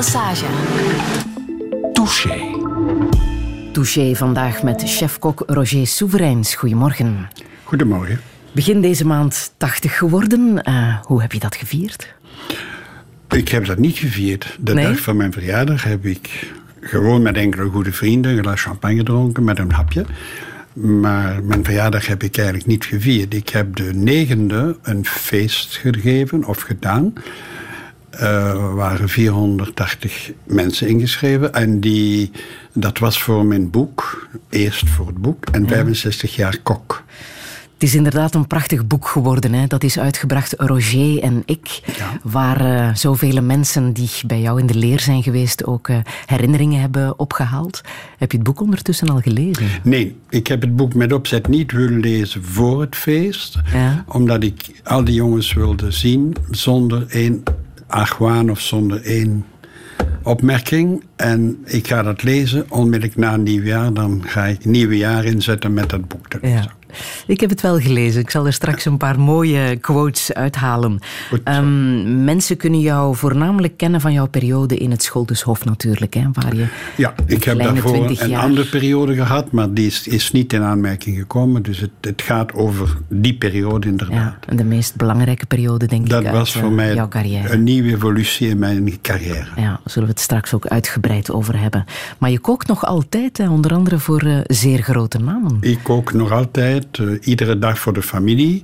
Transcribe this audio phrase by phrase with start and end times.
[0.00, 0.44] Lesage.
[1.92, 2.40] Touché.
[3.72, 6.54] Touché vandaag met chefkok Roger Soevereins.
[6.54, 7.28] Goedemorgen.
[7.64, 8.20] Goedemorgen.
[8.52, 10.62] Begin deze maand 80 geworden.
[10.68, 12.14] Uh, hoe heb je dat gevierd?
[13.30, 14.56] Ik heb dat niet gevierd.
[14.60, 14.84] De Nee?
[14.84, 19.44] dag van mijn verjaardag heb ik gewoon met enkele goede vrienden een glas champagne gedronken
[19.44, 20.04] met een hapje.
[20.72, 23.34] Maar mijn verjaardag heb ik eigenlijk niet gevierd.
[23.34, 27.12] Ik heb de negende een feest gegeven of gedaan.
[28.10, 31.54] Er waren 480 mensen ingeschreven.
[31.54, 32.30] En die,
[32.72, 34.28] dat was voor mijn boek.
[34.48, 35.46] Eerst voor het boek.
[35.46, 37.04] En 65 jaar kok.
[37.80, 39.52] Het is inderdaad een prachtig boek geworden.
[39.52, 39.66] Hè?
[39.66, 41.80] Dat is uitgebracht Roger en ik.
[41.96, 42.18] Ja.
[42.22, 46.80] Waar eh, zoveel mensen die bij jou in de leer zijn geweest ook eh, herinneringen
[46.80, 47.80] hebben opgehaald.
[48.18, 49.66] Heb je het boek ondertussen al gelezen?
[49.82, 53.58] Nee, ik heb het boek met opzet niet willen lezen voor het feest.
[53.72, 54.04] Ja.
[54.08, 57.42] Omdat ik al die jongens wilde zien zonder één
[57.90, 59.44] argwaan of zonder één
[60.22, 61.04] opmerking.
[61.16, 63.92] En ik ga dat lezen onmiddellijk na nieuwjaar.
[63.92, 66.56] Dan ga ik nieuwe jaar inzetten met dat boek te lezen.
[66.56, 66.79] Ja.
[67.26, 68.20] Ik heb het wel gelezen.
[68.20, 70.98] Ik zal er straks een paar mooie quotes uithalen.
[71.28, 71.40] Goed.
[71.44, 76.14] Ehm, mensen kunnen jou voornamelijk kennen van jouw periode in het Scholtushof natuurlijk.
[76.14, 76.66] Hè, waar je
[76.96, 80.52] Ja, ik heb daarvoor 20 een jaar- andere periode gehad, maar die is, is niet
[80.52, 81.62] in aanmerking gekomen.
[81.62, 84.34] Dus het, het gaat over die periode inderdaad.
[84.48, 87.08] Ja, de meest belangrijke periode, denk Dat ik, uit was voor eh, mij
[87.50, 89.46] een nieuwe evolutie in mijn carrière.
[89.56, 91.84] Ja, daar zullen we het straks ook uitgebreid over hebben.
[92.18, 95.56] Maar je kookt nog altijd, hè, onder andere voor eh, zeer grote namen.
[95.60, 98.60] Ik kook nog altijd, eh, iedere dag voor de familie.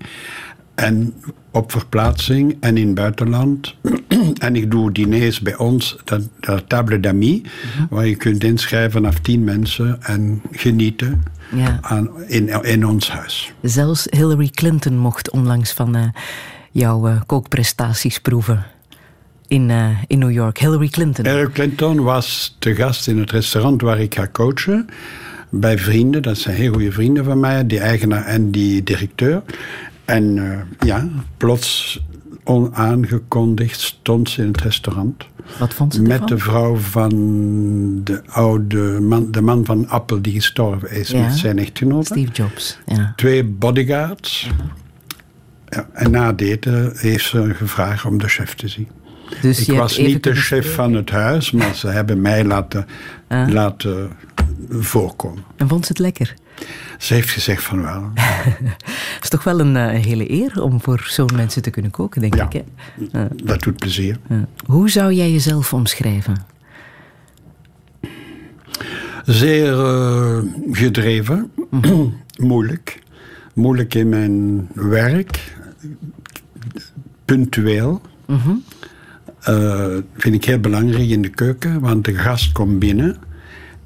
[0.75, 1.15] En
[1.51, 3.75] op verplaatsing en in het buitenland.
[4.39, 7.41] en ik doe diners bij ons, dat, dat table d'amis,
[7.91, 11.23] waar je kunt inschrijven vanaf tien mensen en genieten
[11.55, 11.79] Ja.
[11.83, 13.53] aan, in, in ons huis.
[13.63, 16.03] Zelfs Hillary Clinton mocht onlangs van eh,
[16.71, 18.65] jouw eh, kookprestaties proeven.
[19.49, 19.71] In,
[20.07, 20.59] in New York.
[20.59, 21.25] Hillary Clinton.
[21.27, 24.89] Hillary Clinton was te gast in het restaurant waar ik ga coachen.
[25.51, 29.43] Bij vrienden, dat zijn heel goede vrienden van mij, die eigenaar en die directeur.
[30.05, 32.01] En eh, ja, plots
[32.45, 35.25] onaangekondigd stond ze in het restaurant.
[35.59, 36.27] Wat vond ze Met ervan?
[36.27, 37.11] de vrouw van
[38.05, 41.21] de oude man, de man van Apple die gestorven is Ja.
[41.21, 42.05] met zijn echtgenote.
[42.07, 42.79] Steve Jobs.
[42.87, 43.13] Ja.
[43.17, 44.51] Twee bodyguards.
[45.69, 48.89] Ja, en na eten heeft ze gevraagd om de chef te zien.
[49.43, 50.71] Dus Ik was niet de chef spreken.
[50.71, 52.87] van het huis, maar ze hebben mij laten,
[53.29, 53.49] Ah.
[53.49, 54.11] laten
[54.69, 55.45] voorkomen.
[55.57, 56.35] En vond ze het lekker?
[56.99, 58.11] Ze heeft gezegd van wel.
[59.15, 62.21] Het is toch wel een eh, hele eer om voor zo'n mensen te kunnen koken,
[62.21, 62.49] denk Ja.
[62.51, 62.63] ik.
[63.13, 63.27] Hè?
[63.45, 64.19] Dat doet plezier.
[64.67, 66.37] Hoe zou jij jezelf omschrijven?
[69.25, 70.39] Zeer eh,
[70.71, 71.51] gedreven.
[72.41, 73.03] Moeilijk.
[73.55, 75.57] Moeilijk in mijn werk.
[77.25, 78.01] Punctueel.
[79.41, 83.17] Eh, vind ik heel belangrijk in de keuken, want de gast komt binnen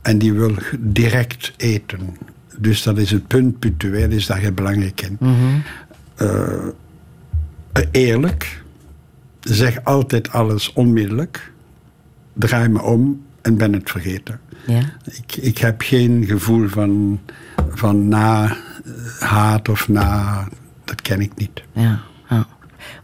[0.03, 2.17] en die wil direct eten.
[2.57, 5.19] Dus dat is het punt, punctueel is daar heel belangrijk in.
[6.15, 8.63] Eh, eerlijk.
[9.41, 11.53] Zeg altijd alles onmiddellijk.
[12.33, 14.41] Draai me om en ben het vergeten.
[14.67, 14.83] Ja?
[15.05, 17.21] Ik, ik heb geen gevoel van,
[17.69, 18.53] van na eh,
[19.19, 20.49] haat of na.
[20.85, 21.63] Dat ken ik niet.
[21.73, 22.47] Ja, ja.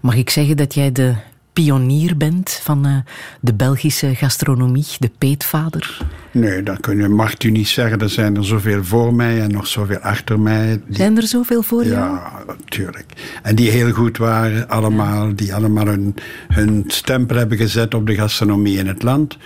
[0.01, 1.15] Mag ik zeggen dat jij de
[1.62, 2.97] pionier bent van eh,
[3.41, 5.99] de Belgische gastronomie, de peetvader?
[6.31, 7.99] Nee, dat kun je, mag u niet zeggen.
[8.00, 10.81] Er zijn er zoveel voor mij en nog zoveel achter mij.
[10.87, 11.95] Die- Zijn er zoveel voor jou?
[12.15, 13.06] ja, natuurlijk.
[13.43, 15.34] En die heel goed waren, allemaal.
[15.34, 16.15] Die allemaal hun,
[16.49, 19.37] hun stempel hebben gezet op de gastronomie in het land.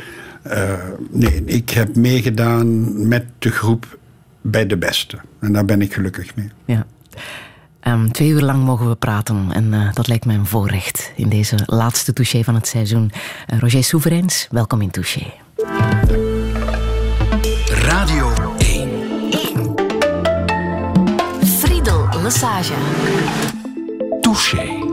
[0.43, 0.73] Eh,
[1.11, 3.99] nee, ik heb meegedaan met de groep
[4.41, 5.19] bij de beste.
[5.41, 6.49] En daar ben ik gelukkig mee.
[6.65, 6.87] Ja.
[7.91, 11.29] Ehm, twee uur lang mogen we praten en eh, dat lijkt mij een voorrecht in
[11.29, 13.11] deze laatste touché van het seizoen.
[13.47, 15.33] Eh, Roger Soevereins, welkom in Touché.
[17.69, 18.89] Radio 1.
[21.43, 22.75] Friedel Lesage.
[24.21, 24.90] Touché.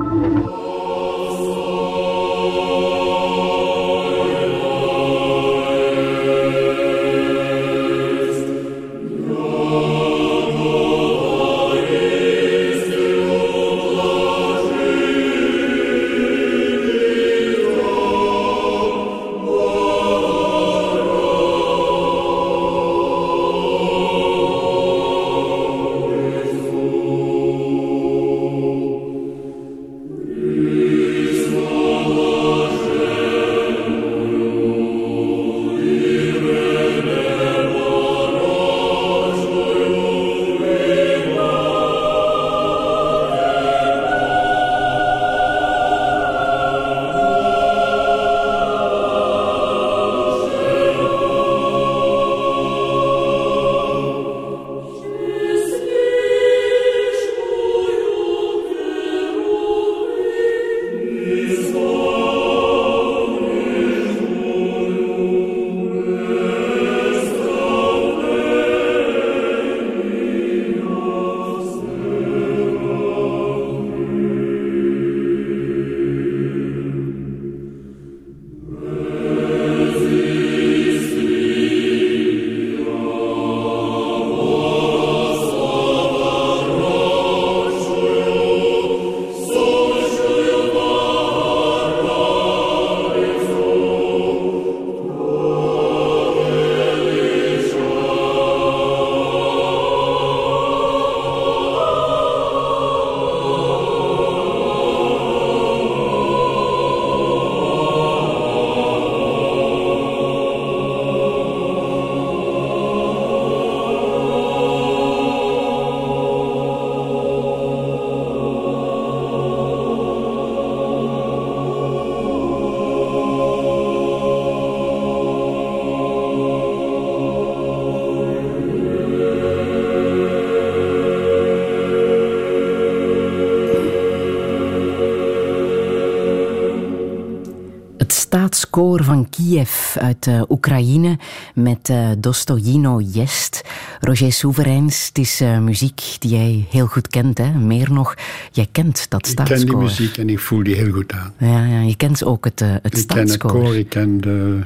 [139.58, 141.18] Kiev uit uh, Oekraïne
[141.54, 143.62] met uh, Dostojino Jest.
[144.00, 147.38] Roger Soevereins, het is uh, muziek die jij heel goed kent.
[147.38, 147.52] Hè?
[147.52, 148.16] Meer nog,
[148.52, 149.58] jij kent dat staatskoor.
[149.60, 151.34] Ik ken die muziek en ik voel die heel goed aan.
[151.38, 153.52] Ja, ja je kent ook het, het ik staatskoor.
[153.52, 154.62] Ken het koor, ik ken de,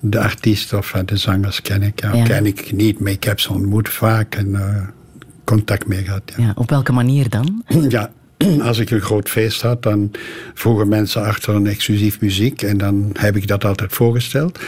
[0.00, 2.00] de artiest of de zangers ken ik.
[2.00, 2.24] Ja, ja.
[2.24, 4.56] ken ik niet, maar ik heb ze ontmoet vaak en
[5.44, 6.22] contact mee gehad.
[6.36, 6.44] Ja.
[6.44, 6.52] ja.
[6.54, 7.64] op welke manier dan?
[7.88, 8.10] Ja,
[8.68, 10.10] als ik een groot feest had, dan
[10.54, 12.62] vroegen mensen achter een exclusief muziek.
[12.62, 14.58] En dan heb ik dat altijd voorgesteld.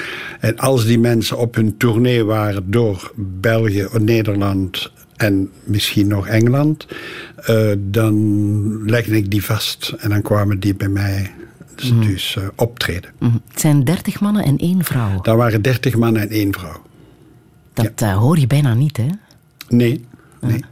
[0.41, 6.87] En als die mensen op hun tournee waren door België, Nederland en misschien nog Engeland,
[7.51, 9.95] uh, dan legde ik die vast.
[9.99, 11.31] En dan kwamen die bij mij
[11.75, 12.01] dus, mm.
[12.01, 13.11] dus uh, optreden.
[13.19, 13.41] Mm.
[13.49, 15.21] Het zijn dertig mannen en één vrouw.
[15.21, 16.83] Dat waren dertig mannen en één vrouw.
[17.73, 18.13] Dat ja.
[18.13, 19.07] uh, hoor je bijna niet, hè?
[19.69, 20.05] Nee,
[20.41, 20.65] nee.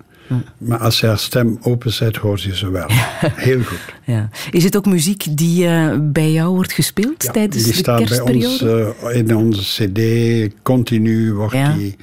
[0.59, 2.87] Maar als ze haar stem openzet, hoort je ze wel.
[3.49, 3.81] Heel goed.
[4.05, 4.29] Ja.
[4.51, 7.99] Is het ook muziek die uh, bij jou wordt gespeeld ja, tijdens die de staat
[7.99, 8.65] kerstperiode?
[8.65, 10.55] bij ons uh, in onze cd.
[10.63, 11.73] Continu wordt Ja.
[11.73, 11.97] die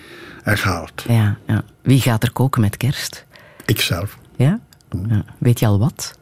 [0.43, 1.03] herhaald.
[1.07, 1.63] Ja, ja.
[1.81, 3.25] Wie gaat er koken met kerst?
[3.65, 4.17] Ikzelf.
[4.35, 4.59] Ja?
[5.09, 5.25] ja.
[5.37, 6.17] Weet je al wat?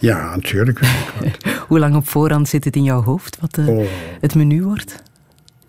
[0.00, 0.80] Ja, natuurlijk.
[1.68, 3.86] Hoe lang op voorhand zit het in jouw hoofd wat eh, Oh.
[4.20, 5.02] het menu wordt?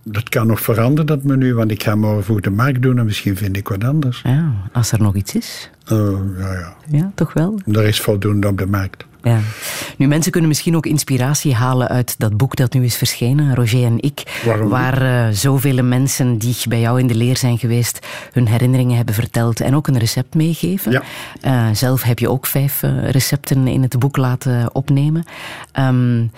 [0.04, 1.54] Dat kan nog veranderen, dat menu.
[1.54, 4.22] Want ik ga morgen vroeg de markt doen en misschien vind ik wat anders.
[4.24, 5.70] Ja, als er nog iets is.
[5.92, 6.76] Uh, ja, ja.
[6.88, 7.60] Ja, toch wel?
[7.66, 9.06] Er is voldoende op de markt.
[9.24, 9.40] Ja.
[9.98, 13.86] Nu, mensen kunnen misschien ook inspiratie halen uit dat boek dat nu is verschenen, Roger
[13.86, 14.42] en ik.
[14.46, 14.70] Waarom?
[14.70, 19.16] Waar uh, zoveel mensen die bij jou in de leer zijn geweest hun herinneringen hebben
[19.16, 20.92] verteld en ook een recept meegeven.
[20.92, 21.02] Ja.
[21.46, 25.24] Uh, zelf heb je ook vijf recepten in het boek laten opnemen.
[25.80, 26.32] Um,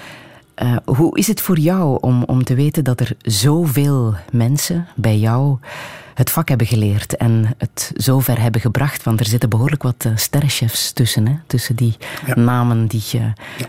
[0.63, 5.18] uh, hoe is het voor jou om, om te weten dat er zoveel mensen bij
[5.18, 5.58] jou
[6.13, 9.04] het vak hebben geleerd en het zover hebben gebracht?
[9.04, 11.34] Want er zitten behoorlijk wat uh, sterrenchefs tussen, hè?
[11.48, 12.36] tussen die Ja.
[12.36, 13.22] namen die uh,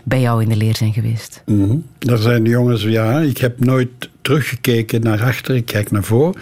[0.03, 1.41] bij jou in de leer zijn geweest.
[1.45, 1.75] Mhm.
[1.99, 3.89] Er zijn jongens, ja, ik heb nooit
[4.21, 6.35] teruggekeken naar achter, ik kijk naar voor.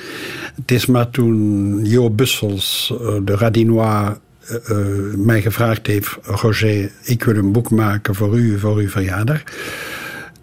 [0.56, 4.10] Het is maar toen Jo Bussels, de Radinois,
[5.16, 9.44] mij gevraagd heeft: Roger, ik wil een boek maken voor u, voor uw verjaardag.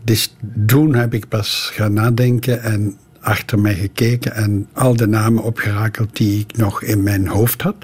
[0.08, 0.34] Dus
[0.66, 6.16] toen heb ik pas gaan nadenken en achter mij gekeken en al de namen opgerakeld
[6.16, 7.76] die ik nog in mijn hoofd had.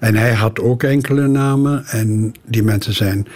[0.00, 3.26] En hij had ook enkele namen en die mensen zijn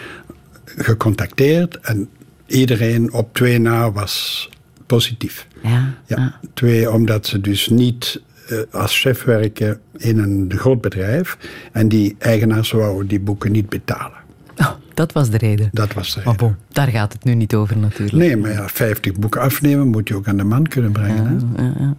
[0.64, 2.08] gecontacteerd en
[2.46, 4.48] iedereen op twee na was
[4.86, 5.46] positief.
[5.62, 6.38] Ja, Ja, ja.
[6.54, 11.38] Twee, omdat ze dus niet uh, als chef werken in een groot bedrijf
[11.72, 14.21] en die eigenaars wouden die boeken niet betalen.
[14.56, 15.68] Oh, dat was de reden.
[15.72, 16.46] Dat was de Maar reden.
[16.46, 18.16] bon, daar gaat het nu niet over natuurlijk.
[18.18, 21.50] Nee, maar ja, 50 boeken afnemen moet je ook aan de man kunnen brengen.
[21.56, 21.62] hè?
[21.62, 21.94] Ja,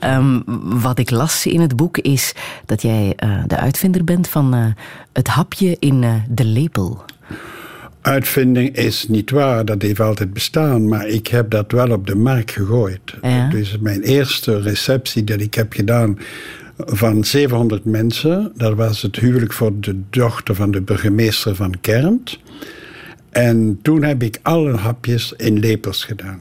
[0.00, 0.16] ja.
[0.16, 0.42] Um,
[0.80, 2.32] wat ik las in het boek is
[2.66, 4.66] dat jij uh, de uitvinder bent van uh,
[5.12, 7.04] het hapje in uh, de lepel.
[8.00, 12.14] Uitvinding is niet waar, dat heeft altijd bestaan, maar ik heb dat wel op de
[12.14, 13.00] markt gegooid.
[13.50, 16.18] Dus mijn eerste receptie dat ik heb gedaan
[16.86, 22.38] van 700 mensen, dat was het huwelijk voor de dochter van de burgemeester van Kermt.
[23.30, 26.40] En toen heb ik alle hapjes in lepels gedaan.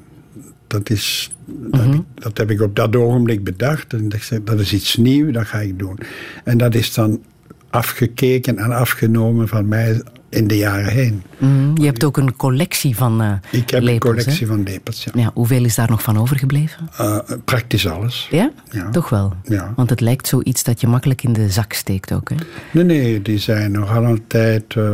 [0.67, 1.99] Dat, is, dat, Mhm.
[2.13, 3.93] dat heb ik op dat ogenblik bedacht.
[3.93, 5.97] En ik zei, dat is iets nieuws, dat ga ik doen.
[6.43, 7.21] En dat is dan
[7.69, 11.23] afgekeken en afgenomen van mij in de jaren heen.
[11.37, 14.53] Mm, je hebt ook een collectie van uh, Ik heb lepels, een collectie hè?
[14.53, 15.11] van lepels, ja.
[15.15, 15.31] ja.
[15.33, 16.89] Hoeveel is daar nog van overgebleven?
[17.01, 18.27] Uh, praktisch alles.
[18.31, 18.51] Ja?
[18.71, 18.89] Ja.
[18.89, 19.33] Toch wel?
[19.43, 19.73] Ja.
[19.75, 22.35] Want het lijkt zoiets dat je makkelijk in de zak steekt ook, hè?
[22.71, 24.85] Nee, nee, die zijn nog altijd uh,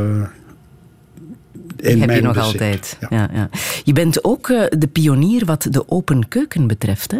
[1.78, 2.52] in heb mijn je nog bezit.
[2.52, 2.98] altijd.
[3.00, 3.08] Ja.
[3.10, 3.50] Ja, ja.
[3.84, 4.48] Je bent ook
[4.78, 7.20] de pionier wat de open keuken betreft, hè?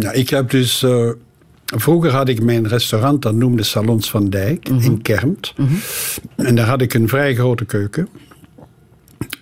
[0.00, 0.86] Ja, ik heb dus...
[1.76, 4.84] Vroeger had ik mijn restaurant, dat noemde Salons van Dijk, Mhm.
[4.84, 5.54] in Kermt.
[6.36, 8.08] En daar had ik een vrij grote keuken.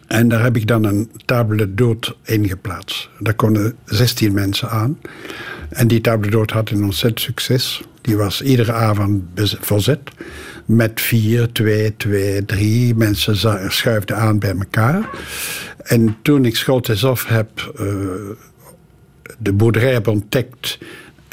[0.06, 3.08] En daar heb ik dan een table d'hôte in geplaatst.
[3.18, 4.98] Daar konden 16 mensen aan.
[5.68, 7.82] En die table d'hôte had een ontzettend succes.
[8.00, 9.22] Die was iedere avond
[9.60, 10.00] voorzet.
[10.64, 13.36] Met vier, twee, twee, drie mensen
[13.72, 15.10] schuifden aan bij elkaar.
[15.82, 17.86] En toen ik Scholtes heb uh,
[19.38, 20.78] de boerderij heb ontdekt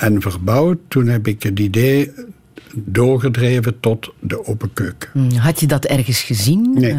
[0.04, 2.12] en verbouwd, toen heb ik het idee
[2.76, 5.10] doorgedreven tot de open keuken.
[5.14, 6.74] Mm, Had je dat ergens gezien?
[6.74, 6.96] Nee.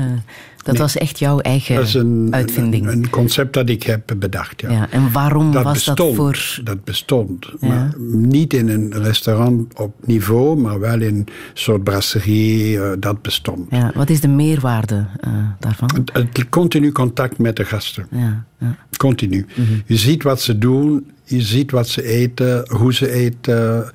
[0.65, 0.83] Dat Nee.
[0.83, 2.87] was echt jouw eigen Dat is een, uitvinding.
[2.87, 4.61] een, een concept dat ik heb bedacht.
[4.61, 4.71] Ja.
[4.71, 6.61] ja, en waarom dat was bestond, dat voor...
[6.65, 7.47] Dat bestond.
[7.61, 7.69] Ja.
[7.69, 12.73] Maar niet in een restaurant op niveau, maar wel in een soort brasserie.
[12.77, 13.67] Uh, dat bestond.
[13.71, 15.91] Ja, wat is de meerwaarde uh, daarvan?
[15.95, 18.07] Het, het, continu contact met de gasten.
[18.11, 18.77] Ja, ja.
[18.97, 19.47] Continu.
[19.55, 19.73] Mhm.
[19.87, 23.93] Je ziet wat ze doen, je ziet wat ze eten, hoe ze eten.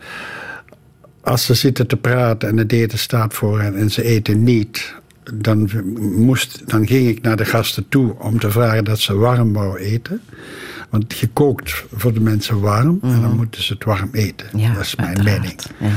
[1.22, 4.96] Als ze zitten te praten en het eten staat voor hen en ze eten niet,
[5.34, 5.70] dan,
[6.16, 9.78] moest, dan ging ik naar de gasten toe om te vragen dat ze warm wou
[9.78, 10.22] eten.
[10.90, 14.48] Want je kookt voor de mensen warm en dan moeten ze het warm eten.
[14.52, 14.58] Mhm.
[14.62, 15.42] Ja, dat is mijn uiteraard.
[15.42, 15.62] mening.
[15.80, 15.94] Ja, ja.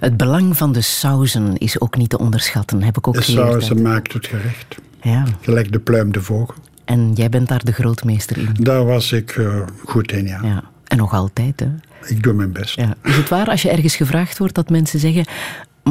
[0.00, 3.50] Het belang van de sauzen is ook niet te onderschatten, heb ik ook De geleerd.
[3.50, 4.76] saus uit- maakt het gerecht.
[5.02, 6.54] Ja, Gelijk de pluim de vogel.
[6.84, 8.48] en jij bent daar de grootmeester in.
[8.60, 10.40] Daar was ik eh, goed in, ja.
[10.42, 10.64] Ja.
[10.84, 11.68] En nog altijd, hè.
[12.06, 12.74] Ik doe mijn best.
[12.76, 12.94] Ja.
[13.02, 15.24] Is het waar als je ergens gevraagd wordt dat mensen zeggen...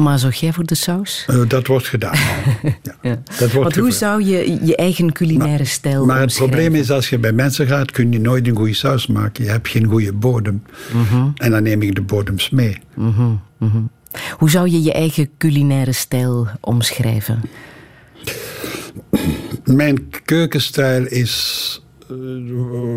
[0.02, 1.24] Maar zorg jij voor de saus?
[1.26, 2.16] Eh, dat wordt gedaan.
[3.02, 3.22] ja.
[3.38, 7.08] Dat wordt Want hoe zou je je eigen culinaire stijl Maar het probleem is, als
[7.08, 9.44] je bij mensen gaat, kun je nooit een goede saus maken.
[9.44, 10.62] Je hebt geen goede bodem.
[10.92, 11.28] Mhm.
[11.34, 12.78] En dan neem ik de bodems mee.
[14.38, 17.42] Hoe zou je je eigen culinaire stijl omschrijven?
[19.64, 21.82] Mijn keukenstijl is,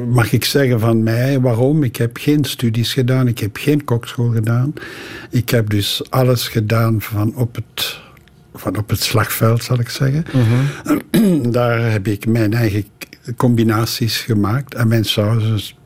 [0.07, 1.39] mag ik zeggen, van mij.
[1.39, 1.83] Waarom?
[1.83, 4.73] Ik heb geen studies gedaan, ik heb geen kokschool gedaan.
[5.29, 7.99] Ik heb dus alles gedaan van op het,
[8.53, 10.25] van op het slagveld, zal ik zeggen.
[11.51, 12.85] Daar heb ik mijn eigen
[13.37, 14.75] combinaties gemaakt.
[14.75, 15.77] En mijn sausen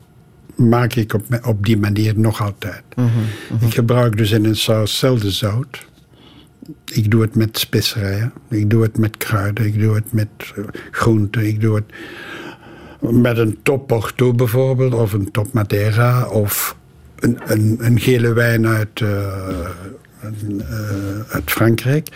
[0.54, 2.82] maak ik op, op die manier nog altijd.
[3.60, 5.86] Ik gebruik dus in een saus zelden zout.
[6.84, 8.32] Ik doe het met specerijen.
[8.50, 9.66] Ik doe het met kruiden.
[9.66, 11.46] Ik doe het met eh, groenten.
[11.46, 11.84] Ik doe het
[13.10, 14.94] met een top Porto bijvoorbeeld.
[14.94, 16.28] Of een top Madeira.
[16.28, 16.76] Of
[17.18, 19.26] een, een, een gele wijn uit, eh,
[20.20, 20.30] eh,
[21.28, 22.08] uit Frankrijk.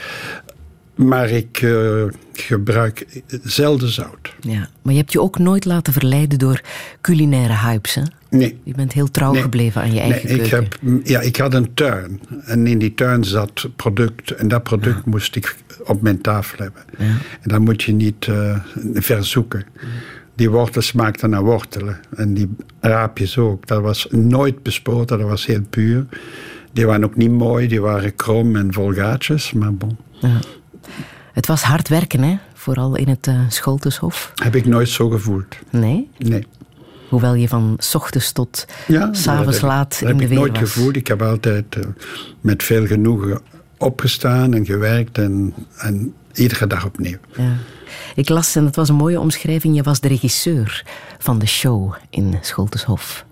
[0.94, 2.02] Maar ik eh,
[2.32, 4.34] gebruik zelden zout.
[4.40, 4.68] Ja.
[4.82, 6.60] Maar je hebt je ook nooit laten verleiden door
[7.00, 8.02] culinaire hypes, hè?
[8.30, 8.60] Nee.
[8.62, 9.42] Je bent heel trouw Nee.
[9.42, 10.58] gebleven aan je Nee, eigen ik, keuken.
[10.58, 12.20] heb, ja, ik had een tuin.
[12.44, 14.30] En in die tuin zat product.
[14.30, 16.82] En dat product moest ik op mijn tafel hebben.
[17.40, 18.28] En dan moet je niet
[18.94, 19.64] verzoeken.
[20.38, 22.00] Die wortels smaakten naar wortelen.
[22.16, 22.48] En die
[22.80, 23.66] raapjes ook.
[23.66, 26.06] Dat was nooit bespoten, dat was heel puur.
[26.72, 29.52] Die waren ook niet mooi, die waren krom en vol gaatjes.
[29.52, 30.38] Maar bon, Ja.
[31.32, 32.36] Het was hard werken, hè?
[32.54, 34.32] Vooral in het Scholtenshof.
[34.34, 35.56] heb ik nooit zo gevoeld.
[35.70, 36.10] Nee?
[36.18, 36.46] Nee.
[37.08, 40.16] Hoewel je van ochtends tot Ja, s dat avonds heb ik- laat dat in heb
[40.16, 40.72] de ik weer nooit was.
[40.72, 40.96] gevoeld.
[40.96, 41.82] Ik heb altijd eh,
[42.40, 43.40] met veel genoegen
[43.78, 45.18] opgestaan en gewerkt.
[45.18, 47.18] En, en iedere dag opnieuw.
[47.36, 47.56] Ja.
[48.14, 50.84] Ik las, en dat was een mooie omschrijving, je was de regisseur
[51.18, 53.26] van de show in Scholtenshof.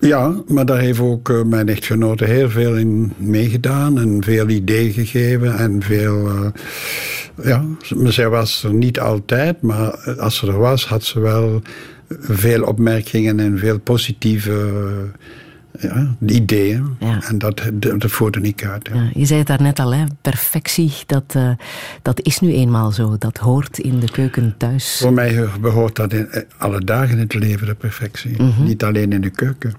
[0.00, 4.92] Ja, maar daar heeft ook eh, mijn echtgenote heel veel in meegedaan en veel ideeën
[4.92, 6.28] gegeven en veel.
[6.28, 6.50] eh,
[7.44, 7.64] ja,
[8.04, 11.62] zij was er niet altijd, maar als ze er was, had ze wel
[12.08, 14.72] veel opmerkingen en veel positieve
[15.78, 16.96] ja, ideeën.
[16.98, 17.22] Ja.
[17.22, 18.88] En dat, dat, voerde ik uit.
[18.92, 18.94] Ja.
[18.94, 20.04] Ja, je zei het daarnet al, hè?
[20.20, 21.50] perfectie, dat, eh,
[22.02, 23.16] dat is nu eenmaal zo.
[23.18, 24.98] Dat hoort in de keuken thuis.
[24.98, 28.42] Voor mij behoort dat in eh, alle dagen in het leven, de perfectie.
[28.58, 29.74] Niet alleen in de keuken.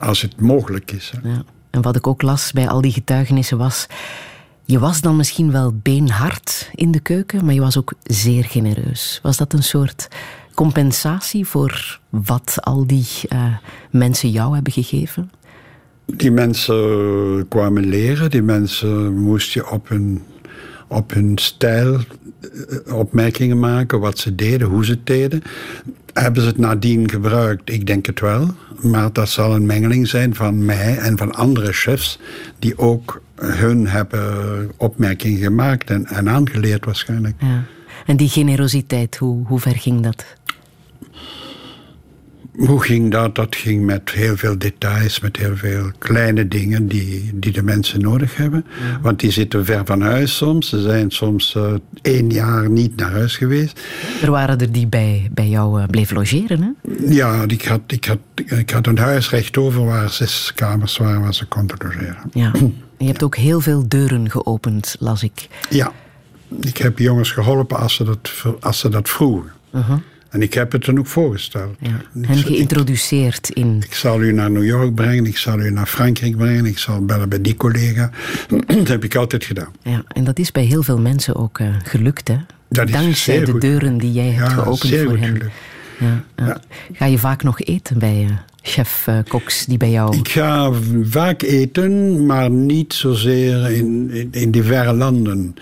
[0.00, 1.12] Als het mogelijk is.
[1.22, 1.28] hè.
[1.28, 1.42] Ja.
[1.70, 3.86] En wat ik ook las bij al die getuigenissen was...
[4.64, 9.20] Je was dan misschien wel beenhard in de keuken, maar je was ook zeer genereus.
[9.22, 10.08] Was dat een soort
[10.58, 13.44] compensatie voor wat al die eh,
[13.90, 15.30] mensen jou hebben gegeven?
[16.04, 20.22] Die mensen kwamen leren, die mensen moest je op hun,
[20.88, 25.42] op hun stijl eh, opmerkingen maken, wat ze deden, hoe ze het deden.
[26.12, 27.72] Hebben ze het nadien gebruikt?
[27.72, 28.48] Ik denk het wel.
[28.80, 32.18] Maar dat zal een mengeling zijn van mij en van andere chefs
[32.58, 37.34] die ook hun hebben opmerkingen gemaakt en, en aangeleerd waarschijnlijk.
[37.40, 37.64] Ja.
[38.08, 40.24] En die generositeit, hoe, hoe ver ging dat?
[42.58, 43.34] Hoe ging dat?
[43.34, 48.00] Dat ging met heel veel details, met heel veel kleine dingen die, die de mensen
[48.00, 48.64] nodig hebben.
[49.02, 50.68] Want die zitten ver van huis soms.
[50.68, 53.80] Ze zijn soms eh, één jaar niet naar huis geweest.
[54.22, 56.70] Er waren er die bij, bij jou eh, bleven logeren, hè?
[57.14, 58.18] Ja, ik had, ik, had,
[58.58, 62.18] ik had een huis rechtsover waar zes kamers waren waar ze konden logeren.
[62.32, 62.52] Ja.
[62.98, 65.48] Je hebt ook heel veel deuren geopend, las ik.
[65.70, 65.92] Ja,
[66.60, 69.52] ik heb jongens geholpen als ze dat, als ze dat vroegen.
[70.28, 71.76] En ik heb het hen ook voorgesteld.
[71.80, 72.00] Ja.
[72.20, 73.82] Hen geïntroduceerd in...
[73.86, 77.04] Ik zal u naar New York brengen, ik zal u naar Frankrijk brengen, ik zal
[77.04, 78.10] bellen bij die collega.
[78.66, 79.72] Dat heb ik altijd gedaan.
[79.82, 82.36] Ja, en dat is bij heel veel mensen ook eh, gelukt, hè?
[82.68, 83.60] Dat is Dankzij de goed.
[83.60, 85.50] deuren die jij hebt Ja, geopend voor hen.
[85.98, 86.24] ja.
[86.36, 86.60] Ja.
[86.92, 88.36] Ga je vaak nog eten bij eh,
[88.68, 90.16] chef eh Cox die bij jou...
[90.16, 90.72] Ik ga
[91.02, 95.54] vaak eten, maar niet zozeer in, in, in die verre landen.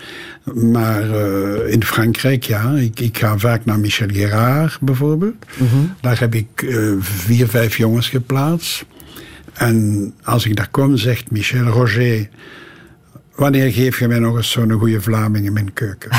[0.53, 2.71] Maar eh, in Frankrijk, ja.
[2.71, 5.45] Ik, ik ga vaak naar Michel Gerard bijvoorbeeld.
[6.01, 8.85] Daar heb ik eh, vier, vijf jongens geplaatst.
[9.53, 12.29] En als ik daar kom, zegt Michel Roger...
[13.35, 16.11] Wanneer geef je mij nog eens zo'n goede Vlaming in mijn keuken?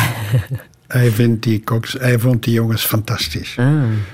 [0.88, 3.54] hij, vindt die koks, hij vond die jongens fantastisch.
[3.58, 3.66] Ah,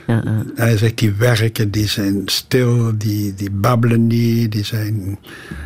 [0.07, 0.45] ja, ja.
[0.55, 5.19] Hij zegt, die werken, die zijn stil, die, die babbelen niet, die zijn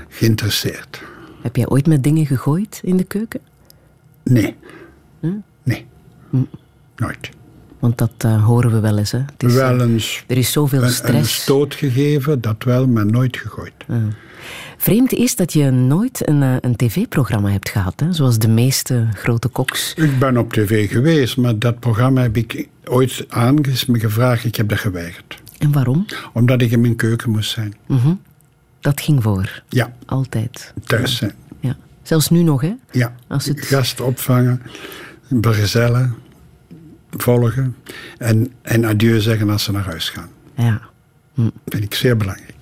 [0.08, 1.02] geïnteresseerd.
[1.42, 3.40] Heb jij ooit met dingen gegooid in de keuken?
[4.24, 4.56] Nee.
[5.62, 5.86] Nee.
[6.96, 7.30] Nooit.
[7.78, 9.10] Want dat uh, horen we wel eens.
[9.10, 9.18] Hè?
[9.18, 11.18] Het is, wel eens er is zoveel een, stress.
[11.18, 13.72] een stoot gegeven, dat wel, maar nooit gegooid.
[14.76, 18.12] Vreemd is dat je nooit een, een tv-programma hebt gehad, hè?
[18.12, 19.94] zoals de meeste grote koks.
[19.96, 24.44] Ik ben op tv geweest, maar dat programma heb ik ooit aanges me gevraagd.
[24.44, 25.40] Ik heb dat geweigerd.
[25.58, 26.06] En waarom?
[26.32, 27.74] Omdat ik in mijn keuken moest zijn.
[27.86, 28.20] Mm
[28.80, 29.62] Dat ging voor.
[29.68, 29.92] Ja.
[30.06, 30.72] Altijd.
[30.84, 31.32] Thuis zijn.
[31.60, 31.76] Ja.
[32.02, 32.74] Zelfs nu nog, hè?
[32.90, 33.14] Ja.
[33.26, 33.66] Als het...
[33.66, 34.62] Gasten opvangen,
[35.40, 36.14] vergezellen,
[37.10, 37.76] volgen
[38.18, 40.28] en, en adieu zeggen als ze naar huis gaan.
[40.56, 40.80] Ja.
[41.34, 41.48] Hm.
[41.66, 42.57] Vind ik zeer belangrijk.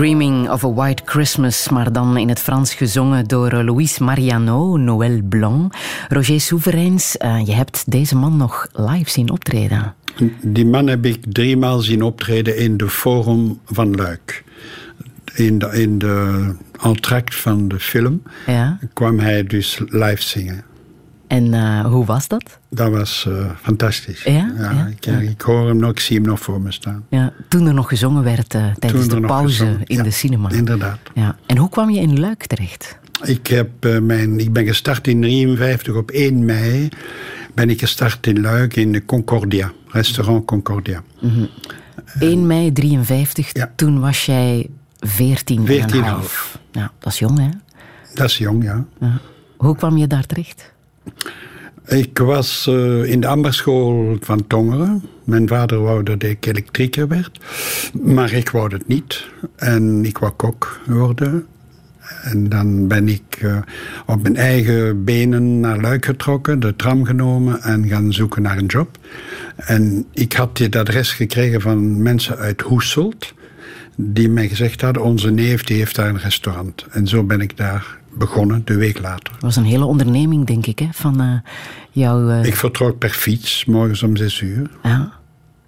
[0.00, 5.22] Of a White Christmas, maar dan in het Frans gezongen door eh, Louis Mariano, Noël
[5.22, 5.74] Blanc.
[6.08, 9.94] Roger Souverijns, uh, je hebt deze man nog live zien optreden.
[10.42, 14.44] Die man heb ik driemaal zien optreden in de Forum van Luik.
[15.34, 18.78] In de, in de entracte van de film ja.
[18.92, 20.64] kwam hij dus live zingen.
[21.30, 22.58] En uh, hoe was dat?
[22.68, 24.22] Dat was uh, fantastisch.
[24.22, 24.52] Ja?
[24.56, 24.86] ja, ja?
[24.86, 25.18] Ik, ja.
[25.18, 27.04] ik, hoor hem nog, ik zie hem nog voor me staan.
[27.08, 30.50] Ja, toen er nog gezongen werd uh, tijdens de pauze in de cinema.
[30.50, 30.98] Inderdaad.
[31.14, 31.36] Ja.
[31.46, 32.98] En hoe kwam je in Luik terecht?
[33.24, 33.70] Ik, heb,
[34.02, 36.88] mijn, ik ben gestart in 1953 op 1 mei.
[37.54, 41.02] Ben ik gestart in Luik in de Concordia, restaurant Concordia.
[41.20, 41.48] Mm -hmm.
[42.20, 44.66] 1 mei 53, toen was jij
[44.98, 46.58] 14, 14 half.
[46.72, 47.48] Ja, dat is jong hè?
[48.14, 48.84] Dat is jong, ja.
[49.56, 50.69] Hoe kwam je daar terecht?
[51.86, 55.02] Ik was uh, in de ambachtsschool van Tongeren.
[55.24, 57.40] Mijn vader wou dat ik elektrieker werd.
[58.02, 59.28] Maar ik wou het niet.
[59.56, 61.46] En ik wou kok worden.
[62.22, 63.58] En dan ben ik uh,
[64.06, 68.66] op mijn eigen benen naar Luik getrokken, de tram genomen en gaan zoeken naar een
[68.66, 68.98] job.
[69.56, 73.34] En ik had dit adres gekregen van mensen uit Hoeselt,
[73.96, 76.86] die mij gezegd hadden: onze neef die heeft daar een restaurant.
[76.90, 79.32] En zo ben ik daar begonnen de week later.
[79.32, 81.38] Dat was een hele onderneming, denk ik, hè, van uh,
[81.90, 82.28] jouw...
[82.28, 82.44] Uh...
[82.44, 84.70] Ik vertrok per fiets, morgens om zes uur.
[84.82, 85.12] Ja.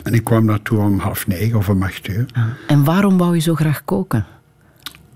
[0.03, 2.27] En ik kwam naartoe om half negen of om acht uur.
[2.67, 4.27] En waarom wou je zo graag koken?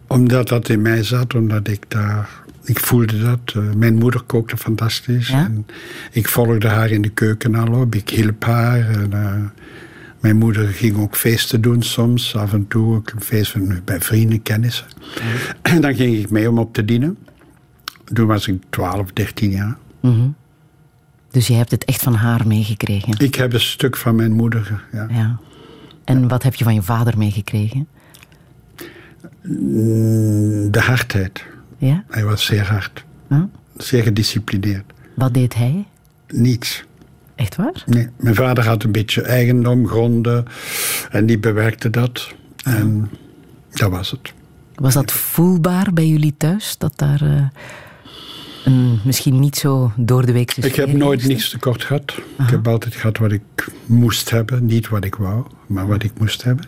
[0.07, 2.29] Omdat dat in mij zat, omdat ik daar...
[2.65, 3.55] Ik voelde dat.
[3.57, 5.29] Uh, mijn moeder kookte fantastisch.
[5.29, 5.45] Ja?
[5.45, 5.67] En
[6.11, 7.95] ik volgde haar in de keuken al op.
[7.95, 8.91] Ik hielp haar.
[8.91, 9.53] En,
[10.21, 12.37] mijn moeder ging ook feesten doen soms.
[12.37, 14.87] Af en toe ook een feest bij vrienden, kennissen.
[15.63, 17.19] En dan ging ik mee om op te dienen.
[18.13, 19.77] Toen was ik 12, 13 jaar.
[20.01, 20.35] Mm -hmm.
[21.31, 23.15] Dus je hebt het echt van haar meegekregen?
[23.19, 25.07] Ik heb een stuk van mijn moeder, ja.
[25.11, 25.39] ja.
[26.05, 27.89] En wat heb je van je vader meegekregen?
[30.71, 31.45] De hardheid.
[31.79, 32.05] Ja?
[32.09, 33.05] Hij was zeer hard.
[33.29, 33.43] Huh?
[33.77, 34.93] Zeer gedisciplineerd.
[35.15, 35.87] Wat deed hij?
[36.29, 36.85] Niets.
[37.37, 37.83] Echt waar?
[37.87, 40.45] Nee, mijn vader had een beetje eigendom, gronden.
[41.11, 42.35] En die bewerkte dat.
[42.65, 43.11] En
[43.71, 44.33] dat was het.
[44.75, 46.79] Was dat voelbaar bij jullie thuis?
[46.79, 47.49] Dat daar uh,
[48.65, 52.15] een misschien niet zo door de week Ik heb nooit niks tekort gehad.
[52.37, 52.45] Aha.
[52.45, 54.67] Ik heb altijd gehad wat ik moest hebben.
[54.67, 56.65] Niet wat ik wou, maar wat ik moest hebben.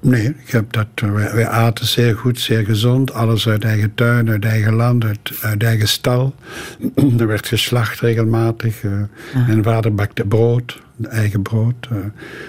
[0.00, 3.12] Nee, ik heb dat, wij, wij, aten zeer goed, zeer gezond.
[3.12, 6.34] Alles uit eigen tuin, uit eigen land, uit, uit eigen stal.
[7.18, 8.82] er werd geslacht regelmatig.
[8.82, 8.92] Uh,
[9.46, 11.88] mijn vader bakte brood, eigen brood.
[11.92, 11.98] Uh,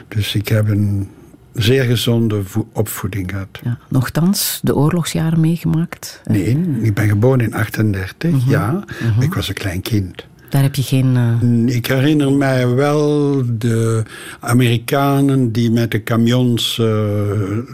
[0.08, 1.10] dus ik heb een
[1.54, 3.60] zeer gezonde opvoeding gehad.
[3.64, 6.22] Ja, nochtans, de oorlogsjaren meegemaakt?
[6.24, 8.52] Nee, ik ben geboren in 38, uh -huh.
[8.52, 8.72] ja.
[8.72, 9.14] Mhm.
[9.14, 9.24] -huh.
[9.24, 10.26] Ik was een klein kind.
[10.58, 11.16] Daar heb je geen.
[11.16, 11.76] Uh...
[11.76, 14.04] Ik herinner mij wel de
[14.40, 16.88] Amerikanen die met de camions uh,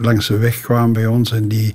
[0.00, 1.74] langs de weg kwamen bij ons en die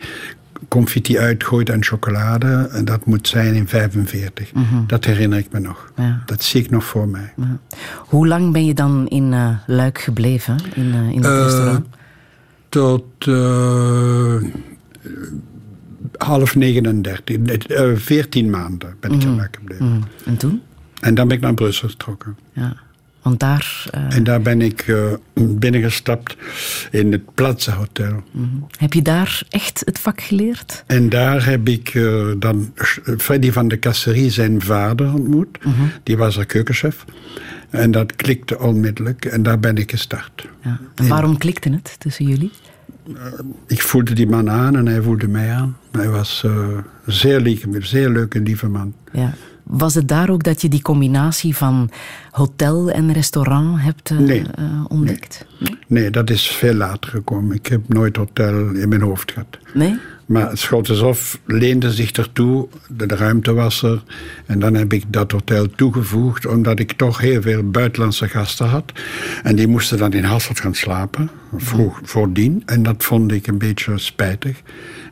[0.68, 2.70] confetti uitgooiden en chocolade.
[2.72, 4.54] En dat moet zijn in 45.
[4.54, 4.64] Mhm.
[4.88, 5.92] Dat herinner ik me nog.
[5.96, 6.22] Ja.
[6.26, 7.34] Dat zie ik nog voor mij.
[7.38, 7.60] Ja.
[7.98, 11.86] Hoe lang ben je dan in uh, Luik gebleven, in, in het restaurant?
[12.70, 13.26] Tot
[16.18, 17.22] half 39,
[17.96, 19.36] veertien maanden ben ik Mhm.
[19.36, 19.86] Luik gebleven.
[19.86, 20.04] Mm.
[20.26, 20.62] En toen?
[21.00, 22.38] En dan ben ik naar Brussel getrokken.
[22.54, 22.76] Ja.
[23.22, 23.86] Want daar...
[23.96, 24.16] Uh...
[24.16, 26.36] En daar ben ik uh, binnengestapt
[26.92, 28.24] in het Plaza Hotel.
[28.32, 28.66] Mm.
[28.78, 30.84] Heb je daar echt het vak geleerd?
[30.88, 32.74] En daar heb ik uh, dan
[33.18, 35.66] Freddy van de Casserie, zijn vader, ontmoet.
[35.66, 35.92] Mm -hmm.
[36.04, 37.06] Die was er keukenchef.
[37.70, 39.26] En dat klikte onmiddellijk.
[39.26, 40.48] En daar ben ik gestart.
[40.64, 40.80] Ja.
[40.96, 42.52] En waarom klikte het tussen jullie?
[43.68, 45.78] ik voelde die man aan en hij voelde mij aan.
[45.92, 46.68] Hij was uh,
[47.06, 48.94] zeer lief, zeer leuk en lieve man.
[49.12, 49.34] Ja.
[49.70, 51.90] Was het daar ook dat je die combinatie van
[52.32, 54.44] hotel en restaurant hebt uh, nee.
[54.60, 55.46] uh, ontdekt?
[55.60, 55.78] Nee.
[55.88, 57.56] nee, dat is veel later gekomen.
[57.56, 59.58] Ik heb nooit hotel in mijn hoofd gehad.
[59.74, 59.98] Nee?
[60.26, 64.04] Maar het Schottershof leende zich ertoe, de, de ruimte was er.
[64.46, 68.92] En dan heb ik dat hotel toegevoegd, omdat ik toch heel veel buitenlandse gasten had.
[69.44, 72.64] En die moesten dan in Hasselt gaan slapen, vroeg voordien.
[72.66, 74.62] En dat vond ik een beetje spijtig.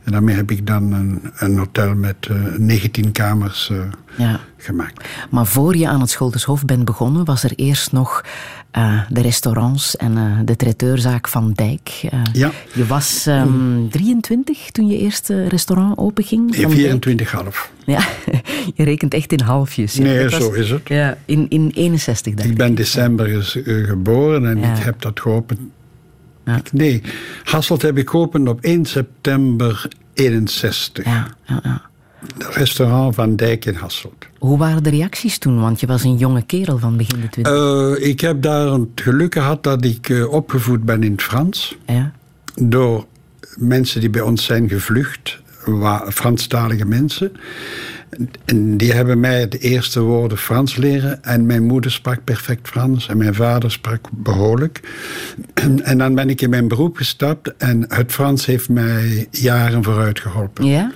[0.08, 3.80] En daarmee heb ik dan een, een hotel met uh, 19 kamers uh,
[4.18, 4.40] ja.
[4.58, 5.08] gemaakt.
[5.30, 8.24] Maar voor je aan het Scholtershof bent begonnen, was er eerst nog
[8.78, 11.90] uh, de restaurants en de traiteurzaak van Dijk.
[12.34, 12.52] Ja.
[12.74, 16.58] Je was um, 23 toen je eerste restaurant openging?
[16.58, 17.32] Nee, 24,5.
[17.86, 18.00] Ja,
[18.76, 19.94] je rekent echt in halfjes.
[19.94, 20.04] Ja.
[20.04, 20.88] Nee, zo is het.
[20.88, 22.58] Ja, in, in 61 denk ik.
[22.58, 24.76] ben december geboren en Ja.
[24.76, 25.60] ik heb dat geopend.
[26.48, 26.62] Ja.
[26.72, 27.02] Nee,
[27.44, 31.06] Hasselt heb ik geopend op 1 september 61.
[31.06, 31.82] Ja, ja,
[32.38, 34.28] restaurant Van Dijk in Hasselt.
[34.38, 35.60] Hoe waren de reacties toen?
[35.60, 37.54] Want je was een jonge kerel van begin de 20.
[37.54, 41.78] Uh, ik heb daar het geluk gehad dat ik uh, opgevoed ben in het Frans.
[41.86, 42.12] Ja.
[42.56, 43.06] Door
[43.56, 45.40] mensen die bij ons zijn gevlucht,
[46.10, 47.32] Franstalige mensen.
[48.46, 51.24] En die hebben mij de eerste woorden Frans leren.
[51.24, 53.08] En mijn moeder sprak perfect Frans.
[53.08, 54.82] En mijn vader sprak behoorlijk.
[55.84, 57.56] En dan ben ik in mijn beroep gestapt.
[57.58, 60.66] En het Frans heeft mij jaren vooruit geholpen.
[60.66, 60.92] Ja?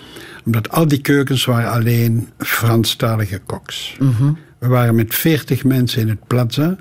[0.46, 3.96] Omdat al die keukens waren alleen Franstalige koks.
[4.00, 4.38] Mm -hmm.
[4.58, 6.78] We waren met 40 mensen in het plaza,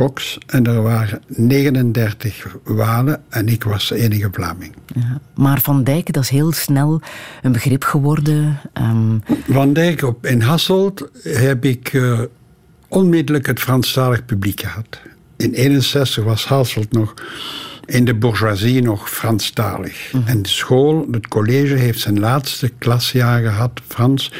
[0.00, 0.38] koks.
[0.46, 4.74] En er waren 39 Walen en ik was de enige Vlaming.
[4.86, 5.20] Ja.
[5.34, 7.00] Maar Van Dijk, dat is heel snel
[7.42, 8.60] een begrip geworden.
[8.74, 9.22] Um...
[9.48, 12.20] Van Dijk op, in Hasselt heb ik uh,
[12.88, 15.00] onmiddellijk het Franstalig publiek gehad.
[15.36, 17.14] In 61 was Hasselt nog
[17.84, 20.08] in de bourgeoisie nog Franstalig.
[20.12, 20.16] Mhm.
[20.16, 20.34] Mm -hmm.
[20.34, 24.32] En de school, het college, heeft zijn laatste klasjaar gehad, Frans,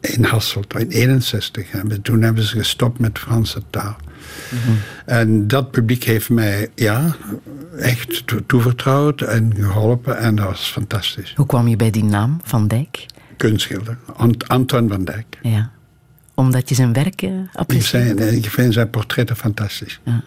[0.00, 1.70] in Hasselt, in 61.
[1.70, 3.96] En toen hebben ze gestopt met Franse taal.
[4.50, 4.76] Mm -hmm.
[5.04, 7.16] En dat publiek heeft mij, ja,
[7.78, 10.18] echt toevertrouwd en geholpen.
[10.18, 11.32] En dat was fantastisch.
[11.36, 13.06] Hoe kwam je bij die naam, Van Dijk?
[13.36, 15.38] Kunstschilder, Ant Antoine van Dijk.
[15.42, 15.70] Ja.
[16.34, 17.30] Omdat je zijn werk uh,
[17.66, 20.00] ik, zijn, ik vind zijn portretten fantastisch.
[20.04, 20.22] Ja.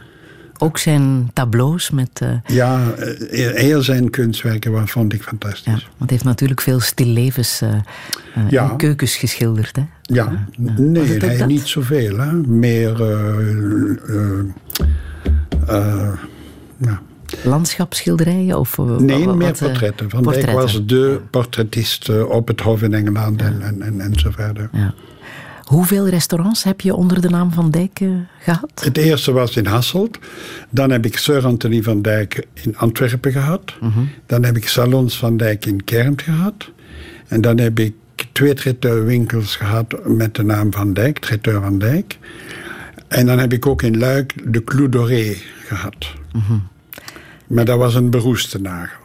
[0.62, 2.20] Ook zijn tableaus met...
[2.24, 5.64] Uh, ja, uh, heel zijn kunstwerken waar vond ik fantastisch.
[5.66, 7.70] Ja, want hij heeft natuurlijk veel stillevens uh,
[8.50, 8.74] ja.
[8.78, 9.76] keukens geschilderd.
[9.76, 9.84] Hè?
[10.02, 12.18] Ja, nee, hij niet zoveel.
[12.18, 12.34] Hè?
[12.34, 12.98] Meer...
[16.78, 17.02] ja.
[17.44, 18.60] Landschapsschilderijen?
[18.60, 20.10] Of, nee, meer portretten.
[20.10, 24.32] Van Dijk was de portretist op het Hof in Engeland en, en, en, en zo
[24.32, 24.70] verder.
[24.72, 24.94] Ja.
[25.70, 28.82] Hoeveel restaurants heb je onder de naam Van Dijk uh, gehad?
[28.84, 30.20] Het eerste was in Hasselt.
[30.70, 33.74] Dan heb ik Sir Anthony van Dijk in Antwerpen gehad.
[33.82, 34.00] Mhm.
[34.26, 36.72] Dan heb ik Salons van Dijk in Kermt gehad.
[37.28, 37.94] En dan heb ik
[38.32, 42.18] twee traiteurwinkels gehad met de naam Van Dijk, traiteur Van Dijk.
[43.08, 46.14] En dan heb ik ook in Luik de Clou Doré gehad.
[46.32, 46.58] Mhm.
[47.48, 49.04] Maar dat was een beroeste nagel.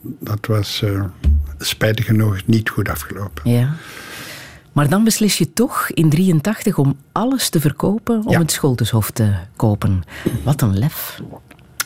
[0.00, 1.04] Dat was uh,
[1.58, 3.50] spijtig genoeg niet goed afgelopen.
[3.50, 3.76] Ja.
[4.72, 9.32] Maar dan beslis je toch in 83 om alles te verkopen om het Scholtenshof te
[9.56, 10.02] kopen.
[10.44, 11.20] Wat een lef.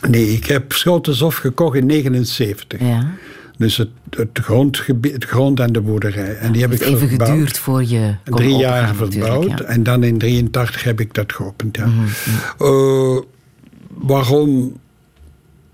[0.09, 2.79] Nee, ik heb Scholtenshof gekocht in 79.
[2.79, 3.07] Ja.
[3.57, 6.37] Dus het, het, grondgebied, het grond en de boerderij.
[6.37, 9.59] En die heb het ik even geduurd voor je Drie jaar verbouwd.
[9.59, 11.77] En dan in 83 heb ik dat geopend.
[11.77, 11.89] Ja.
[12.57, 13.17] Eh,
[13.87, 14.73] waarom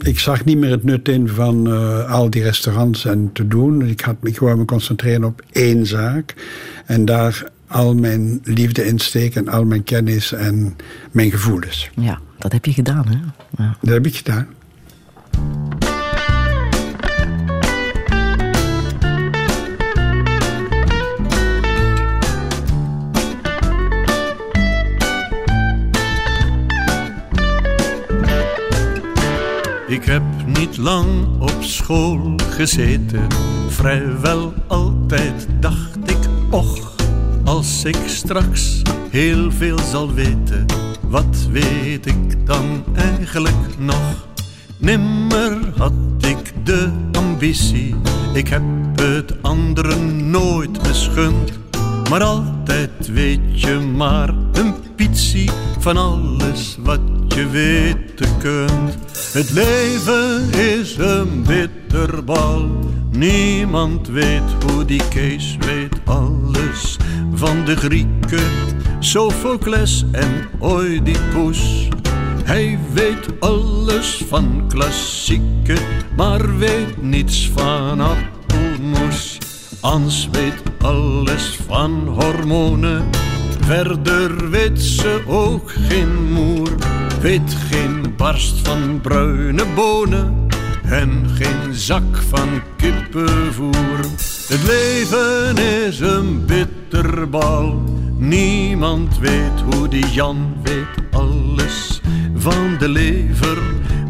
[0.07, 3.87] ik zag niet meer het nut in van uh, al die restaurants en te doen.
[3.87, 6.33] Ik, had, ik wou me concentreren op één zaak.
[6.85, 10.75] En daar al mijn liefde in steken, al mijn kennis en
[11.11, 11.89] mijn gevoelens.
[11.95, 13.17] Ja, dat heb je gedaan, hè?
[13.63, 13.77] Ja.
[13.81, 14.47] Dat heb ik gedaan.
[29.91, 31.08] Ik heb niet lang
[31.39, 33.27] op school gezeten,
[33.69, 36.17] vrijwel altijd dacht ik,
[36.49, 36.95] och,
[37.43, 40.65] als ik straks heel veel zal weten,
[41.01, 44.27] wat weet ik dan eigenlijk nog?
[44.77, 47.95] Nimmer had ik de ambitie,
[48.34, 48.63] ik heb
[48.95, 51.60] het anderen nooit beschund,
[52.12, 58.95] maar altijd weet je maar een pitsie van alles wat je weten kunt.
[59.34, 62.69] Het leven is een bitterbal.
[63.12, 66.97] Niemand weet hoe die Kees weet alles
[67.34, 68.52] van de Grieken,
[69.00, 71.88] Sophocles en Oedipus.
[72.43, 75.80] Hij weet alles van klassieken,
[76.15, 79.38] maar weet niets van appelmoes.
[79.82, 83.10] Ans weet alles van hormonen,
[83.60, 86.70] verder weet ze ook geen moer
[87.22, 90.48] weet geen barst van bruine bonen
[90.84, 94.00] en geen zak van kippenvoer.
[94.48, 97.84] Het leven is een bitterbal,
[98.17, 102.02] niemand weet hoe die Jan weet alles
[102.36, 103.58] van de lever.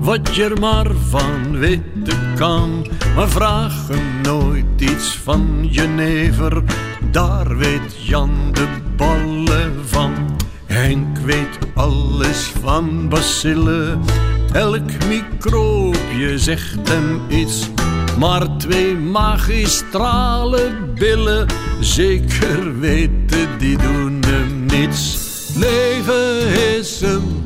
[0.02, 6.64] Wat je er maar van weten kan, maar vraag hem nooit iets van jenever.
[7.12, 10.14] Daar weet Jan de ballen van.
[10.66, 14.02] Henk weet alles van bacillen.
[14.52, 17.70] Elk microopje zegt hem iets.
[18.20, 21.48] Maar twee magistrale billen,
[21.80, 25.20] zeker weten die doen hem niets.
[25.56, 27.44] Leven is een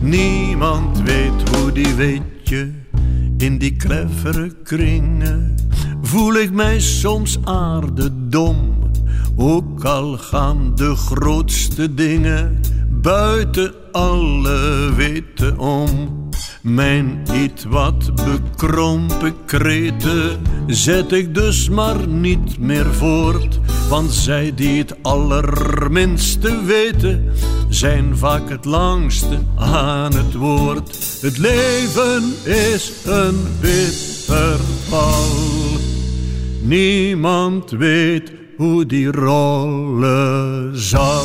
[0.00, 2.72] niemand weet hoe die weet je.
[3.36, 5.54] In die clevere kringen
[6.02, 8.76] voel ik mij soms aardedom
[9.36, 12.60] ook al gaan de grootste dingen
[13.02, 16.24] buiten alle weten om.
[16.68, 23.60] Mijn iets wat bekrompen kreten zet ik dus maar niet meer voort.
[23.88, 27.32] Want zij die het allerminste weten,
[27.68, 31.18] zijn vaak het langste aan het woord.
[31.20, 35.24] Het leven is een bitterbal.
[36.62, 41.24] Niemand weet hoe die rollen zal.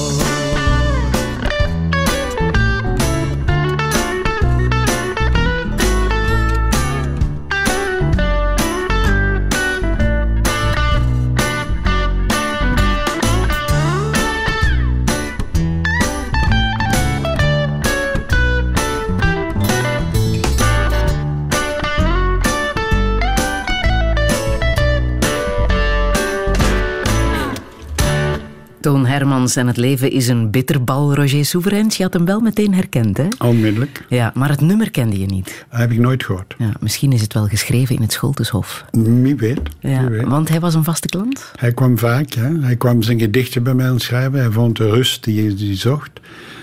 [29.11, 31.15] Hermans en het leven is een bitterbal.
[31.15, 33.27] Roger Souverains, je had hem wel meteen herkend, hè?
[33.39, 34.05] Onmiddellijk.
[34.09, 35.65] Ja, maar het nummer kende je niet.
[35.69, 36.55] Dat heb ik nooit gehoord.
[36.57, 38.85] Ja, misschien is het wel geschreven in het Scholteshof.
[38.91, 39.59] Wie weet.
[39.79, 40.27] Ja, Wie weet.
[40.27, 41.51] want hij was een vaste klant?
[41.55, 42.51] Hij kwam vaak, ja.
[42.59, 44.39] Hij kwam zijn gedichten bij mij schrijven.
[44.39, 46.11] Hij vond de rust die hij zocht.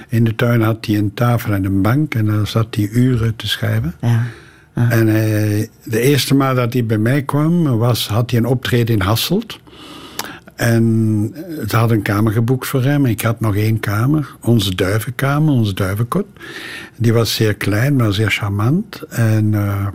[0.08, 3.36] In de tuin had hij een tafel en een bank en daar zat hij uren
[3.36, 3.94] te schrijven.
[4.00, 4.26] Ja.
[4.74, 8.94] En hij, de eerste maal dat hij bij mij kwam, was, had hij een optreden
[8.94, 9.58] in Hasselt.
[10.58, 11.34] En
[11.68, 13.06] ze hadden een kamer geboekt voor hem.
[13.06, 16.26] Ik had nog één kamer, onze duivenkamer, onze duivenkot.
[16.96, 19.02] Die was zeer klein, maar zeer charmant.
[19.08, 19.86] En eh,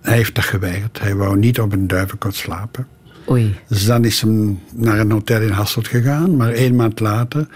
[0.00, 1.00] hij heeft dat geweigerd.
[1.00, 2.86] Hij wou niet op een duivenkot slapen.
[3.30, 3.54] Oei.
[3.68, 6.36] Dus dan is hij naar een hotel in Hasselt gegaan.
[6.36, 7.48] Maar één maand later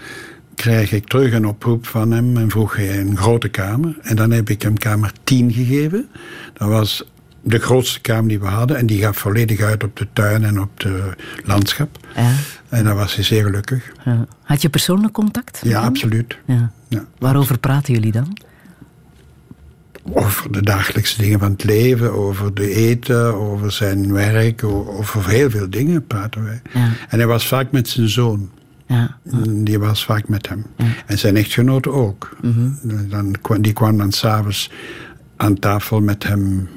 [0.55, 3.97] kreeg ik terug een oproep van hem en vroeg hij een grote kamer.
[4.01, 6.07] En dan heb ik hem kamer 10 gegeven.
[6.53, 7.05] Dat was
[7.43, 8.77] de grootste kamer die we hadden.
[8.77, 11.97] En die gaf volledig uit op de tuin en op de landschap.
[12.15, 12.31] Ja.
[12.69, 13.91] En dan was hij zeer gelukkig.
[14.05, 14.25] Ja.
[14.43, 15.59] Had je persoonlijk contact?
[15.63, 15.87] Ja, hem?
[15.89, 16.37] absoluut.
[16.45, 16.71] Ja.
[16.87, 17.05] Ja.
[17.19, 18.37] Waarover praten jullie dan?
[20.13, 25.49] Over de dagelijkse dingen van het leven, over de eten, over zijn werk, over heel
[25.49, 26.61] veel dingen praten wij.
[26.73, 26.85] Ja.
[27.09, 28.49] En hij was vaak met zijn zoon.
[28.87, 29.17] Ja.
[29.47, 30.65] Die was vaak met hem.
[31.05, 32.37] En zijn echtgenote ook.
[33.09, 34.71] dan, kwa- die kwam dan s'avonds
[35.37, 36.69] aan tafel met hem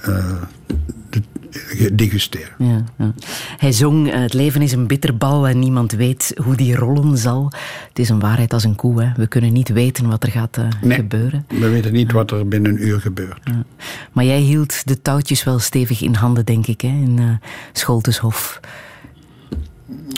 [0.00, 2.48] eh, degusteren.
[2.58, 3.14] Ja, ja.
[3.56, 7.52] Hij zong eh, Het leven is een bitterbal en niemand weet hoe die rollen zal.
[7.88, 9.02] Het is een waarheid als een koe.
[9.02, 9.12] Hè.
[9.16, 10.96] We kunnen niet weten wat er gaat eh, Nee.
[10.96, 11.46] gebeuren.
[11.48, 13.40] We weten niet wat er binnen een uur gebeurt.
[13.44, 13.64] Ja.
[14.12, 18.60] Maar jij hield de touwtjes wel stevig in handen, denk ik, hè, in eh Scholteshof.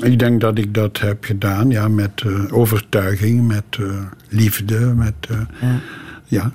[0.03, 3.79] Ik denk dat ik dat heb gedaan, ja, met overtuiging, met
[4.29, 5.15] liefde, met...
[6.25, 6.53] Ja.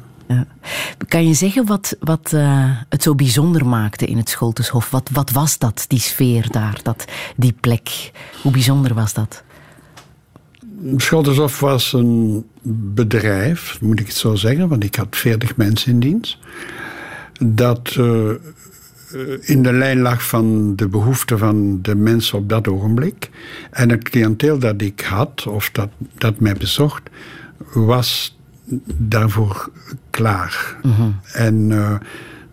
[1.08, 4.90] Kan je zeggen wat, wat eh, het zo bijzonder maakte in het Scholteshof?
[4.90, 8.12] Wat, wat was dat, die sfeer daar, dat, die plek?
[8.42, 9.44] Hoe bijzonder was dat?
[10.98, 12.46] Schottershof was een
[12.94, 16.38] bedrijf, moet ik het zo zeggen, want ik had 40 mensen in dienst.
[17.40, 18.38] Dat eh, eh,
[19.42, 23.30] in de lijn lag van de behoeften van de mensen op dat ogenblik.
[23.72, 27.02] En het cliënteel dat ik had, of dat, dat mij bezocht,
[27.74, 28.38] was
[28.98, 29.70] daarvoor
[30.10, 30.78] klaar.
[31.34, 31.96] En eh,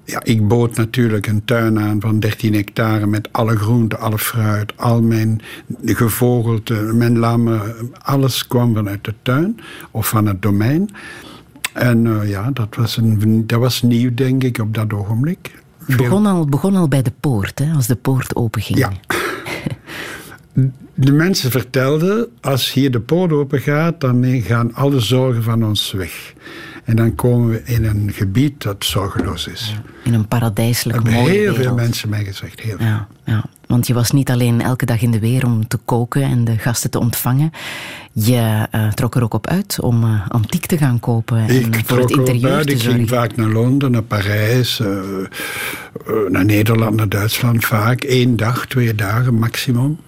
[0.05, 4.73] ja, ik bood natuurlijk een tuin aan van 13 hectare met alle groenten, alle fruit,
[4.77, 5.41] al mijn
[5.85, 10.91] gevogelte, mijn lammen, alles kwam vanuit de tuin of van het domein.
[11.73, 15.59] En eh, ja, dat was, een, dat was nieuw, denk ik, op dat ogenblik.
[15.85, 18.79] Het begon al, begon al bij de poort, hè, als de poort openging.
[18.79, 18.93] Ja.
[21.01, 25.93] De mensen vertelden, als hier de poort open gaat, dan gaan alle zorgen van ons
[25.93, 26.33] weg.
[26.85, 29.75] En dan komen we in een gebied dat zorgeloos is.
[30.05, 31.77] In een paradijselijk hebben mooie heel veel wereld.
[31.77, 32.61] mensen mij gezegd.
[32.61, 32.87] Heel veel.
[32.87, 36.23] Ja, ja, want je was niet alleen elke dag in de weer om te koken
[36.23, 37.51] en de gasten te ontvangen.
[38.13, 41.83] Je eh, trok er ook op uit om eh, antiek te gaan kopen en Ik
[41.85, 42.67] voor het interieur uit.
[42.67, 44.89] te Ik ging vaak naar Londen, naar Parijs, eh,
[46.29, 47.65] naar Nederland, naar Duitsland.
[47.65, 49.99] Vaak één dag, twee dagen maximum.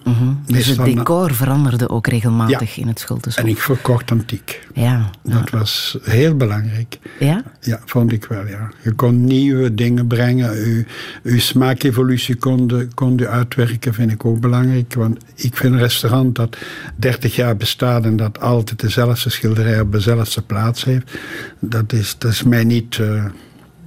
[0.47, 3.45] Dus het decor veranderde ook regelmatig in het Schultenshof.
[3.45, 4.66] En ik verkocht antiek.
[4.75, 5.11] Ja.
[5.23, 6.99] Dat was heel belangrijk.
[7.18, 7.43] ja?
[7.61, 8.70] Ja, vond ik wel, ja.
[8.83, 10.85] Je kon nieuwe dingen brengen.
[11.23, 14.95] Uw smaakevolutie kon, kon u uitwerken, vind ik ook belangrijk.
[14.95, 16.57] Want ik vind een restaurant dat
[16.97, 21.19] 30 jaar bestaat en dat altijd dezelfde schilderij op dezelfde plaats heeft,
[21.59, 22.99] dat is, dat is mij niet...
[22.99, 23.25] eh,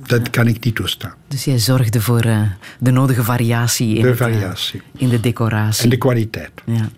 [0.06, 1.14] dat kan ik niet toestaan.
[1.28, 2.41] Dus jij zorgde voor eh,
[2.80, 5.84] de nodige variatie in, De het, eh, in de decoratie.
[5.84, 6.51] En de kwaliteit.
[6.66, 6.89] Ja.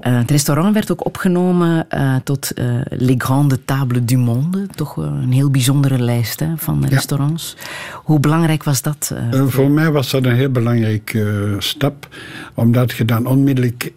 [0.00, 1.86] Eh, het restaurant werd ook opgenomen
[2.24, 2.52] tot
[2.88, 4.66] Les Grandes Tables du Monde.
[4.66, 7.56] Toch een heel bijzondere lijst hè, van restaurants.
[7.92, 9.12] Hoe belangrijk was dat?
[9.30, 12.08] Eh, voor mij was dat een heel belangrijke stap,
[12.54, 13.92] omdat je dan onmiddellijk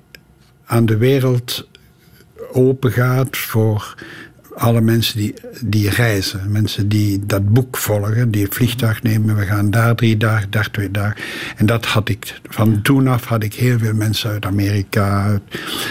[0.66, 1.68] aan de wereld
[2.52, 3.96] open gaat voor
[4.56, 6.52] alle mensen die, die reizen.
[6.52, 9.36] Mensen die dat boek volgen, die het vliegtuig nemen.
[9.36, 11.16] We gaan daar drie dagen, daar twee dagen.
[11.58, 12.40] En dat had ik.
[12.50, 15.42] Van toen af had ik heel veel mensen uit Amerika, uit,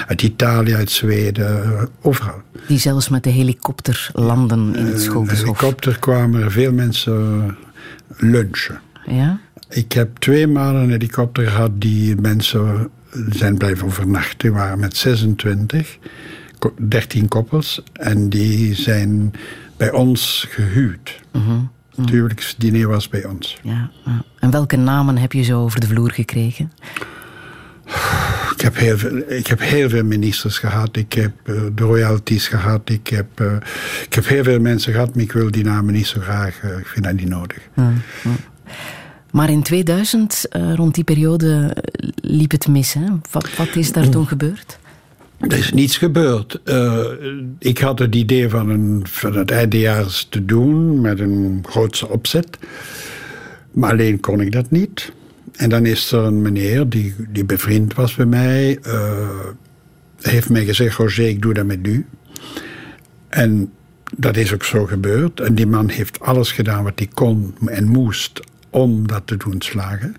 [0.07, 2.43] uit Italië, uit Zweden, eh, overal.
[2.69, 5.47] die zelfs met de helikopter landen in het Een Schultenshof.
[5.59, 7.57] helikopter kwamen er veel mensen
[8.17, 8.81] lunchen.
[9.07, 9.39] Ja?
[9.69, 12.89] Ik heb twee maanden een helikopter gehad die mensen
[13.31, 14.39] zijn blijven overnachten.
[14.39, 16.09] Die waren met 26, ko-
[16.89, 17.83] 13 koppels.
[17.93, 19.33] En die zijn
[19.77, 21.21] bij ons gehuwd.
[21.97, 23.59] Het huwelijksdiner was bij ons.
[23.63, 24.25] Ja, ja.
[24.39, 26.73] En welke namen heb je zo over de vloer gekregen?
[28.55, 30.97] Ik heb heel veel, ik heb heel veel ministers gehad.
[30.97, 32.91] Ik heb eh, de royalties gehad.
[32.91, 33.53] Ik heb, eh,
[34.05, 36.61] ik heb heel veel mensen gehad, maar ik wil die namen niet zo graag.
[36.63, 37.59] eh, ik vind dat niet nodig.
[39.31, 41.77] Maar in 2000, eh, rond die periode,
[42.15, 42.93] liep het mis.
[42.93, 43.07] Hè?
[43.31, 44.79] Wat, wat is daar toen gebeurd?
[45.39, 46.61] Er is niets gebeurd.
[46.65, 47.05] Uh,
[47.59, 52.59] ik had het idee van, een, van het eindejaars te doen met een grootse opzet.
[53.71, 55.13] Maar alleen kon ik dat niet.
[55.53, 58.79] En dan is er een meneer die, die bevriend was bij mij.
[58.87, 59.29] Uh,
[60.21, 62.07] heeft mij gezegd, Roger, ik doe dat met u.
[63.29, 63.73] En
[64.17, 65.41] dat is ook zo gebeurd.
[65.41, 69.63] En die man heeft alles gedaan wat hij kon en moest om dat te doen
[69.63, 70.17] slagen.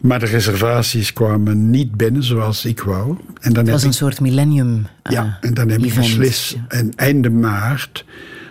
[0.00, 3.16] Maar de reservaties kwamen niet binnen zoals ik wou.
[3.40, 4.76] En dan het was een soort millennium.
[4.78, 6.82] Uh, ja, en dan heb ik beslist ja.
[6.96, 8.04] einde maart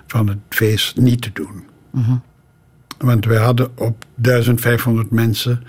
[0.07, 1.63] van het feest niet te doen.
[1.89, 2.15] Mhm.
[2.97, 5.63] Want we hadden op 1500 mensen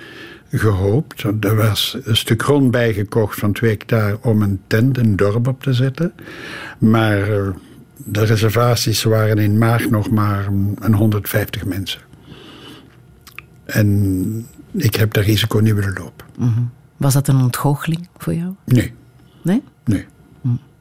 [0.53, 1.23] gehoopt.
[1.41, 5.63] Er was een stuk grond bijgekocht van twee hectare om een tent, een dorp op
[5.63, 6.13] te zetten.
[6.79, 7.49] Maar uh,
[7.97, 10.47] de reservaties waren in maart nog maar
[10.79, 12.01] een 150 mensen.
[13.65, 16.27] En ik heb dat risico niet willen lopen.
[16.39, 16.71] Mm -hmm.
[16.97, 18.55] Was dat een ontgoocheling voor jou?
[18.65, 18.93] Nee.
[19.43, 19.63] Nee?
[19.85, 20.07] Nee.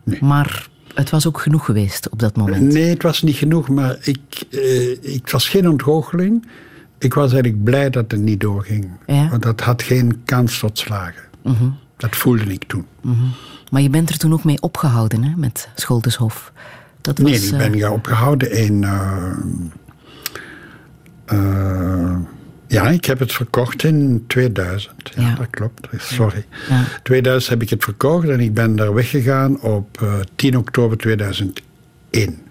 [0.04, 0.24] nee.
[0.24, 2.74] Maar het was ook genoeg geweest op dat moment?
[2.74, 6.48] Nee, het was niet genoeg, maar ik, uh, ik was geen ontgoocheling.
[6.98, 8.90] Ik was eigenlijk blij dat het niet doorging.
[9.06, 9.30] Ja?
[9.30, 11.24] Want dat had geen kans tot slagen.
[11.44, 11.78] Mm -hmm.
[11.98, 12.86] Dat voelde ik toen.
[13.02, 13.32] Mm -hmm.
[13.72, 16.52] Maar je bent er toen ook mee opgehouden, hè, met Scholteshof?
[17.02, 17.92] Dat was, nee, ik ben uh...
[17.92, 18.82] opgehouden in...
[21.32, 22.18] Uh,
[22.70, 25.12] ja, ik heb het verkocht in 2000.
[25.16, 25.36] Ja, ja.
[25.36, 25.88] dat klopt.
[25.98, 26.46] Sorry.
[26.70, 26.84] Ja.
[27.04, 31.62] 2000 heb ik het verkocht en ik ben daar weggegaan op uh, 10 oktober 2001.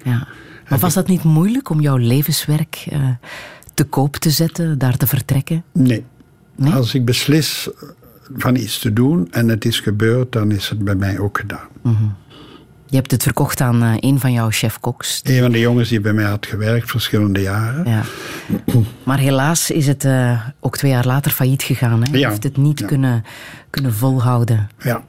[0.04, 0.28] Ja.
[0.68, 3.08] Maar was dat niet moeilijk om jouw levenswerk uh,
[3.74, 5.64] te koop te zetten, daar te vertrekken?
[5.72, 6.04] Nee.
[6.56, 6.72] nee?
[6.72, 7.68] Als ik beslis
[8.36, 11.68] van iets te doen en het is gebeurd, dan is het bij mij ook gedaan.
[11.82, 12.14] Mm -hmm.
[12.90, 15.20] Je hebt het verkocht aan uh, een van jouw chef-koks.
[15.24, 17.84] Een van de jongens die bij mij had gewerkt, verschillende jaren.
[17.90, 18.02] Ja.
[19.04, 22.02] Maar helaas is het uh, ook twee jaar later failliet gegaan.
[22.02, 22.10] Hè?
[22.12, 22.28] Je Ja.
[22.28, 22.86] heeft het niet Ja.
[22.86, 23.24] kunnen,
[23.70, 24.68] kunnen volhouden.
[24.78, 25.04] Ja,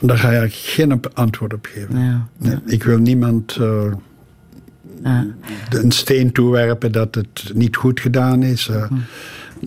[0.00, 2.28] daar ga ik geen antwoord op geven.
[2.38, 5.20] Nee, ik wil niemand eh,
[5.70, 8.68] een steen toewerpen dat het niet goed gedaan is.
[8.68, 8.90] Eh,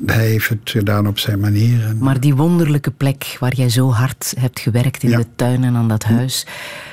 [0.05, 1.85] Hij heeft het gedaan op zijn manier.
[1.85, 5.17] En, Maar die wonderlijke plek waar jij zo hard hebt gewerkt in Ja.
[5.17, 6.45] de tuin en aan dat huis,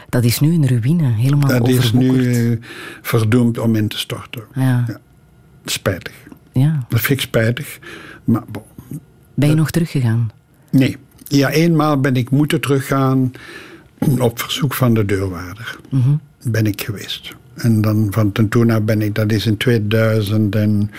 [0.09, 2.25] dat is nu een ruïne, helemaal dat is overwoekerd.
[2.27, 2.59] nu eh,
[3.03, 4.43] verdoemd om in te storten.
[4.55, 4.85] Ja.
[4.89, 4.99] Ja.
[5.65, 6.15] Spijtig.
[6.53, 6.85] ja.
[6.89, 7.79] Dat vind ik spijtig.
[8.25, 8.63] Maar bon,
[9.35, 10.31] Ben je nog teruggegaan?
[10.71, 10.97] nee.
[11.29, 13.33] Ja, eenmaal ben ik moeten teruggaan
[14.19, 15.77] op verzoek van de deurwaarder.
[15.91, 16.15] Mhm.
[16.43, 17.35] Ben ik geweest.
[17.55, 20.91] En dan van ten toen ben ik, dat is in 2000 en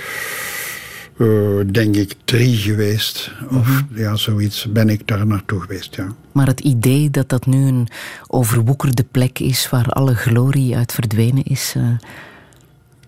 [1.18, 1.28] eh,
[1.72, 3.32] denk ik drie geweest.
[3.50, 6.08] Of ja, zoiets ben ik daar naartoe geweest, ja.
[6.32, 7.88] Maar het idee dat dat nu een
[8.28, 11.84] overwoekerde plek is waar alle glorie uit verdwenen is, eh,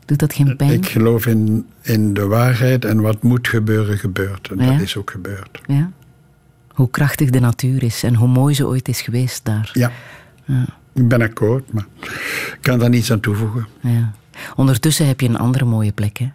[0.05, 0.72] doet dat geen pijn?
[0.72, 4.49] Ik geloof in, in de waarheid en wat moet gebeuren, gebeurt.
[4.51, 4.72] En Ja?
[4.72, 5.62] dat is ook gebeurd.
[5.68, 5.91] Ja?
[6.68, 9.70] Hoe krachtig de natuur is en hoe mooi ze ooit is geweest daar.
[9.74, 9.91] Ja.
[10.45, 10.66] Ja.
[10.93, 13.68] Ik ben akkoord, maar ik kan daar niets aan toevoegen.
[13.80, 14.12] Ja.
[14.55, 16.30] Ondertussen heb je een andere mooie plek, hè?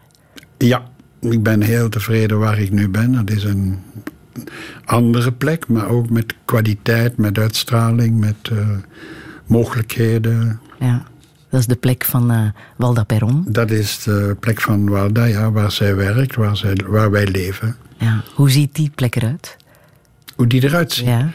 [0.59, 0.83] Ja,
[1.31, 3.13] ik ben heel tevreden waar ik nu ben.
[3.13, 3.79] Dat is een
[4.85, 8.69] andere plek, maar ook met kwaliteit, met uitstraling, met eh,
[9.47, 10.61] mogelijkheden.
[10.79, 11.03] Ja.
[11.51, 12.47] Dat is de plek van eh
[12.77, 13.45] Walda Perron.
[13.49, 17.77] Dat is de plek van Walda, ja, waar zij werkt, waar, zij, waar wij leven.
[17.97, 18.23] Ja.
[18.35, 19.57] Hoe ziet die plek eruit?
[20.37, 21.07] Hoe die eruit ziet.
[21.07, 21.31] Ja.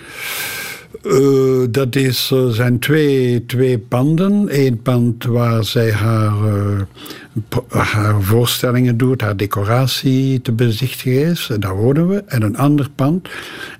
[1.03, 4.47] Eh, dat is, er zijn twee, twee panden.
[4.49, 11.49] Eén pand waar zij haar, eh, haar voorstellingen doet, haar decoratie te bezichtigen is.
[11.59, 12.23] Daar wonen we.
[12.25, 13.29] En een ander pand,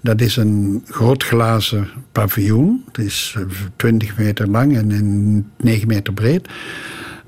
[0.02, 2.84] dat is een groot glazen paviljoen.
[2.92, 3.44] Het is eh,
[3.76, 6.48] 20 meter lang en en 9 meter breed.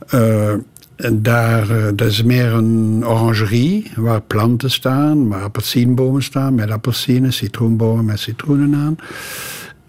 [0.08, 0.54] Eh,
[1.00, 6.72] en daar, eh, dat is meer een orangerie waar planten staan, waar appelsienbomen staan met
[6.72, 8.96] appelsinen, citroenbomen met citroenen aan.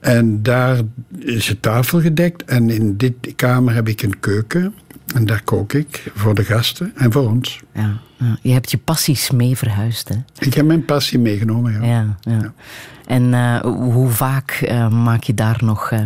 [0.01, 0.80] En daar
[1.18, 4.74] is de tafel gedekt en in dit kamer heb ik een keuken.
[5.14, 7.61] En daar kook ik voor de gasten en voor ons.
[7.74, 8.01] Ja.
[8.16, 8.38] ja.
[8.42, 10.14] Je hebt je passies mee verhuisd, hè?
[10.38, 11.82] Ik heb mijn passie meegenomen, ja.
[11.82, 12.53] Ja, ja.
[13.07, 16.01] En eh, hoe vaak eh, maak je daar nog eh,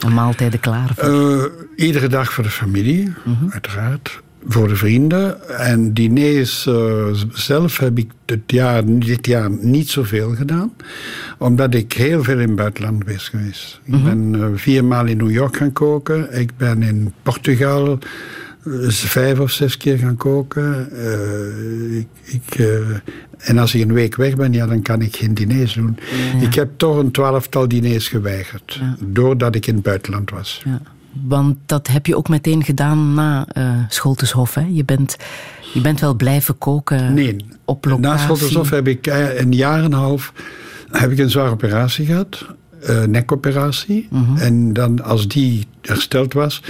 [0.00, 1.52] een maaltijden klaar voor?
[1.76, 3.12] Iedere dag voor de familie,
[3.50, 4.22] uiteraard.
[4.48, 5.48] Voor de vrienden.
[5.58, 10.72] En diners eh, zelf heb ik dit jaar, dit jaar niet zoveel gedaan.
[11.38, 13.80] Omdat ik heel veel in het buitenland ben geweest.
[13.84, 16.38] Ik ben eh, vier maal in New York gaan koken.
[16.38, 17.98] Ik ben in Portugal
[18.64, 20.88] eh, vijf of zes keer gaan koken.
[21.98, 22.68] Ik, ik,
[23.38, 25.98] en als ik een week weg ben, ja, dan kan ik geen diners doen.
[26.40, 28.80] Ik heb toch een twaalftal diners geweigerd.
[29.00, 30.62] Doordat ik in het buitenland was.
[30.64, 30.80] Ja.
[31.24, 33.46] Want dat heb je ook meteen gedaan na
[33.88, 34.66] Scholteshof, hè?
[34.70, 35.16] Je bent,
[35.74, 37.36] je bent wel blijven koken Nee.
[37.64, 38.06] op locatie.
[38.10, 40.32] Na Schottershof heb ik eh, een jaar en een half
[40.90, 42.46] heb ik een zware operatie gehad.
[42.82, 44.08] eh, nekoperatie.
[44.36, 46.62] En dan als die hersteld was,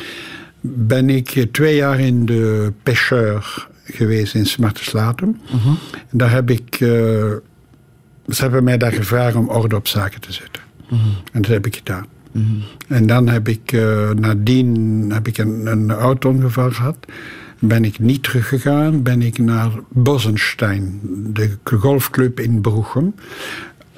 [0.61, 3.39] ben ik twee jaar in de pêcheur
[3.85, 5.41] geweest in Smarteslaten.
[6.11, 6.75] En daar heb ik...
[6.79, 7.43] ze
[8.43, 10.63] hebben mij daar gevraagd om orde op zaken te zetten.
[11.33, 12.07] En dat heb ik gedaan.
[12.89, 16.97] En dan heb ik eh, nadien heb ik een, een auto-ongeval gehad.
[17.59, 21.01] Ben ik niet teruggegaan, ben ik naar Bosenstein,
[21.33, 23.15] de golfclub in Broechem.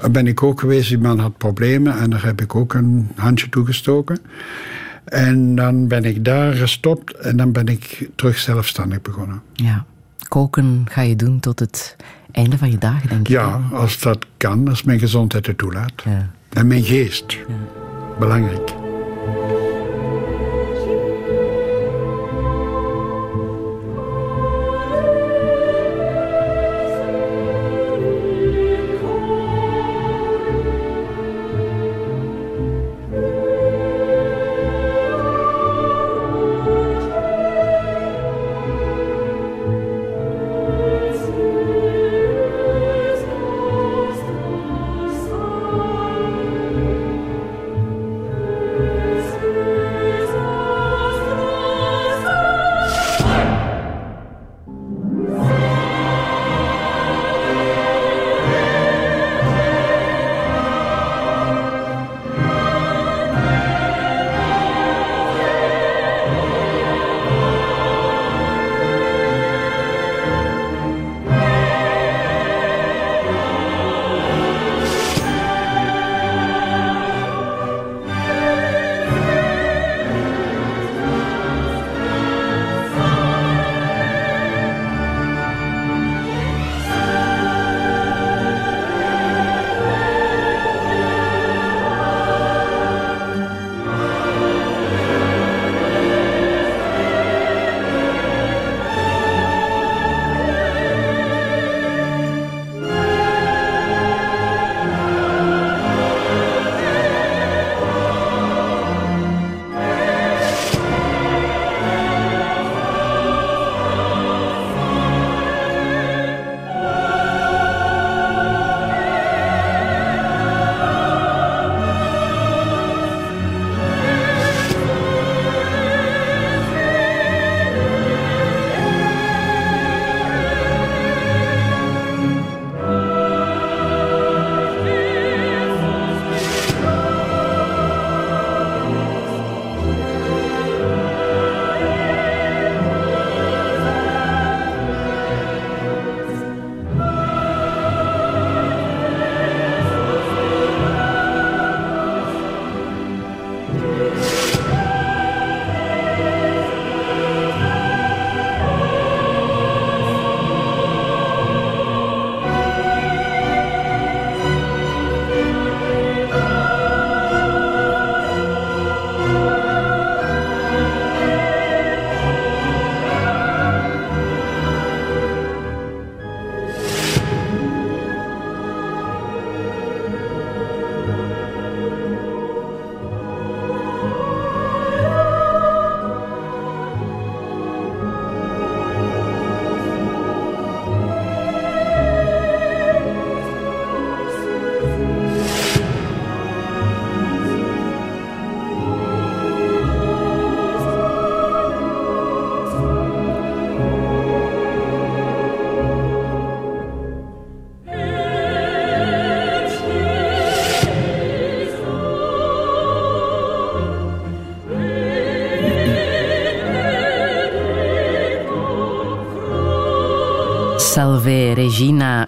[0.00, 3.08] Daar ben ik ook geweest, die man had problemen en daar heb ik ook een
[3.14, 4.18] handje toegestoken.
[5.04, 9.42] En dan ben ik daar gestopt en dan ben ik terug zelfstandig begonnen.
[9.52, 9.84] Ja.
[10.28, 11.96] Koken ga je doen tot het
[12.32, 13.28] einde van je dagen, denk ik.
[13.28, 15.92] Ja, als dat kan, als mijn gezondheid het toelaat.
[16.04, 16.30] Ja.
[16.48, 17.38] En mijn geest.
[18.18, 18.74] Belangrijk.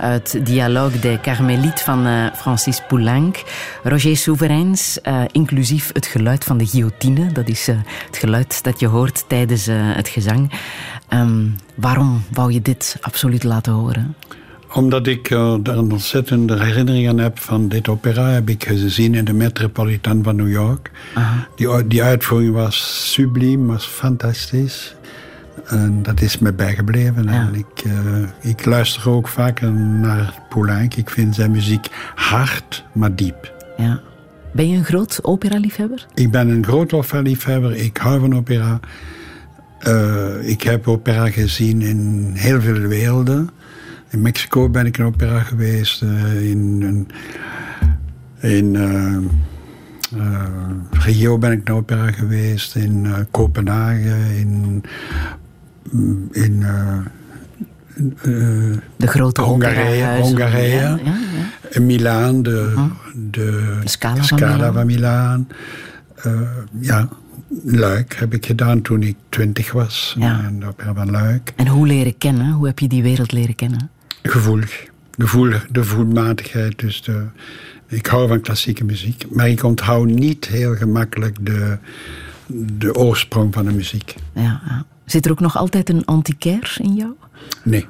[0.01, 3.43] Uit Dialogue de Carmelites van eh, Francis Poulenc.
[3.83, 7.33] Roger Souverains, eh, inclusief het geluid van de guillotine.
[7.33, 7.77] Dat is eh,
[8.07, 10.53] het geluid dat je hoort tijdens het gezang.
[11.09, 14.15] Ehm, waarom wou je dit absoluut laten horen?
[14.73, 18.29] Omdat ik er een ontzettende herinnering aan heb van dit opera.
[18.29, 20.91] Heb ik gezien in de Metropolitan van New York.
[21.57, 24.95] Die, die uitvoering was subliem, was fantastisch.
[25.71, 27.29] En dat is me bijgebleven.
[27.29, 30.95] En ik, eh, ik luister ook vaker naar Poulenc.
[30.95, 33.55] Ik vind zijn muziek hard, maar diep.
[33.77, 34.01] Ja.
[34.53, 36.07] Ben je een groot opera-liefhebber?
[36.15, 37.77] Ik ben een groot opera-liefhebber.
[37.77, 38.81] Ik hou van opera.
[39.79, 43.51] Eh, ik heb opera gezien in heel veel werelden.
[44.11, 46.03] In Mexico ben ik in opera geweest.
[46.03, 47.09] eh, in in,
[48.51, 48.77] in
[50.17, 50.43] Uh,
[50.91, 54.83] Rio ben ik naar opera geweest, in uh, Kopenhagen, in.
[56.31, 56.99] In uh,
[58.97, 60.99] de grote Hongarije, Hongarije
[61.71, 62.91] ja, Milaan, de, -huh.
[63.15, 65.47] de, de Scala, Scala van Milaan.
[66.17, 66.59] Milaan.
[66.81, 67.09] ja,
[67.65, 70.17] Luik heb ik gedaan toen ik twintig was.
[70.19, 71.53] En opera van Luik.
[71.57, 72.53] En hoe leren kennen?
[72.53, 73.91] Hoe heb je die wereld leren kennen?
[74.23, 74.89] Gevoelig.
[75.17, 76.79] De, voel, de voelmatigheid.
[76.79, 77.25] Dus de,
[77.87, 79.25] ik hou van klassieke muziek.
[79.31, 81.79] Maar ik onthoud niet heel gemakkelijk de,
[82.79, 84.15] de oorsprong van de muziek.
[84.35, 84.85] Ja, ja.
[85.11, 87.11] Zit er ook nog altijd een antiquaire in jou?
[87.63, 87.87] Nee.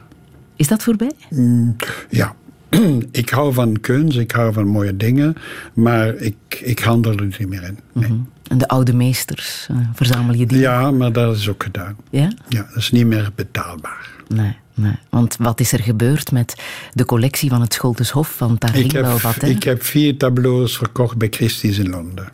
[0.57, 1.13] Is dat voorbij?
[1.31, 1.77] Mm,
[2.11, 2.35] ja.
[3.11, 5.35] ik hou van kunst, ik hou van mooie dingen.
[5.75, 7.79] Maar ik, ik handel er niet meer in.
[7.93, 8.09] Nee.
[8.09, 8.29] Mm -hmm.
[8.49, 10.59] En de oude meesters, uh, verzamel je die?
[10.59, 11.97] Ja, maar dat is ook gedaan.
[12.11, 12.33] Ja?
[12.49, 14.11] Ja, dat is niet meer betaalbaar.
[14.29, 14.99] Nee, nee.
[15.11, 16.63] Want wat is er gebeurd met
[16.93, 18.39] de collectie van het Scholteshof?
[18.39, 19.49] Want daar ging wel wat, hè?
[19.49, 22.33] Ik heb vier tableaus verkocht bij Christie's in Londen.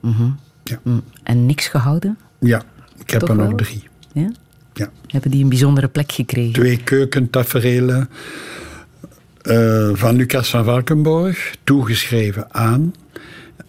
[0.00, 0.36] Mm -hmm.
[0.64, 0.80] ja.
[1.22, 2.18] En niks gehouden?
[2.38, 2.62] Ja,
[2.98, 3.56] ik heb Toch er nog wel?
[3.56, 3.90] drie.
[4.12, 4.32] Ja?
[4.74, 4.90] Ja.
[5.06, 6.52] Hebben die een bijzondere plek gekregen?
[6.52, 8.08] Twee keukentaferelen
[9.42, 12.94] uh, van Lucas van Valkenborg, toegeschreven aan.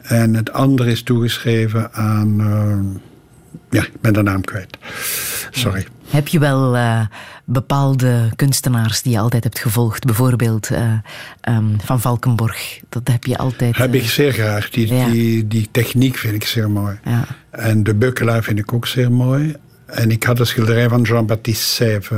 [0.02, 2.42] En het andere is toegeschreven aan.
[2.42, 3.02] Uh,
[3.70, 4.78] ja, ik ben de naam kwijt.
[5.52, 5.88] Sorry.
[6.08, 7.06] Heb je wel uh,
[7.46, 10.06] bepaalde kunstenaars die je altijd hebt gevolgd?
[10.06, 10.94] Bijvoorbeeld uh,
[11.50, 12.80] um, Van Valkenborg.
[12.90, 13.78] Dat heb je altijd.
[13.78, 14.70] Heb ik zeer graag.
[14.70, 15.10] Die, ja.
[15.10, 17.00] die, die techniek vind ik zeer mooi.
[17.04, 17.26] Ja.
[17.50, 19.56] En de Bukkelaar vind ik ook zeer mooi.
[19.94, 22.14] En ik had een schilderij van Jean-Baptiste Sève.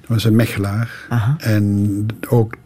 [0.00, 1.06] Dat was een Mechelaar.
[1.08, 1.36] Aha.
[1.38, 2.56] En ook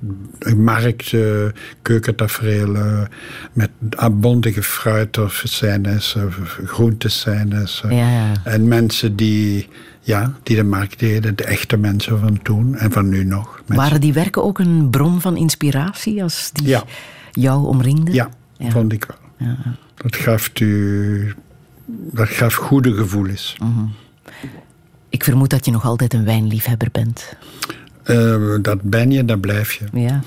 [0.56, 1.46] markt, uh,
[1.82, 3.08] keukentaferelen
[3.52, 6.16] met abondige fruiterscènes,
[6.64, 7.82] groentescènes.
[7.88, 8.32] Ja, ja.
[8.44, 9.68] En mensen die,
[10.00, 13.54] ja, die de markt deden, de echte mensen van toen en van nu nog.
[13.54, 13.76] Mensen.
[13.76, 16.84] Waren die werken ook een bron van inspiratie als die ja.
[17.32, 18.14] jou omringden?
[18.14, 19.48] Ja, vond ik wel.
[19.48, 19.56] Ja.
[19.94, 21.34] Dat gaf u,
[21.86, 23.56] dat gaf goede gevoelens.
[23.62, 23.88] Uh -huh.
[25.12, 27.36] Ik vermoed dat je nog altijd een wijnliefhebber bent.
[28.06, 29.84] Uh, dat ben je, dat blijf je.
[29.92, 30.20] Ja.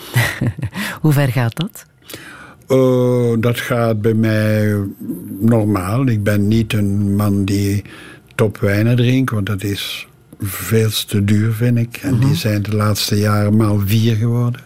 [1.02, 1.86] Hoe ver gaat dat?
[2.70, 4.78] Uh, dat gaat bij mij
[5.40, 6.08] normaal.
[6.08, 7.84] Ik ben niet een man die
[8.36, 10.08] topwijnen drinkt, want dat is
[10.42, 11.98] veel te duur, vind ik.
[11.98, 12.28] En uh -huh.
[12.28, 14.62] die zijn de laatste jaren maal vier geworden.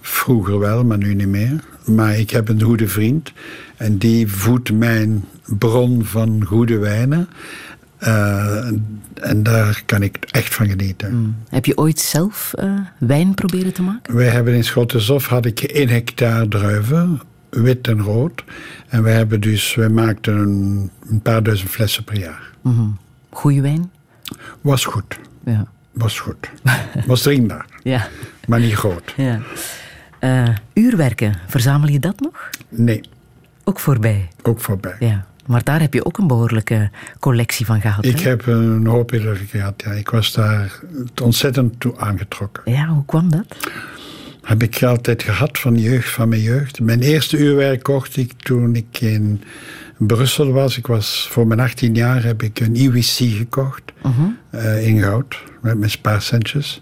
[0.00, 1.64] Vroeger wel, maar nu niet meer.
[1.84, 3.32] Maar ik heb een goede vriend
[3.76, 5.24] en die voedt mijn
[5.58, 7.28] bron van goede wijnen.
[8.02, 8.66] Uh,
[9.14, 11.14] en daar kan ik echt van genieten.
[11.14, 11.36] Mm.
[11.48, 14.14] Heb je ooit zelf uh, wijn proberen te maken?
[14.14, 17.20] Wij hebben in Schottensof had ik één hectare druiven,
[17.50, 18.44] wit en rood.
[18.88, 22.50] En we hebben dus, wij maakten een, een paar duizend flessen per jaar.
[22.62, 22.98] Mm -hmm.
[23.30, 23.90] Goeie wijn?
[24.60, 25.18] Was goed.
[25.44, 25.66] Ja.
[25.92, 26.50] Was goed.
[27.06, 27.66] Was drinkbaar.
[27.82, 28.08] ja.
[28.46, 29.14] Maar niet groot.
[29.16, 29.40] Ja.
[30.20, 32.50] Uh, uurwerken, verzamel je dat nog?
[32.68, 33.00] Nee.
[33.64, 34.28] Ook voorbij?
[34.42, 34.96] Ook voorbij.
[34.98, 35.26] Ja.
[35.48, 36.90] Maar daar heb je ook een behoorlijke
[37.20, 38.04] collectie van gehad.
[38.04, 38.28] Ik hè?
[38.28, 39.90] heb een hoop eerder gehad, ja.
[39.90, 40.80] Ik was daar
[41.22, 42.72] ontzettend toe aangetrokken.
[42.72, 43.56] Ja, hoe kwam dat?
[44.42, 46.80] Heb ik altijd gehad van jeugd, van mijn jeugd.
[46.80, 49.42] Mijn eerste uurwerk kocht ik toen ik in
[49.96, 50.76] Brussel was.
[50.76, 53.82] Ik was voor mijn 18 jaar heb ik een IWC gekocht.
[54.06, 54.64] Uh -huh.
[54.64, 56.80] uh, in goud, met mijn spaarcentjes.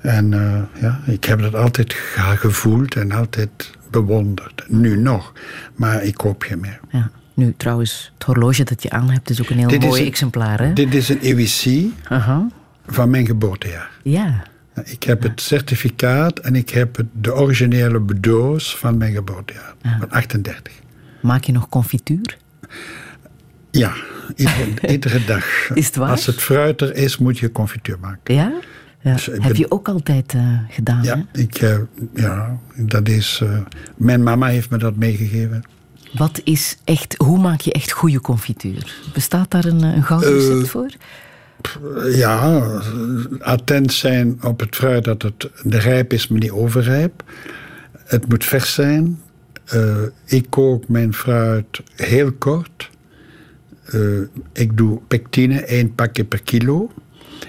[0.00, 1.92] En uh, ja, ik heb dat altijd
[2.36, 4.64] gevoeld en altijd bewonderd.
[4.68, 5.32] Nu nog,
[5.74, 6.80] maar ik koop geen meer.
[6.90, 7.10] Ja.
[7.40, 10.06] Nu, trouwens, het horloge dat je aan hebt is ook een heel dit mooi een,
[10.06, 10.60] exemplaar.
[10.60, 10.72] Hè?
[10.72, 12.40] Dit is een EWC uh -huh.
[12.86, 13.90] van mijn geboortejaar.
[14.02, 14.42] Ja.
[14.84, 19.96] Ik heb het certificaat en ik heb het, de originele doos van mijn geboortejaar, ja.
[19.98, 20.72] van 38.
[21.22, 22.36] Maak je nog confituur?
[23.70, 23.92] Ja,
[24.36, 25.70] iedere, iedere dag.
[25.74, 26.10] Is het waar?
[26.10, 28.34] Als het fruit er is, moet je confituur maken.
[28.34, 28.52] Ja?
[29.00, 29.12] ja.
[29.12, 31.02] Dus heb ben, je ook altijd uh, gedaan?
[31.02, 31.40] Ja, hè?
[31.40, 31.78] ik, uh,
[32.14, 33.40] ja dat is.
[33.42, 33.58] Uh,
[33.96, 35.62] mijn mama heeft me dat meegegeven.
[36.12, 38.94] Wat is echt, hoe maak je echt goede confituur?
[39.14, 40.90] Bestaat daar een, een gouden recept voor?
[42.12, 42.62] Ja,
[43.38, 47.24] attent zijn op het fruit dat het de rijp is, maar niet overrijp.
[48.04, 49.20] Het moet vers zijn.
[49.74, 52.90] Uh, ik kook mijn fruit heel kort.
[53.94, 54.20] Uh,
[54.52, 56.90] ik doe pectine, één pakje per kilo.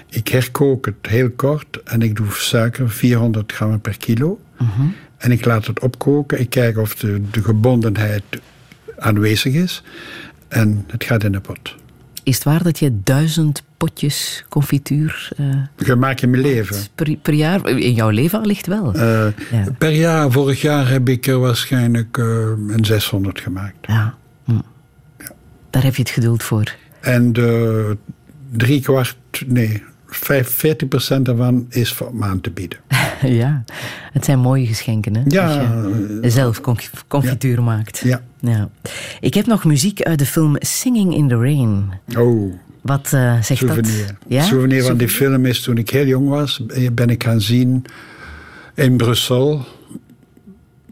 [0.08, 4.40] Ik herkook het heel kort en ik doe suiker, 400 gram per kilo.
[4.62, 4.86] Uh -huh.
[5.16, 6.40] En ik laat het opkoken.
[6.40, 8.22] Ik kijk of de, de gebondenheid
[9.02, 9.82] aanwezig is.
[10.48, 11.74] En het gaat in de pot.
[12.22, 15.32] Is het waar dat je duizend potjes confituur...
[15.40, 16.76] Uh, je maakt in mijn leven.
[16.94, 17.68] Per, per, jaar?
[17.68, 18.96] In jouw leven allicht wel.
[18.96, 19.64] Uh, ja.
[19.78, 22.26] Per jaar, vorig jaar heb ik er waarschijnlijk uh,
[22.68, 23.76] een 600 gemaakt.
[23.82, 24.14] Ja.
[24.44, 24.52] Hm.
[25.18, 25.32] ja.
[25.70, 26.74] Daar heb je het geduld voor.
[27.00, 27.96] En de
[28.50, 29.82] drie kwart, nee,
[30.14, 32.78] 40% daarvan is voor me aan te bieden.
[33.40, 33.64] ja,
[34.12, 35.22] het zijn mooie geschenken, hè?
[35.26, 37.98] Ja, Als je zelf conf- confituur maakt.
[37.98, 38.22] Ja.
[38.40, 38.68] ja.
[39.20, 41.90] Ik heb nog muziek uit de film Singing in the Rain.
[42.18, 44.06] Oh, Wat eh, zegt souvenir.
[44.06, 44.14] dat?
[44.28, 44.42] Ja?
[44.42, 47.84] souvenir van die film is toen ik heel jong was, ben ik gaan zien
[48.74, 49.64] in Brussel.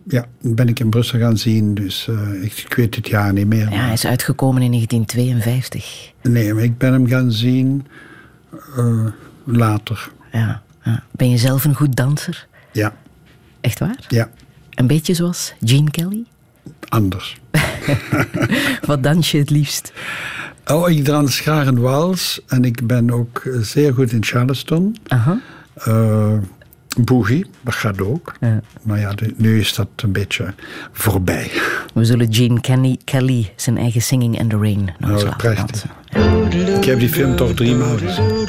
[0.08, 3.46] Ja, ben ik in Brussel gaan zien, dus eh, ik, ik weet het jaar niet
[3.46, 3.70] meer.
[3.70, 6.12] Ja, hij is uitgekomen in 1952.
[6.22, 7.86] Nee, maar ik ben hem gaan zien
[8.76, 9.04] eh,
[9.44, 10.10] later.
[10.32, 11.02] Ja, ja.
[11.10, 12.46] Ben je zelf een goed danser?
[12.72, 12.94] Ja,
[13.60, 14.04] Echt waar?
[14.08, 14.30] ja,
[14.74, 16.24] Een beetje zoals Gene Kelly?
[16.88, 17.40] anders.
[18.86, 19.92] Wat dans je het liefst?
[20.66, 24.96] Oh, ik dans graag een wals en ik ben ook eh, zeer goed in Charleston.
[25.06, 25.40] Aha.
[25.74, 26.34] Eh
[26.98, 28.34] boogie, dat gaat ook.
[28.40, 28.60] Ja.
[28.82, 30.54] Maar ja, de- nu is dat een beetje
[30.92, 31.50] voorbij.
[31.94, 35.36] We zullen Gene Kenny, Kelly zijn eigen Singing in the Rain nog eens Oh, laten
[35.54, 35.84] prachtig.
[36.12, 36.78] dansen.
[36.78, 38.48] Ik heb die film toch drie maal gezien.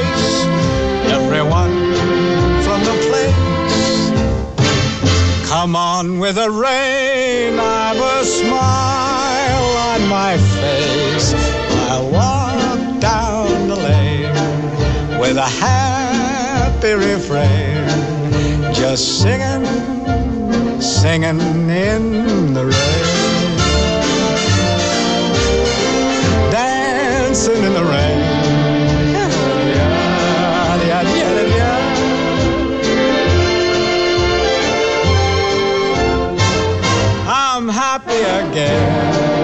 [1.41, 1.73] everyone
[2.63, 4.09] from the place.
[5.49, 11.33] Come on with the rain, I've a smile on my face.
[11.89, 17.87] I'll walk down the lane with a happy refrain,
[18.73, 19.65] just singing,
[20.79, 21.39] singing
[21.69, 23.05] in the rain.
[26.51, 28.30] Dancing in the rain.
[37.91, 39.40] Happy again.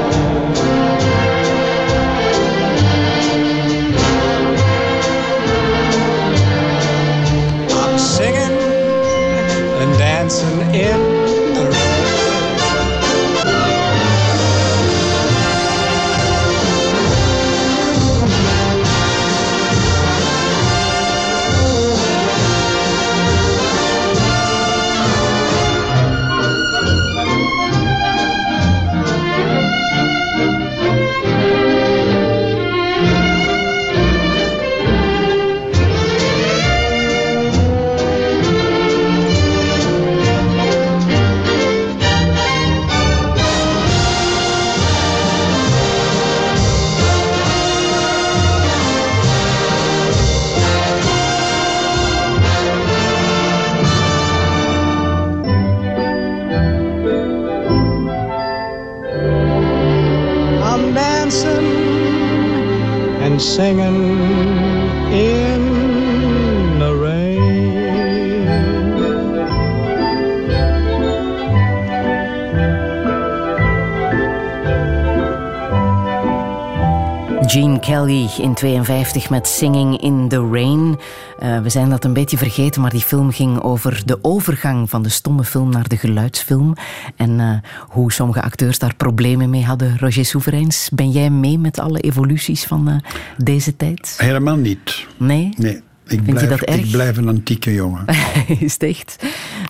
[78.47, 80.99] In 52 met Singing in the Rain.
[81.39, 85.03] Eh, we zijn dat een beetje vergeten, maar die film ging over de overgang van
[85.03, 86.75] de stomme film naar de geluidsfilm.
[87.15, 89.97] En eh, hoe sommige acteurs daar problemen mee hadden.
[89.99, 92.95] Roger Soevereins, ben jij mee met alle evoluties van eh,
[93.37, 94.15] deze tijd?
[94.17, 95.07] Helemaal niet.
[95.17, 95.53] Nee?
[95.57, 96.77] Nee, ik je blijf, dat erg?
[96.77, 98.05] ik blijf een antieke jongen.
[98.59, 99.15] is het echt?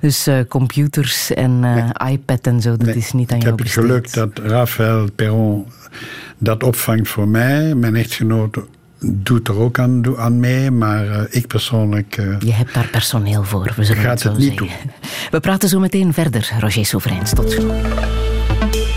[0.02, 3.56] Dus eh, computers en eh, iPad en zo, dat Nee, is niet aan ik jou
[3.56, 5.66] heb het geluk dat Raphaël Perron
[6.38, 7.76] dat opvangt voor mij.
[7.76, 8.58] Mijn echtgenoot
[9.00, 12.18] doet er ook aan, aan mee, maar eh, ik persoonlijk...
[12.18, 14.92] eh, Je hebt daar personeel voor, we zullen Gaat het zo het niet zeggen.
[15.32, 17.34] We praten zo meteen verder, Roger Soevereins.
[17.34, 17.74] Tot zo.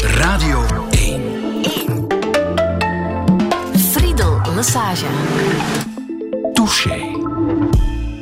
[0.00, 1.20] Radio 1.
[3.92, 5.06] Friedel Lassage.
[6.54, 7.09] Touché.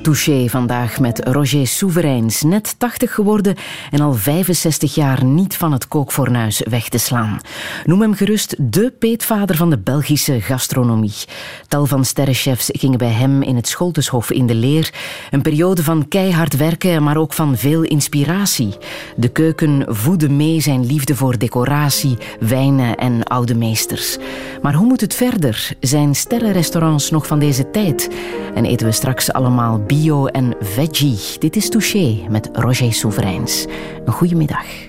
[0.09, 3.57] Touché vandaag met Roger Souverains, net 80 geworden
[3.91, 7.41] en al 65 jaar niet van het kookfornuis weg te slaan.
[7.85, 11.25] Noem hem gerust de peetvader van de Belgische gastronomie.
[11.69, 14.95] Tal van sterrenchefs gingen bij hem in het Scholteshof in de leer.
[15.31, 18.77] Een periode van keihard werken, maar ook van veel inspiratie.
[19.17, 24.17] De keuken voedde mee zijn liefde voor decoratie, wijnen en oude meesters.
[24.63, 25.71] Maar hoe moet het verder?
[25.81, 28.11] Zijn sterrenrestaurants nog van deze tijd?
[28.55, 31.38] En eten we straks allemaal bio en veggie?
[31.38, 33.66] Dit is Touché met Roger Souverains.
[34.05, 34.88] Een goede middag.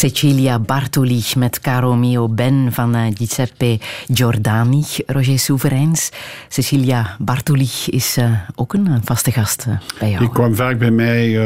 [0.00, 3.78] Cecilia Bartoli met Caro Mio Ben van uh, Giuseppe
[4.12, 6.10] Giordani, Roger Souverains.
[6.48, 9.66] Cecilia Bartoli is uh, ook een, een, vaste gast
[9.98, 10.20] bij jou.
[10.20, 11.38] Die kwam vaak bij mij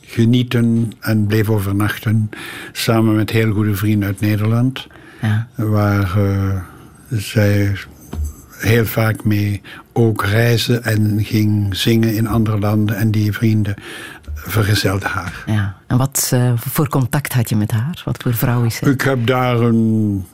[0.00, 2.30] genieten en bleef overnachten.
[2.72, 4.86] Samen met heel goede vrienden uit Nederland.
[5.22, 5.48] Ja.
[5.54, 6.18] Waar
[7.10, 7.76] zij
[8.58, 9.62] heel vaak mee
[9.92, 12.96] ook reizen en ging zingen in andere landen.
[12.96, 13.74] En die vrienden
[14.34, 15.25] vergezelde haar.
[15.96, 18.02] Wat uh, voor contact had je met haar?
[18.04, 18.90] Wat voor vrouw is ze?
[18.90, 20.24] Ik heb daar een,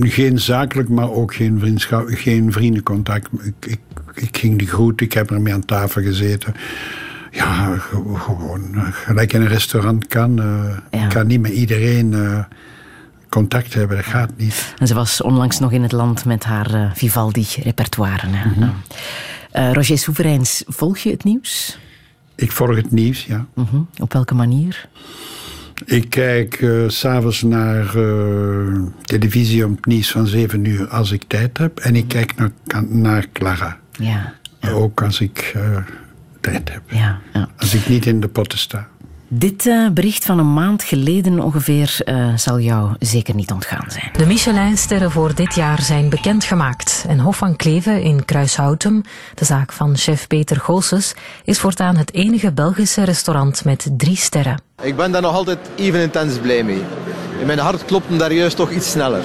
[0.00, 3.28] geen zakelijk, maar ook geen, vriendschap, geen vriendencontact.
[3.42, 3.80] Ik, ik,
[4.14, 6.54] ik ging die groeten, ik heb ermee aan tafel gezeten.
[7.30, 7.76] Ja,
[8.14, 10.40] gewoon eh, gelijk in een restaurant kan.
[10.40, 12.44] Uh, Ik kan niet met iedereen
[13.28, 14.74] contact hebben, dat gaat niet.
[14.78, 18.26] En ze was onlangs nog in het land met haar Vivaldi-repertoire.
[18.26, 18.72] Mm -hmm.
[19.72, 21.78] Roger Souverains, volg je het nieuws?
[22.42, 23.46] Ik volg het nieuws, ja.
[23.54, 23.76] Mhm.
[23.98, 24.88] Op welke manier?
[25.84, 31.24] Ik kijk uh, s'avonds naar uh, televisie om het nieuws van 7 uur als ik
[31.26, 31.78] tijd heb.
[31.78, 32.50] En ik kijk naar,
[32.88, 33.78] naar Clara.
[33.92, 34.70] Ja, ja.
[34.70, 35.76] Ook als ik uh,
[36.40, 36.82] tijd heb.
[36.86, 37.48] Ja, ja.
[37.56, 38.88] Als ik niet in de potten sta.
[39.34, 44.10] Dit uh, bericht van een maand geleden ongeveer uh, zal jou zeker niet ontgaan zijn.
[44.16, 47.04] De Michelinsterren voor dit jaar zijn bekendgemaakt.
[47.08, 49.02] En Hof van Kleven in Kruishoutem,
[49.34, 51.14] de zaak van chef Peter Goossens,
[51.44, 54.62] is voortaan het enige Belgische restaurant met drie sterren.
[54.82, 56.82] Ik ben daar nog altijd even intens blij mee.
[57.40, 59.22] In mijn hart klopt hem daar juist toch iets sneller.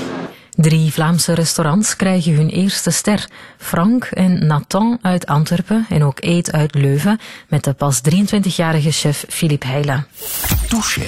[0.57, 3.29] Drie Vlaamse restaurants krijgen hun eerste ster.
[3.57, 9.25] Frank en Nathan uit Antwerpen en ook Eet uit Leuven met de pas 23-jarige chef
[9.29, 10.05] Philippe Heijlen.
[10.67, 11.05] Touché.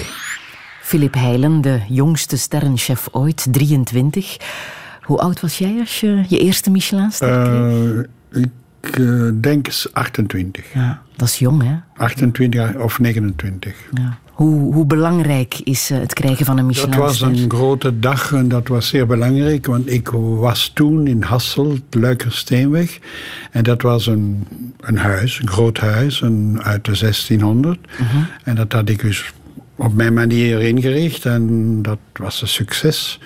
[0.82, 4.38] Philippe Heijlen, de jongste sterrenchef ooit, 23.
[5.02, 8.06] Hoe oud was jij als je je eerste Michelinster kreeg?
[8.32, 8.46] Uh,
[8.82, 10.74] ik uh, denk 28.
[10.74, 11.76] Ja, dat is jong, hè?
[11.96, 13.76] 28 of 29.
[13.92, 14.18] Ja.
[14.40, 16.92] Hoe, hoe belangrijk is het krijgen van een Michelin?
[16.92, 20.10] Dat was een grote dag en dat was zeer belangrijk, want ik
[20.40, 23.00] was toen in Hasselt, Luikersteenweg.
[23.52, 24.48] En dat was een,
[24.80, 27.80] een huis, een groot huis een, uit de 1600.
[28.44, 29.34] En dat had ik dus
[29.76, 33.20] op mijn manier ingericht en dat was een succes.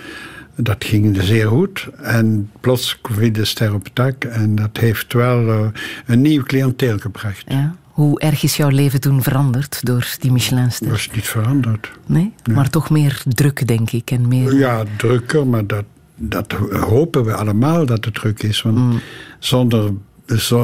[0.56, 1.88] Dat ging zeer goed.
[2.02, 4.24] En plots viel de ster op het dak.
[4.24, 5.66] En dat heeft wel uh,
[6.06, 7.44] een nieuw cliënteel gebracht.
[7.48, 7.76] Ja.
[7.94, 10.88] Hoe erg is jouw leven toen veranderd door die Michelinster?
[10.88, 11.92] Dat is niet veranderd.
[12.06, 12.34] Nee?
[12.44, 12.56] nee?
[12.56, 14.12] Maar toch meer druk, denk ik.
[14.12, 14.56] En meer...
[14.56, 15.86] Ja, drukker, maar dat,
[16.16, 18.62] dat hopen we allemaal dat het druk is.
[18.62, 19.00] Want mm.
[19.40, 19.92] zonder,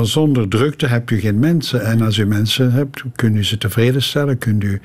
[0.02, 1.86] zonder drukte heb je geen mensen.
[1.86, 4.38] En als je mensen hebt, kun je ze tevreden stellen.
[4.38, 4.80] Kun je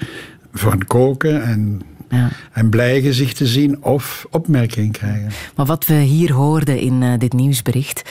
[0.52, 1.82] van koken en
[2.14, 2.28] ja.
[2.52, 5.30] En blij gezicht te zien of opmerking krijgen.
[5.56, 8.02] Maar wat we hier hoorden in uh, dit nieuwsbericht,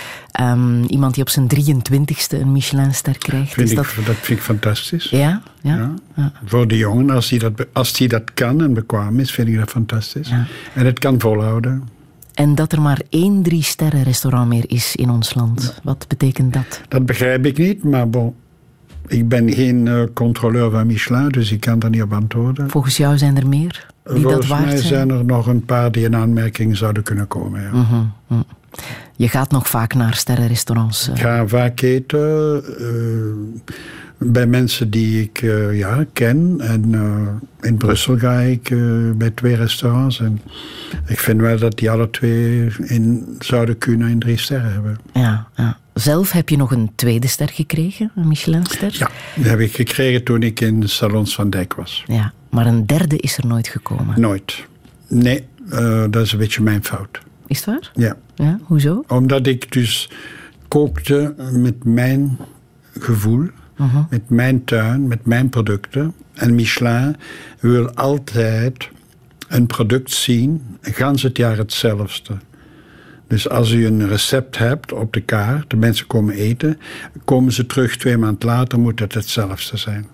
[0.41, 3.53] um, iemand die op zijn 23ste een Michelinster krijgt.
[3.53, 4.05] Vind is ik, dat...
[4.05, 5.09] dat vind ik fantastisch.
[5.09, 5.41] Ja?
[5.61, 5.75] Ja.
[5.75, 5.93] ja.
[6.15, 6.31] ja.
[6.45, 9.57] Voor de jongen, als hij dat, als die dat kan en bekwaam is, vind ik
[9.57, 10.29] dat fantastisch.
[10.73, 11.83] En het kan volhouden.
[12.33, 15.79] En dat er maar één drie sterren restaurant meer is in ons land.
[15.83, 16.81] Wat betekent dat?
[16.87, 18.35] Dat begrijp ik niet, maar bon.
[19.07, 22.69] Ik ben geen uh, controleur van Michelin, dus ik kan daar niet op antwoorden.
[22.69, 23.92] Volgens jou zijn er meer?
[24.03, 27.27] Die Volgens dat waard mij zijn er nog een paar die in aanmerking zouden kunnen
[27.27, 27.61] komen.
[27.61, 27.69] Ja.
[27.69, 28.45] -hmm, mm.
[29.15, 31.09] Je gaat nog vaak naar sterrenrestaurants.
[31.09, 33.67] Ik ga vaak eten uh,
[34.17, 36.55] bij mensen die ik uh, ja, ken.
[36.59, 36.93] En
[37.61, 38.73] in Brussel ga ik
[39.15, 40.19] bij twee restaurants.
[40.19, 40.41] En
[41.07, 44.97] ik vind wel dat die alle twee in, zouden kunnen in drie sterren hebben.
[45.13, 45.77] Ja, ja.
[45.93, 48.95] Zelf heb je nog een tweede ster gekregen, een Michelinster?
[48.97, 52.03] Ja, die heb ik gekregen toen ik in de Salons van Dijk was.
[52.07, 54.19] Ja, maar een derde is er nooit gekomen?
[54.19, 54.65] Nooit.
[55.07, 57.19] Nee, uh, dat is een beetje mijn fout.
[57.47, 57.91] Is het waar?
[57.93, 58.17] Ja.
[58.35, 58.59] ja.
[58.63, 59.03] Hoezo?
[59.07, 60.09] Omdat ik dus
[60.67, 62.37] kookte met mijn
[62.99, 64.03] gevoel, uh -huh.
[64.09, 66.13] met mijn tuin, met mijn producten.
[66.33, 67.15] En Michelin
[67.59, 68.89] wil altijd
[69.47, 72.33] een product zien, gans het jaar hetzelfde.
[73.33, 76.79] Dus als u een recept hebt op de kaart, de mensen komen eten,
[77.25, 80.07] komen ze terug twee maanden later, moet het hetzelfde zijn.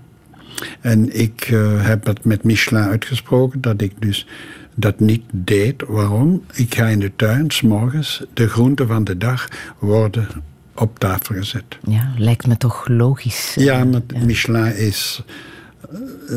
[0.82, 4.28] En ik uh, heb het met Michelin uitgesproken dat ik dus
[4.76, 5.84] dat niet deed.
[5.88, 6.43] Waarom?
[6.53, 9.47] Ik ga in de tuin, s morgens, de groenten van de dag
[9.80, 10.28] worden
[10.76, 11.78] op tafel gezet.
[11.84, 13.53] Ja, lijkt me toch logisch.
[13.55, 14.26] Ja, maar ja.
[14.26, 15.24] Michelin is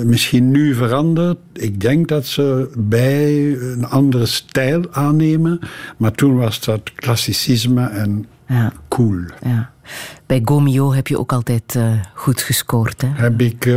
[0.04, 1.38] misschien nu veranderd.
[1.52, 5.58] Ik denk dat ze bij een andere stijl aannemen.
[5.96, 8.72] Maar toen was dat klassicisme en ja.
[8.88, 9.20] cool.
[9.42, 9.70] Ja.
[10.26, 13.02] Bij Gomio heb je ook altijd uh, goed gescoord.
[13.02, 13.08] Hè?
[13.08, 13.74] Heb ik, uh,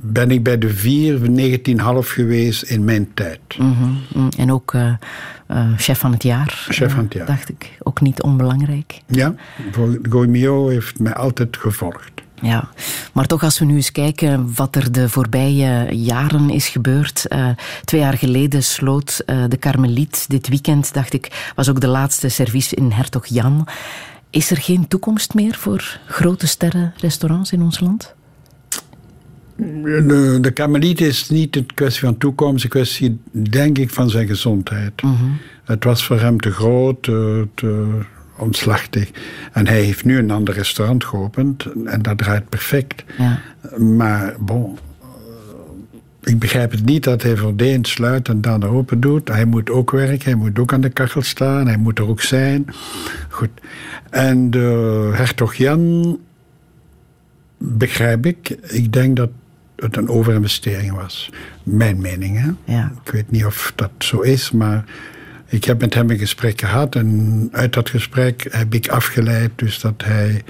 [0.00, 3.40] ben ik bij de vier, 19,5 geweest in mijn tijd.
[3.58, 3.76] Mm
[4.12, 4.28] -hmm.
[4.36, 4.92] En ook uh,
[5.76, 6.66] chef van het jaar.
[6.68, 7.26] Chef van het jaar.
[7.26, 7.78] Dacht ik.
[7.82, 9.00] Ook niet onbelangrijk.
[9.06, 9.34] Ja,
[10.08, 12.15] Gomio heeft mij altijd gevolgd.
[12.42, 12.68] Ja,
[13.12, 17.24] maar toch als we nu eens kijken wat er de voorbije jaren is gebeurd.
[17.28, 17.48] Uh,
[17.84, 20.24] twee jaar geleden sloot uh, de Karmeliet.
[20.28, 23.68] Dit weekend, dacht ik, was ook de laatste service in Hertog Jan.
[24.30, 28.14] Is er geen toekomst meer voor grote sterrenrestaurants in ons land?
[29.56, 34.26] De, de Karmeliet is niet een kwestie van toekomst, een kwestie, denk ik, van zijn
[34.26, 35.02] gezondheid.
[35.02, 35.38] Mm -hmm.
[35.64, 37.48] Het was voor hem te groot, te,
[38.36, 39.10] te omslachtig.
[39.52, 43.04] En hij heeft nu een ander restaurant geopend en dat draait perfect.
[43.18, 43.40] Ja.
[43.78, 44.78] Maar bon,
[46.26, 49.28] ik begrijp het niet dat hij voor de een sluit en dan open doet.
[49.28, 52.20] Hij moet ook werken, hij moet ook aan de kachel staan, hij moet er ook
[52.20, 52.66] zijn.
[53.28, 53.50] Goed.
[54.10, 56.18] En de hertog Jan
[57.58, 58.48] begrijp ik.
[58.62, 59.30] Ik denk dat
[59.76, 61.30] het een overinvestering was.
[61.62, 62.74] Mijn mening, hè?
[62.74, 62.92] Ja.
[63.04, 64.84] Ik weet niet of dat zo is, maar
[65.46, 69.80] ik heb met hem een gesprek gehad en uit dat gesprek heb ik afgeleid dus
[69.80, 70.42] dat hij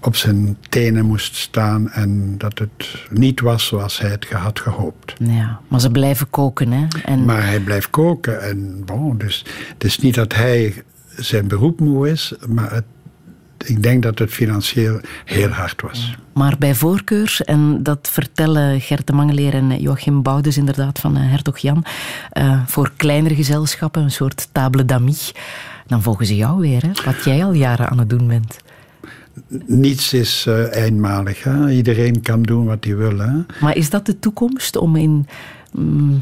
[0.00, 5.14] op zijn tenen moest staan en dat het niet was zoals hij het had gehoopt.
[5.18, 6.86] Ja, maar ze blijven koken, hè?
[7.04, 7.24] En...
[7.24, 10.82] Maar hij blijft koken en bon, dus het is niet dat hij
[11.16, 12.84] zijn beroep moe is, maar het,
[13.64, 16.16] ik denk dat het financieel heel hard was.
[16.32, 21.58] Maar bij voorkeur, en dat vertellen Gert de Mangeleer en Joachim Boudes inderdaad van Hertog
[21.58, 21.84] Jan,
[22.32, 25.32] uh, voor kleinere gezelschappen, een soort table d'amis,
[25.86, 26.90] dan volgen ze jou weer, hè?
[27.04, 28.58] wat jij al jaren aan het doen bent.
[29.66, 31.42] Niets is uh, eenmalig.
[31.42, 31.70] Hè?
[31.70, 33.18] Iedereen kan doen wat hij wil.
[33.18, 33.32] Hè?
[33.60, 35.26] Maar is dat de toekomst om in...
[35.72, 36.20] Mm,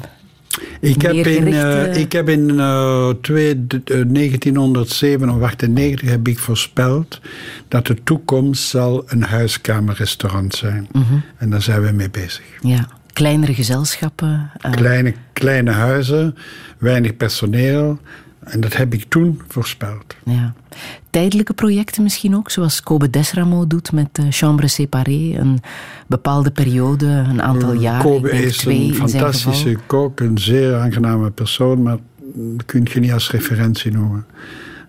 [0.81, 3.61] ik heb, in, uh, ik heb in uh, twee, uh,
[4.09, 7.21] 1997 heb ik voorspeld
[7.69, 10.89] dat de toekomst zal een huiskamerrestaurant zijn.
[10.93, 11.23] Mm -hmm.
[11.37, 12.45] En daar zijn we mee bezig.
[12.61, 14.51] Ja, kleinere gezelschappen.
[14.71, 16.37] Kleine, kleine huizen,
[16.79, 17.99] weinig personeel.
[18.47, 20.17] En dat heb ik toen voorspeld.
[20.25, 20.55] Ja.
[21.11, 25.39] Tijdelijke projecten misschien ook, zoals Kobe Desramo doet met uh, Chambre Séparée.
[25.39, 25.61] Een
[26.07, 28.05] bepaalde periode, een aantal Mm, jaren.
[28.05, 31.97] Kobe denk is een fantastische kok, een zeer aangename persoon, maar
[32.35, 34.27] dat kun je niet als referentie noemen.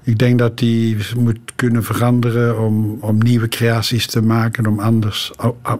[0.03, 5.31] Ik denk dat hij moet kunnen veranderen om, om nieuwe creaties te maken, om anders,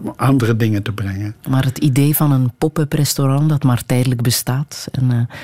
[0.02, 1.36] om andere dingen te brengen.
[1.50, 4.88] Maar het idee van een pop-up restaurant dat maar tijdelijk bestaat.
[4.92, 5.36] En, eh,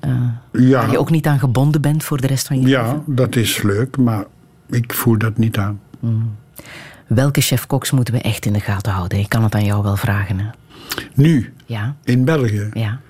[0.00, 0.40] Ja.
[0.80, 3.02] Waar je ook niet aan gebonden bent voor de rest van je Ja, leven.
[3.06, 4.24] dat is leuk, maar
[4.70, 5.80] ik voel dat niet aan.
[7.06, 9.18] Welke chef-koks moeten we echt in de gaten houden?
[9.18, 10.38] Ik kan het aan jou wel vragen.
[10.38, 10.46] Hè?
[11.14, 12.68] Nu, Ja, in België.
[12.72, 13.00] ja.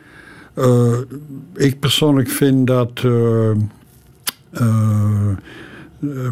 [0.55, 0.93] Eh,
[1.55, 3.51] ik persoonlijk vind dat eh,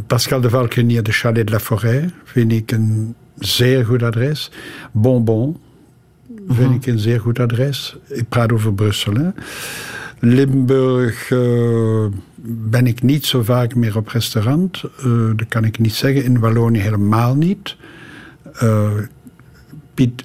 [0.07, 4.51] Pascal de Valkenier de Chalet de la Forêt vind ik een zeer goed adres.
[4.93, 5.57] Bonbon
[6.49, 7.97] vind ik een zeer goed adres.
[8.09, 9.15] Ik praat over Brussel.
[9.15, 9.29] Hè.
[10.21, 12.07] Limburg eh,
[12.43, 14.83] ben ik niet zo vaak meer op restaurant.
[14.99, 16.25] Eh, dat kan ik niet zeggen.
[16.25, 17.77] In Wallonië helemaal niet.
[18.53, 18.91] Eh,
[19.95, 20.25] Piet,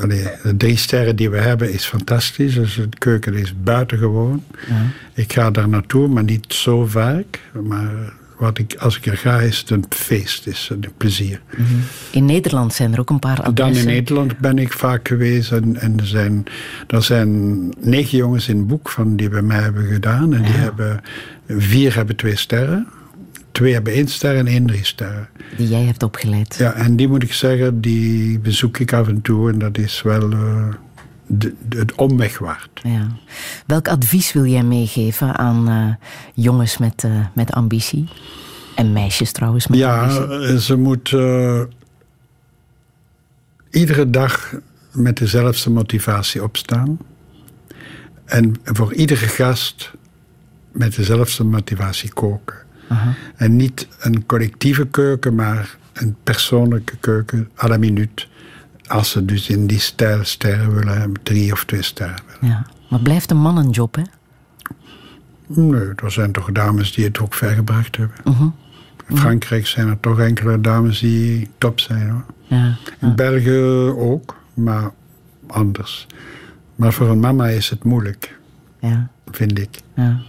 [0.00, 2.54] Allee, de drie sterren die we hebben is fantastisch.
[2.54, 4.44] Dus de keuken is buitengewoon.
[5.14, 7.40] Ik ga daar naartoe, maar niet zo vaak.
[7.62, 11.40] Maar wat ik, als ik er ga, is het een feest, is het een plezier.
[12.10, 13.88] In Nederland zijn er ook een paar Dan adressen.
[13.88, 15.52] in Nederland ben ik vaak geweest.
[15.52, 16.44] En, en er, zijn,
[16.86, 20.34] er zijn negen jongens in het boek van die bij mij hebben gedaan.
[20.34, 21.00] En die hebben,
[21.48, 22.86] vier hebben twee sterren.
[23.52, 25.28] Twee hebben één ster en één drie sterren.
[25.56, 26.56] Die jij hebt opgeleid.
[26.58, 29.50] Ja, en die moet ik zeggen, die bezoek ik af en toe.
[29.50, 30.68] En dat is wel eh,
[31.32, 32.80] de, de- het omweg waard.
[32.82, 33.06] Ja.
[33.66, 36.06] Welk advies wil jij meegeven aan eh,
[36.44, 38.08] jongens met, eh, met ambitie?
[38.76, 40.48] En meisjes trouwens met Ja, ambitie?
[40.48, 41.08] eh, ze moet
[43.70, 44.54] iedere dag
[44.92, 46.98] met dezelfde motivatie opstaan.
[48.24, 49.90] En voor iedere gast
[50.72, 52.54] met dezelfde motivatie koken.
[53.36, 58.28] En niet een collectieve keuken, maar een persoonlijke keuken à la minuut.
[58.90, 62.54] Als ze dus in die stijl sterren willen hebben, drie of twee sterren willen.
[62.54, 62.66] Ja.
[62.88, 64.02] Maar blijft een mannenjob, hè?
[65.46, 68.16] Nee, er zijn toch dames die het ook vergebracht hebben.
[69.08, 72.24] In Frankrijk zijn er toch enkele dames die top zijn hoor.
[72.42, 72.76] Ja.
[73.00, 74.90] In België ook, maar
[75.46, 76.06] anders.
[76.74, 78.38] Maar voor een mama is het moeilijk,
[78.80, 79.10] ja.
[79.30, 79.80] vind ik.
[79.94, 80.20] Ja,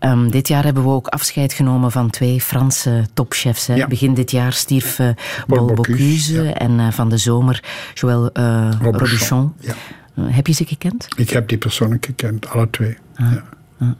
[0.00, 3.66] Ehm, dit jaar hebben we ook afscheid genomen van twee Franse topchefs.
[3.66, 3.74] Hè.
[3.74, 3.86] Ja.
[3.86, 5.08] Begin dit jaar stierf eh
[5.46, 6.52] Paul Bocuse, ja.
[6.54, 9.74] en eh, van de zomer Joël eh Robuchon, ja.
[10.20, 11.08] Heb je ze gekend?
[11.16, 12.96] Ik heb die persoonlijk gekend, alle twee.
[13.14, 13.44] Ah, Ja.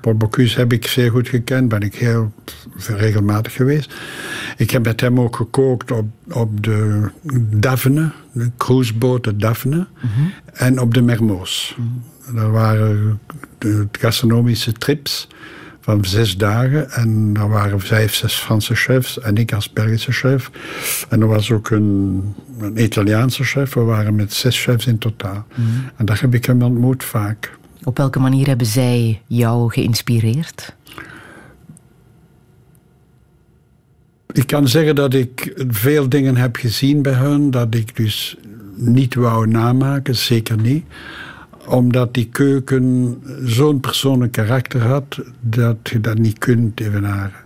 [0.00, 2.32] Paul Bocuse heb ik zeer goed gekend, ben ik heel
[2.86, 3.94] regelmatig geweest.
[4.56, 7.08] Ik heb met hem ook gekookt op, op de
[7.50, 10.10] Daphne, de cruiseboot de Daphne, Mhm.
[10.52, 11.74] en op de Mermoz.
[12.34, 13.20] Dat waren
[13.58, 15.28] de gastronomische trips
[15.90, 16.90] van zes dagen.
[16.90, 20.50] En daar waren vijf, zes Franse chefs en ik als Belgische chef.
[21.08, 22.22] En er was ook een,
[22.58, 23.74] een Italiaanse chef.
[23.74, 25.46] We waren met zes chefs in totaal.
[25.54, 25.68] Mhm.
[25.96, 27.58] En daar heb ik hem ontmoet vaak.
[27.84, 30.76] Op welke manier hebben zij jou geïnspireerd?
[34.32, 38.36] Ik kan zeggen dat ik veel dingen heb gezien bij hun, dat ik dus
[38.74, 40.84] niet wou namaken, zeker niet.
[41.66, 47.40] Omdat die keuken zo'n persoonlijk karakter had, dat je dat niet kunt evenaren.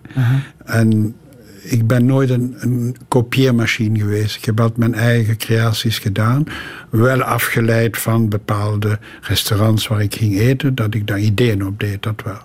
[0.64, 1.14] En
[1.62, 4.36] ik ben nooit een, een kopieermachine geweest.
[4.36, 6.44] Ik heb altijd mijn eigen creaties gedaan.
[6.90, 12.02] Wel afgeleid van bepaalde restaurants waar ik ging eten, dat ik daar ideeën op deed,
[12.02, 12.40] dat wel.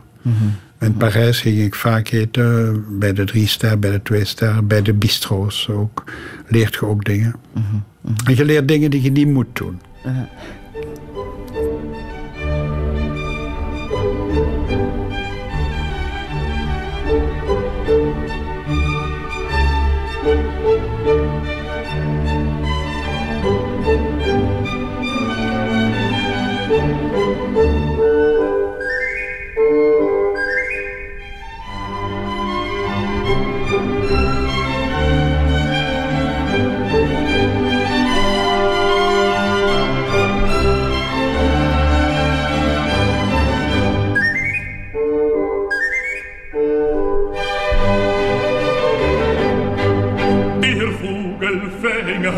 [0.80, 4.82] In Parijs ging ik vaak eten, bij de drie ster, bij de twee ster, bij
[4.82, 6.04] de bistro's ook.
[6.48, 7.36] Leert je ook dingen.
[8.26, 9.80] En je leert dingen die je niet moet doen.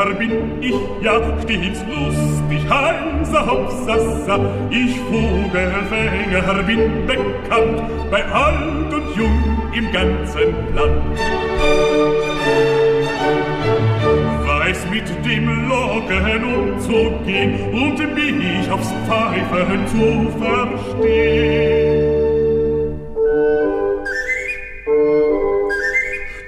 [0.02, 4.40] Vogelfänger bin ich, ja stets lustig, heiser Hopsassa.
[4.70, 11.20] Ich Vogelfänger bin bekannt, bei alt und jung im ganzen Land.
[14.46, 22.11] Weiß mit dem Locken umzugehen und mich aufs Pfeifen zu verstehen.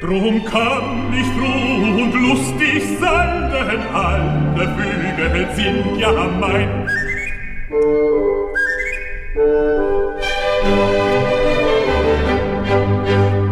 [0.04, 6.12] Drum kann ich froh und lustig sein, denn alle Vögel sind ja
[6.42, 6.86] mein.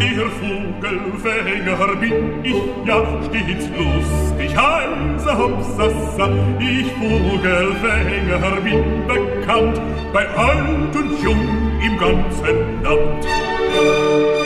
[0.01, 6.29] Der Vogelfänger bin ich ja stets lustig, heiser Hopsassa.
[6.59, 11.47] Ich Vogelfänger bin bekannt, bei alt und jung
[11.81, 14.40] im ganzen Land.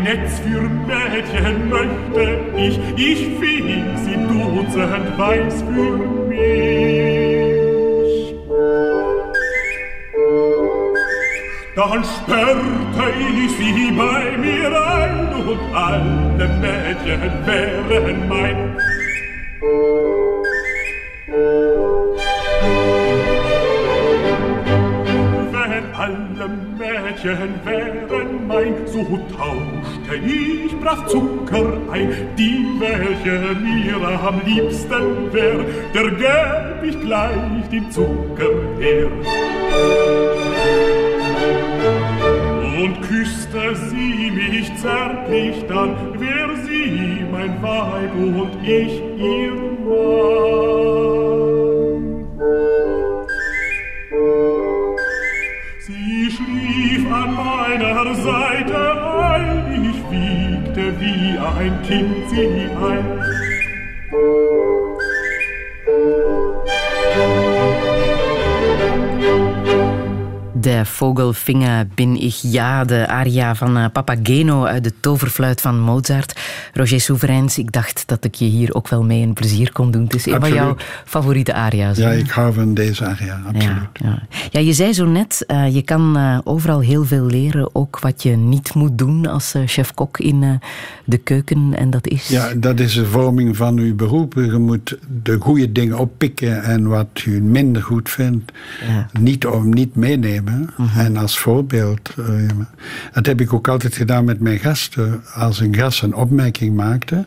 [0.00, 2.24] Ein Netz für Mädchen möchte
[2.56, 6.40] ich, ich fing sie dutzend weiß für mich.
[11.76, 13.06] Dann sperrte
[13.44, 18.76] ich sie bei mir ein und alle Mädchen wären mein.
[25.52, 26.48] Wenn alle
[26.78, 27.79] Mädchen wären
[30.10, 32.12] tauschte ich brav Zucker ein.
[32.36, 33.96] Die, welche mir
[34.26, 35.64] am liebsten wär,
[35.94, 39.08] der gäb ich gleich den Zucker her.
[42.82, 49.09] Und küsste sie mich zärtlich, dann wär sie mein Weib und ich
[71.32, 76.40] Vogelvinger bin ich ja, de aria van uh, Papageno uit de toverfluit van Mozart.
[76.72, 80.02] Roger Souverains, ik dacht dat ik je hier ook wel mee een plezier kon doen.
[80.02, 81.98] Het is een van jouw favoriete aria's.
[81.98, 83.88] Ja, ik hou van deze aria, absoluut.
[83.92, 84.60] Ja, ja.
[84.60, 88.36] je zei zo net, uh, je kan uh, overal heel veel leren, ook wat je
[88.36, 90.60] niet moet doen als chef-kok in
[91.04, 91.74] de keuken.
[91.76, 92.28] En dat is...
[92.28, 94.34] Ja, dat is de vorming van uw beroep.
[94.34, 98.52] Je moet de goede dingen oppikken en wat u minder goed vindt,
[99.20, 100.70] niet, om, niet meenemen.
[100.96, 102.48] En als voorbeeld, uh,
[103.12, 105.22] dat heb ik ook altijd gedaan met mijn gasten.
[105.34, 107.26] Als een gast een opmerking maakte,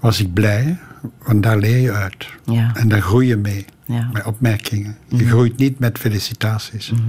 [0.00, 0.78] was ik blij,
[1.26, 2.26] want daar leer je uit.
[2.44, 2.70] Ja.
[2.74, 4.08] En daar groei je mee, ja.
[4.12, 4.96] met opmerkingen.
[5.08, 5.30] Je uh-huh.
[5.30, 6.90] groeit niet met felicitaties.
[6.90, 7.06] Uh-huh.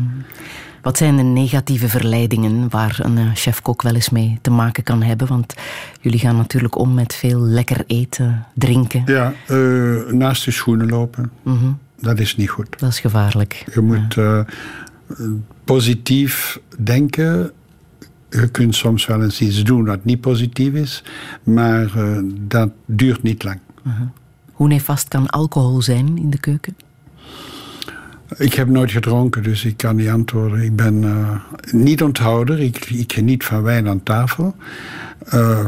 [0.82, 5.28] Wat zijn de negatieve verleidingen waar een chef-kok wel eens mee te maken kan hebben?
[5.28, 5.54] Want
[6.02, 9.04] jullie gaan natuurlijk om met veel lekker eten, drinken.
[9.06, 11.32] Ja, uh, naast je schoenen lopen.
[11.44, 11.70] Uh-huh.
[12.00, 12.80] Dat is niet goed.
[12.80, 13.66] Dat is gevaarlijk.
[13.74, 14.38] Je moet ja.
[14.38, 14.40] uh,
[15.64, 17.52] positief denken.
[18.30, 21.03] Je kunt soms wel eens iets doen wat niet positief is,
[21.44, 23.60] maar uh, dat duurt niet lang.
[23.88, 24.07] Uh-huh.
[24.52, 26.76] Hoe nefast kan alcohol zijn in de keuken?
[28.38, 30.61] Ik heb nooit gedronken, dus ik kan niet antwoorden.
[30.61, 31.40] Ik ben uh,
[31.72, 32.60] niet onthouder.
[32.60, 34.56] Ik, ik geniet van wijn aan tafel.
[35.34, 35.65] Uh,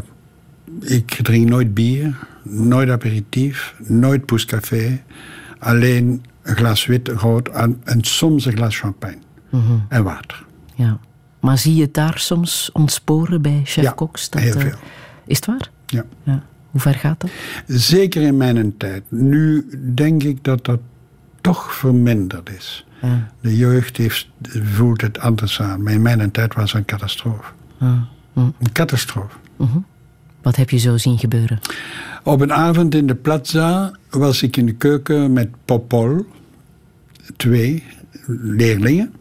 [0.82, 5.02] ik drink nooit bier, nooit aperitief, nooit poescafé.
[5.60, 9.26] Alleen een glas wit, rood en, en soms een glas champagne.
[9.50, 9.86] Mm-hmm.
[9.90, 10.46] En water.
[10.76, 11.00] Ja.
[11.40, 14.28] Maar zie je het daar soms ontsporen bij chef-koks?
[14.32, 14.70] Ja, heel veel.
[14.70, 14.76] Uh,
[15.26, 15.70] is het waar?
[15.86, 16.06] Ja.
[16.24, 16.44] ja.
[16.72, 17.30] Hoe ver gaat dat?
[17.68, 19.04] Zeker in mijn tijd.
[19.10, 20.80] Nu denk ik dat dat
[21.42, 22.86] toch verminderd is.
[23.02, 23.32] Ja.
[23.42, 24.28] De jeugd heeft,
[24.64, 25.84] voelt het anders aan.
[25.84, 27.52] Maar in mijn tijd was het een catastrofe.
[27.78, 28.08] Mm.
[28.34, 29.38] Een catastrofe.
[29.56, 29.86] Mm-hmm.
[30.42, 31.60] Wat heb je zo zien gebeuren?
[32.24, 36.26] Op een avond in de plaza was ik in de keuken met Popol.
[37.36, 37.84] Twee
[38.28, 39.14] leerlingen.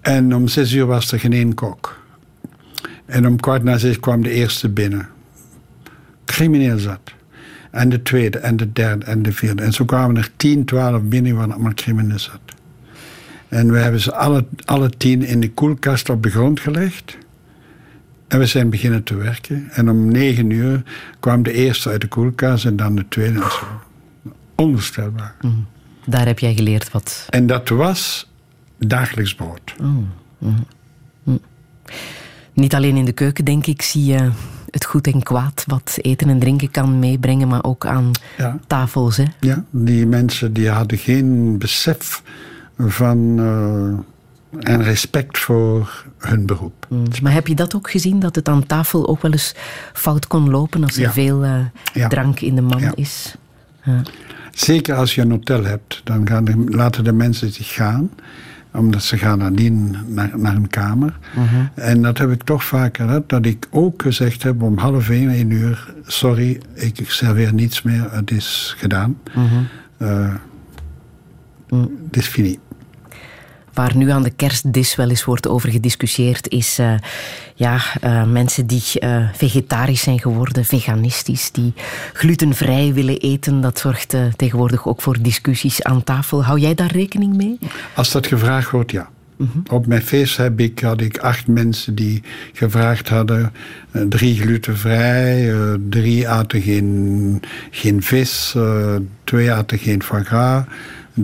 [0.00, 2.00] En om zes uur was er geen één kok.
[3.06, 5.08] En om kwart na zes kwam de eerste binnen.
[6.24, 7.00] Crimineel zat.
[7.70, 9.62] En de tweede, en de derde, en de vierde.
[9.62, 12.40] En zo kwamen er tien, twaalf binnen waar allemaal crimineel zat.
[13.48, 17.18] En we hebben ze alle, alle tien in de koelkast op de grond gelegd.
[18.28, 19.68] En we zijn beginnen te werken.
[19.70, 20.82] En om negen uur
[21.20, 23.66] kwam de eerste uit de koelkast en dan de tweede en zo.
[24.54, 25.34] Onvoorstelbaar.
[25.40, 25.66] Mm.
[26.06, 27.26] Daar heb jij geleerd wat.
[27.30, 28.27] En dat was
[28.78, 29.74] dagelijks brood.
[29.80, 30.08] Mm.
[30.38, 30.66] Mm.
[32.52, 34.30] Niet alleen in de keuken, denk ik, zie je
[34.70, 38.58] het goed en kwaad wat eten en drinken kan meebrengen, maar ook aan ja.
[38.66, 39.16] tafels.
[39.16, 39.24] Hè?
[39.40, 42.22] Ja, die mensen die hadden geen besef
[42.78, 46.86] van uh, en respect voor hun beroep.
[46.88, 47.04] Mm.
[47.22, 49.54] Maar heb je dat ook gezien, dat het aan tafel ook wel eens
[49.92, 51.12] fout kon lopen als er ja.
[51.12, 51.60] veel uh,
[51.92, 52.08] ja.
[52.08, 53.34] drank in de man is?
[54.52, 58.10] Zeker als je een hotel hebt, dan gaan de, laten de mensen zich gaan
[58.72, 61.18] omdat ze gaan nadien naar, naar een kamer.
[61.36, 61.66] Uh-huh.
[61.74, 65.30] En dat heb ik toch vaker gehad, dat ik ook gezegd heb om half één,
[65.30, 69.18] één uur, sorry, ik serveer niets meer, het is gedaan.
[69.28, 69.60] Uh-huh.
[69.98, 70.34] Uh,
[71.68, 71.90] mm.
[72.06, 72.58] het is fini.
[73.78, 76.94] Waar nu aan de kerstdis wel eens wordt over gediscussieerd, is uh,
[77.54, 81.72] ja, uh, mensen die uh, vegetarisch zijn geworden, veganistisch, die
[82.12, 83.60] glutenvrij willen eten.
[83.60, 86.44] Dat zorgt tegenwoordig ook voor discussies aan tafel.
[86.44, 87.58] Hou jij daar rekening mee?
[87.94, 89.08] Als dat gevraagd wordt, ja.
[89.36, 89.62] Mm-hmm.
[89.70, 92.22] Op mijn feest heb ik, had ik acht mensen die
[92.52, 93.52] gevraagd hadden:
[94.08, 95.52] drie glutenvrij,
[95.88, 98.56] drie aten geen, geen vis,
[99.24, 100.64] twee aten geen foie gras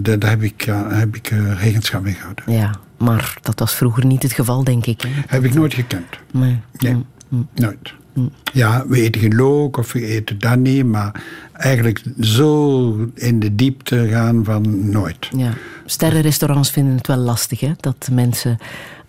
[0.03, 2.53] daar heb ik, ja, heb ik uh, regenschap mee gehouden.
[2.53, 5.01] Ja, maar dat was vroeger niet het geval, denk ik.
[5.01, 5.09] Hè?
[5.27, 6.19] Heb ik nooit gekend.
[6.33, 6.61] Nee.
[6.79, 6.93] nee.
[6.93, 7.49] Mm, mm.
[7.55, 7.95] Nooit.
[8.13, 8.31] Mm.
[8.53, 11.23] Ja, we eten geen look of we eten dat niet, maar
[11.53, 15.29] eigenlijk zo in de diepte gaan van nooit.
[15.37, 15.53] Ja.
[15.85, 17.73] Sterrenrestaurants vinden het wel lastig, hè?
[17.81, 18.59] Dat mensen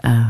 [0.02, 0.30] uh,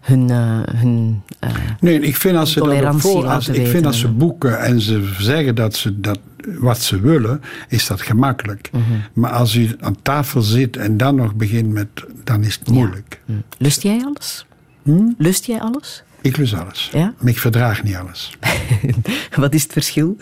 [0.00, 1.50] hun, uh, hun uh,
[1.80, 5.14] Nee, ik vind als ze dat voor, als, ik vind als ze boeken en ze
[5.18, 6.18] zeggen dat ze dat
[6.58, 8.70] wat ze willen, is dat gemakkelijk.
[8.72, 8.82] Mhm.
[9.12, 11.88] Maar als u aan tafel zit en dan nog begint met,
[12.24, 13.20] dan is het moeilijk.
[13.24, 13.34] Ja.
[13.58, 14.46] Lust jij alles?
[14.82, 15.12] Hm?
[15.18, 16.02] Lust jij alles?
[16.20, 16.90] Ik lust alles.
[16.92, 17.14] Ja?
[17.18, 18.38] Maar ik verdraag niet alles.
[19.36, 20.16] wat is het verschil?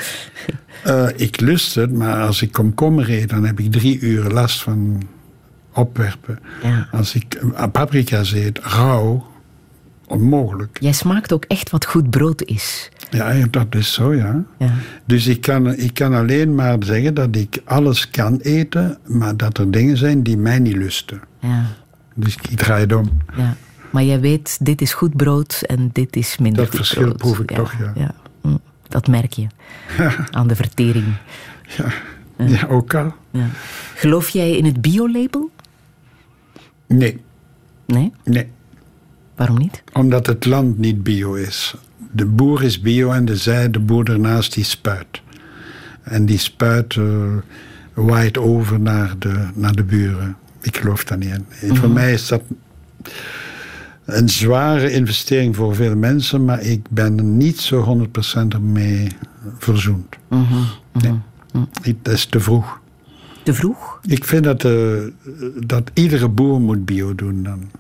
[0.87, 4.63] Uh, ik lust het, maar als ik komkommer eet, dan heb ik drie uur last
[4.63, 5.03] van
[5.73, 6.39] opwerpen.
[6.63, 6.89] Ja.
[6.93, 7.41] Als ik
[7.73, 9.27] paprika eet, rauw,
[10.09, 10.79] onmogelijk.
[10.81, 12.91] Jij smaakt ook echt wat goed brood is.
[13.11, 14.45] Ja, dat is zo, ja.
[14.59, 14.73] ja.
[15.05, 19.59] Dus ik kan, ik kan alleen maar zeggen dat ik alles kan eten, maar dat
[19.59, 21.21] er dingen zijn die mij niet lusten.
[21.41, 21.65] Ja.
[22.15, 23.11] Dus ik draai het om.
[23.37, 23.57] Ja.
[23.91, 27.17] Maar jij weet, dit is goed brood en dit is minder dat goed verschil brood.
[27.17, 27.93] proef ik ja, toch, ja.
[27.95, 28.15] ja.
[28.43, 29.47] Mm, dat merk je
[30.31, 31.07] aan de vertering.
[31.77, 31.93] Ja,
[32.47, 33.15] ja ook al.
[33.31, 33.47] Ja.
[33.95, 35.51] Geloof jij in het biolabel?
[36.87, 37.21] Nee.
[37.87, 38.13] Nee?
[38.25, 38.47] Nee.
[39.37, 39.83] Waarom niet?
[39.93, 41.75] Omdat het land niet bio is.
[42.13, 45.23] De boer is bio en de zij, de boer ernaast, die spuit.
[46.03, 47.37] En die spuit uh,
[47.95, 50.37] waait over naar de, naar de buren.
[50.61, 51.47] Ik geloof daar niet in.
[51.61, 51.77] Mm -hmm.
[51.77, 52.43] Voor mij is dat
[54.05, 58.07] een zware investering voor veel mensen, maar ik ben er niet zo
[58.45, 59.09] 100% ermee
[59.59, 60.17] verzoend.
[60.29, 60.67] Mm -hmm.
[60.93, 61.13] Nee.
[61.13, 61.23] Mm
[61.53, 61.69] -hmm.
[62.03, 62.81] Dat is te vroeg.
[63.43, 64.01] Te vroeg?
[64.07, 64.99] Ik vind dat, uh,
[65.67, 67.71] dat iedere boer moet bio doen dan.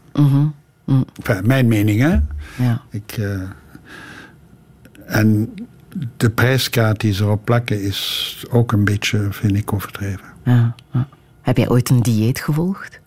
[0.87, 2.19] Mm Enfin, mijn mening, hè?
[2.65, 2.83] Ja.
[2.91, 3.43] Ik, uh,
[5.07, 5.55] en
[6.17, 10.25] de prijskaart die ze erop plakken is ook een beetje, vind ik, overdreven.
[10.45, 11.09] Ja, ja.
[11.41, 13.01] Heb jij ooit een dieet gevolgd?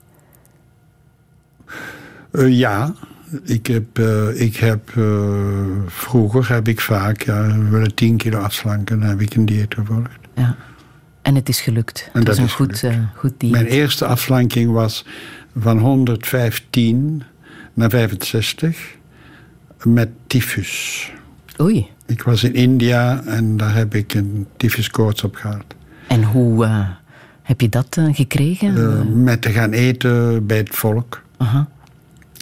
[2.32, 2.94] Uh, ja,
[3.44, 4.90] ik heb, uh, ik heb
[5.88, 9.74] vroeger heb ik vaak, ja, we willen 10 kilo afslanken, dan heb ik een dieet
[9.74, 10.20] gevolgd.
[10.36, 10.56] Ja.
[11.22, 12.10] En het is gelukt.
[12.14, 12.84] En het dat is een is goed,
[13.16, 13.54] goed dieet.
[13.54, 15.06] Mijn eerste afslanking was
[15.58, 17.24] van 115
[17.80, 18.98] naar 65
[19.84, 21.12] met tyfus.
[21.62, 21.88] Oei.
[22.06, 25.64] Ik was in India en daar heb ik een tyfuskoorts op gehad.
[26.08, 26.88] En hoe uh,
[27.42, 28.78] heb je dat uh, gekregen?
[28.78, 31.24] Uh, met te gaan eten bij het volk.
[31.38, 31.62] -huh.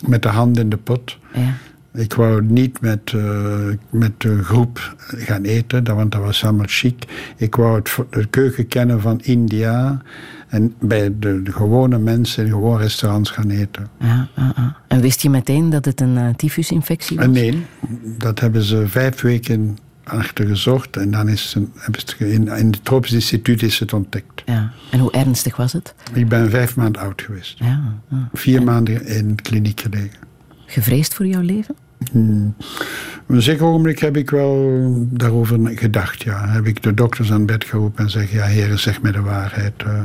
[0.06, 1.18] Met de hand in de pot.
[1.34, 1.54] Ja.
[1.94, 3.14] Ik wou niet met,
[3.90, 7.04] met de groep gaan eten, want dat was allemaal chic.
[7.38, 10.02] Ik wou het, de keuken kennen van India
[10.48, 13.88] en bij de, de gewone mensen in gewone restaurants gaan eten.
[14.00, 14.28] Ja.
[14.88, 17.28] En wist je meteen dat het een uh, tyfusinfectie was?
[17.28, 17.66] nee,
[18.18, 23.14] dat hebben ze vijf weken achter gezocht en dan is het, in, in het Tropisch
[23.14, 24.44] Instituut is het ontdekt.
[24.46, 24.72] Ja.
[24.92, 25.96] En hoe ernstig was het?
[26.14, 27.60] Ik ben vijf maanden oud geweest.
[27.60, 28.30] Ja, ja.
[28.34, 28.64] Vier en...
[28.64, 30.20] maanden in de kliniek gelegen.
[30.66, 31.76] Gevreesd voor jouw leven?
[32.12, 32.56] Hmm.
[33.28, 36.24] Op een zeker ogenblik heb ik wel daarover gedacht.
[36.24, 36.48] Ja.
[36.48, 39.74] Heb ik de dokters aan bed geroepen en zeg: Ja, heren, zeg mij de waarheid.
[39.88, 40.04] Uh,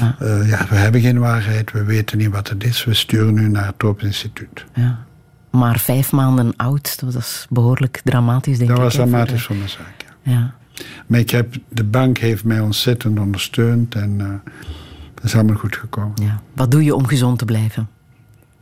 [0.00, 0.16] ja.
[0.22, 2.84] Uh, ja, we hebben geen waarheid, we weten niet wat het is.
[2.84, 4.64] We sturen u naar het Tropisch Instituut.
[4.74, 5.04] Ja.
[5.50, 8.84] Maar vijf maanden oud, dat was behoorlijk dramatisch, denk dat ik.
[8.84, 10.04] Dat was dramatisch voor mijn zaak.
[10.22, 10.32] Ja.
[10.32, 10.54] ja.
[11.06, 14.52] Maar ik heb, de bank heeft mij ontzettend ondersteund en uh,
[15.14, 16.22] het is allemaal goed gekomen.
[16.22, 16.40] Ja.
[16.54, 17.88] Wat doe je om gezond te blijven?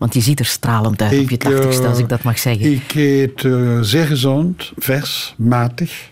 [0.02, 2.72] Want je ziet er stralend uit ik, op je tachtigste, als ik dat mag zeggen.
[2.72, 6.10] Ik eet uh, zeer gezond, vers, matig.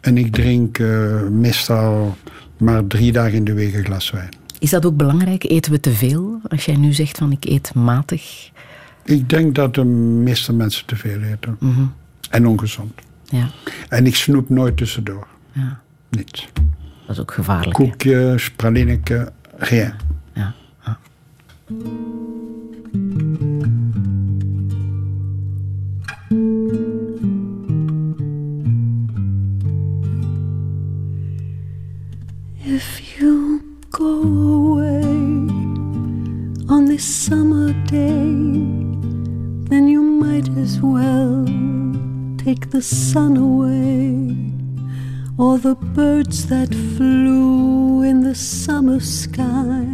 [0.00, 2.16] En ik drink uh, meestal
[2.56, 4.28] maar drie dagen in de week een glas wijn.
[4.58, 5.44] Is dat ook belangrijk?
[5.44, 6.40] Eten we te veel?
[6.48, 8.50] Als jij nu zegt van ik eet matig.
[9.04, 11.56] Ik denk dat de meeste mensen te veel eten.
[11.60, 11.92] Mm -hmm.
[12.30, 12.92] En ongezond.
[13.24, 13.50] Ja.
[13.88, 15.26] En ik snoep nooit tussendoor.
[15.52, 15.80] Ja.
[16.10, 16.48] Niets.
[17.06, 17.74] Dat is ook gevaarlijk.
[17.74, 19.92] Koekjes, pralineke, geen.
[20.34, 20.54] Ja.
[20.84, 20.98] ja.
[32.66, 33.60] If you
[33.90, 35.04] go away
[36.66, 38.32] on this summer day,
[39.68, 41.44] then you might as well
[42.38, 44.34] take the sun away,
[45.36, 49.84] or the birds that flew in the summer sky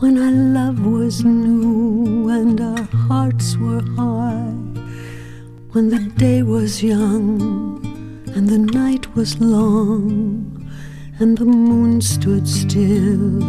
[0.00, 4.50] when our love was new and our hearts were high,
[5.70, 7.80] when the day was young
[8.34, 10.59] and the night was long,
[11.20, 13.40] and the moon stood still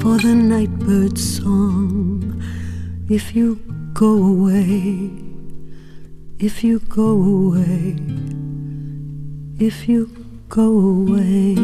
[0.00, 2.42] for the nightbird's song.
[3.08, 3.60] If you
[3.94, 5.08] go away,
[6.40, 7.96] if you go away,
[9.60, 10.10] if you
[10.48, 11.54] go away.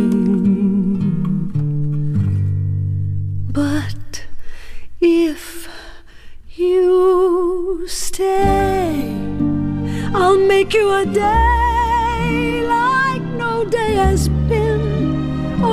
[3.50, 4.26] But
[5.00, 5.68] if
[6.54, 9.12] you stay,
[10.14, 14.77] I'll make you a day like no day has been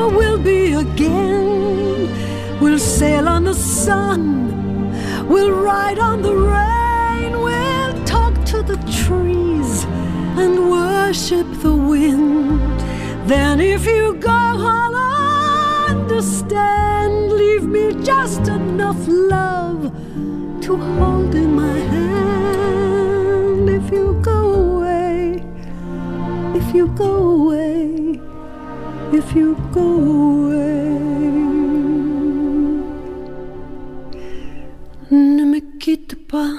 [0.05, 2.59] or will be again.
[2.59, 4.21] We'll sail on the sun,
[5.27, 9.85] we'll ride on the rain, we'll talk to the trees
[10.41, 12.61] and worship the wind.
[13.27, 14.95] Then, if you go, I'll
[15.89, 17.31] understand.
[17.31, 19.81] Leave me just enough love
[20.65, 23.69] to hold in my hand.
[23.69, 25.43] If you go away,
[26.59, 28.14] if you go away,
[29.17, 29.87] if you go
[30.51, 30.89] away.
[35.11, 36.55] Ne me quitte pas,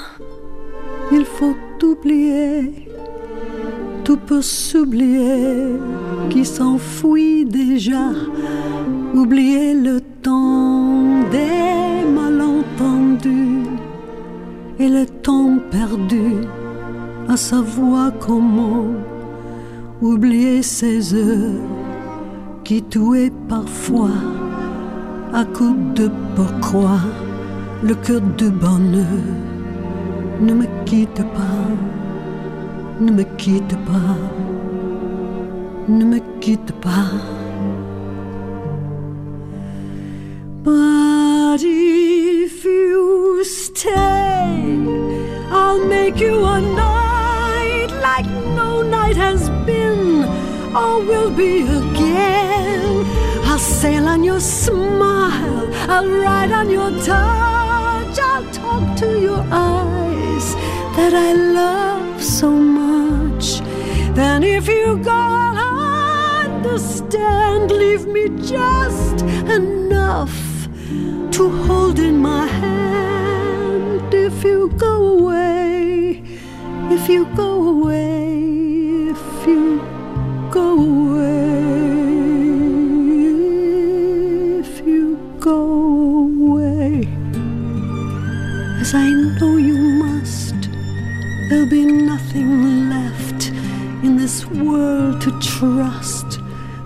[1.12, 2.88] il faut oublier.
[4.04, 5.78] Tout peut s'oublier
[6.30, 8.06] qui s'enfuit déjà.
[9.14, 13.66] Oublier le temps des malentendus
[14.78, 16.28] et le temps perdu
[17.28, 18.86] à savoir comment
[20.00, 21.75] oublier ces heures
[22.66, 24.18] qui tuaient parfois
[25.32, 26.98] à coups de pourquoi.
[27.84, 29.22] Le cœur de bonheur
[30.40, 31.66] ne me quitte pas,
[33.00, 34.18] ne me quitte pas,
[35.86, 37.12] ne me quitte pas.
[40.64, 44.76] But if you stay,
[45.52, 48.26] I'll make you a night like
[48.56, 50.45] no night has been
[50.80, 53.04] or will be again.
[53.48, 60.46] I'll sail on your smile, I'll ride on your touch, I'll talk to your eyes
[60.96, 63.60] that I love so much.
[64.18, 65.22] Then if you go,
[65.64, 67.70] I'll understand.
[67.70, 68.24] Leave me
[68.56, 69.22] just
[69.60, 70.36] enough
[71.36, 74.12] to hold in my hand.
[74.12, 76.22] If you go away,
[76.96, 78.25] if you go away,
[95.26, 96.38] to trust.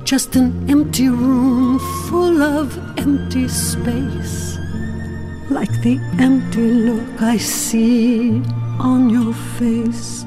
[0.05, 2.67] Just an empty room full of
[2.99, 4.57] empty space.
[5.51, 8.43] Like the empty look I see
[8.79, 10.25] on your face.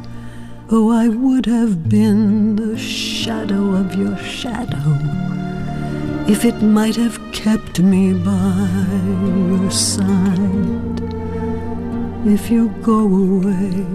[0.70, 4.92] Oh, I would have been the shadow of your shadow
[6.28, 8.70] if it might have kept me by
[9.50, 11.02] your side.
[12.28, 13.88] If you go away,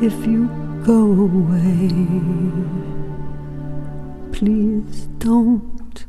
[0.00, 1.90] if you go away,
[4.32, 6.06] please don't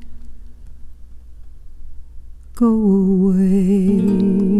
[2.55, 4.58] go away.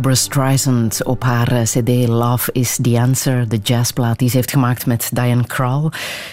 [0.00, 4.50] Barbara Streisand op haar eh, CD Love is the Answer, de jazzplaat die ze heeft
[4.50, 5.90] gemaakt met Diane Krall.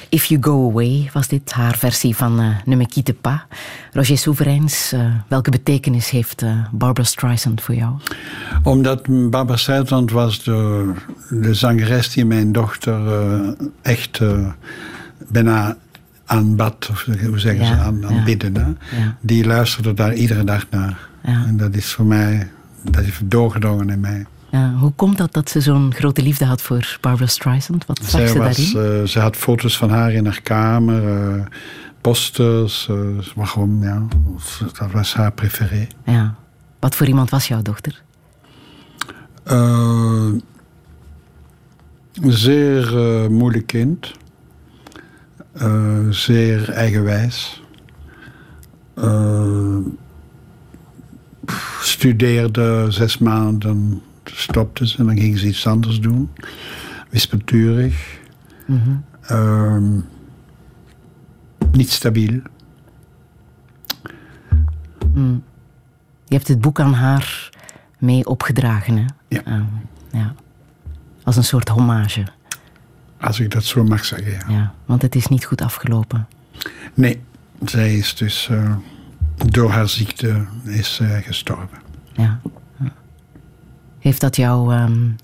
[0.09, 3.39] If You Go Away was dit, haar versie van uh, Ne me quitte pas.
[3.93, 7.93] Roger Soevereins, uh, welke betekenis heeft uh, Barbara Streisand voor jou?
[8.63, 10.91] Omdat Barbara Streisand was de,
[11.29, 12.99] de zangeres die mijn dochter
[13.81, 14.21] echt
[15.27, 15.77] bijna
[16.25, 18.77] aanbad, of hoe zeggen Ja, ze, aan, aanbidden.
[18.97, 19.17] Ja.
[19.21, 21.07] Die luisterde daar iedere dag naar.
[21.21, 22.47] En dat is voor mij,
[22.91, 24.25] dat is doorgedrongen in mij.
[24.51, 27.85] Ja, hoe komt dat dat ze zo'n grote liefde had voor Barbara Streisand?
[27.85, 29.01] Wat zag Zij ze was, daarin?
[29.01, 31.45] eh, ze had foto's van haar in haar kamer, eh,
[32.01, 32.87] posters.
[32.89, 32.95] eh,
[33.35, 34.03] maar gewoon, ja,
[34.79, 35.87] dat was haar preferé.
[36.05, 36.35] Ja.
[36.79, 38.03] Wat voor iemand was jouw dochter?
[39.43, 40.27] Eh,
[42.23, 44.11] zeer eh, moeilijk kind.
[45.53, 47.61] Eh, zeer eigenwijs.
[51.47, 56.29] Eh, studeerde zes maanden, stopte ze en dan ging ze iets anders doen.
[57.09, 58.19] Wispelturig.
[59.21, 59.99] Ehm,
[61.71, 62.41] niet stabiel.
[65.13, 65.43] Mm.
[66.25, 67.49] Je hebt het boek aan haar
[67.97, 69.05] mee opgedragen, hè?
[69.27, 69.43] Ja.
[69.43, 69.63] Ehm,
[70.11, 70.33] ja.
[71.23, 72.23] Als een soort hommage.
[73.19, 74.43] Als ik dat zo mag zeggen, ja.
[74.47, 76.27] Ja, want het is niet goed afgelopen.
[76.93, 77.21] Nee,
[77.65, 78.75] zij is dus uh,
[79.45, 81.77] door haar ziekte is, uh, gestorven.
[82.13, 82.39] Ja.
[83.99, 85.15] Heeft dat jou um,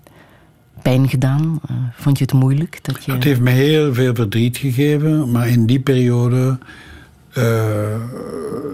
[0.81, 1.59] pijn gedaan?
[1.71, 2.79] Uh, vond je het moeilijk?
[2.81, 3.11] Dat je...
[3.11, 6.57] Het heeft me heel veel verdriet gegeven, maar in die periode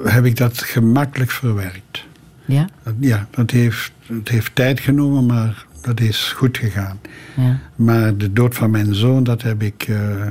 [0.03, 2.05] heb ik dat gemakkelijk verwerkt.
[2.45, 2.67] Ja?
[2.99, 6.99] Ja, dat heeft, het heeft tijd genomen, maar dat is goed gegaan.
[7.35, 7.59] Ja.
[7.75, 10.25] Maar de dood van mijn zoon, dat heb ik uh,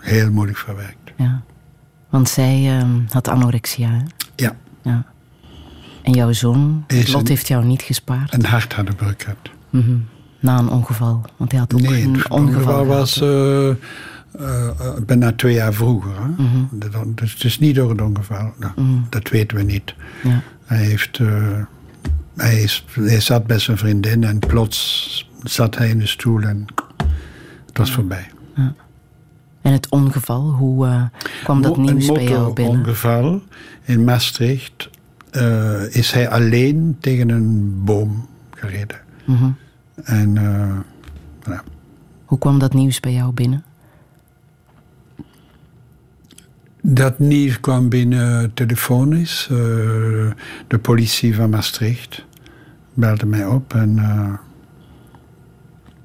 [0.00, 1.12] heel moeilijk verwerkt.
[1.16, 1.42] Ja.
[2.08, 4.02] Want zij uh, had anorexia, hè?
[4.82, 5.04] Ja.
[6.02, 8.34] En jouw zoon, Lot, heeft jou niet gespaard?
[8.34, 9.36] Een hart gehad.
[9.70, 9.96] Mhm.
[10.40, 11.22] Na een ongeval.
[11.36, 13.76] Want hij had ook Nee, een het ongeval ongeval gehad, was eh, eh,
[15.06, 16.12] bijna twee jaar vroeger.
[16.22, 16.28] Hè?
[16.28, 16.58] Mhm.
[16.70, 18.52] Dat- Dus het is niet door het ongeval.
[18.58, 18.98] Nou, Mhm.
[19.08, 19.94] Dat weten we niet.
[20.22, 20.40] Ja.
[20.64, 21.58] Hij, heeft, eh,
[22.36, 26.66] hij, is, hij zat bij zijn vriendin en plots zat hij in de stoel en
[27.66, 28.30] het was voorbij.
[29.60, 31.04] En het ongeval, hoe eh,
[31.42, 32.76] kwam dat nieuws een bij jou binnen?
[32.76, 33.42] motorongeval
[33.82, 34.90] in Maastricht
[35.30, 39.00] eh, is hij alleen tegen een boom gereden.
[39.24, 39.50] Mhm.
[40.02, 40.78] En eh,
[41.52, 41.62] ja,
[42.24, 43.64] Hoe kwam dat nieuws bij jou binnen?
[46.82, 49.46] dat nieuws kwam binnen telefonisch.
[50.66, 52.24] De politie van Maastricht
[52.94, 53.98] belde mij op en,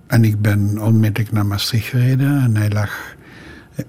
[0.08, 2.42] en ik ben onmiddellijk naar Maastricht gereden.
[2.42, 3.15] En hij lag,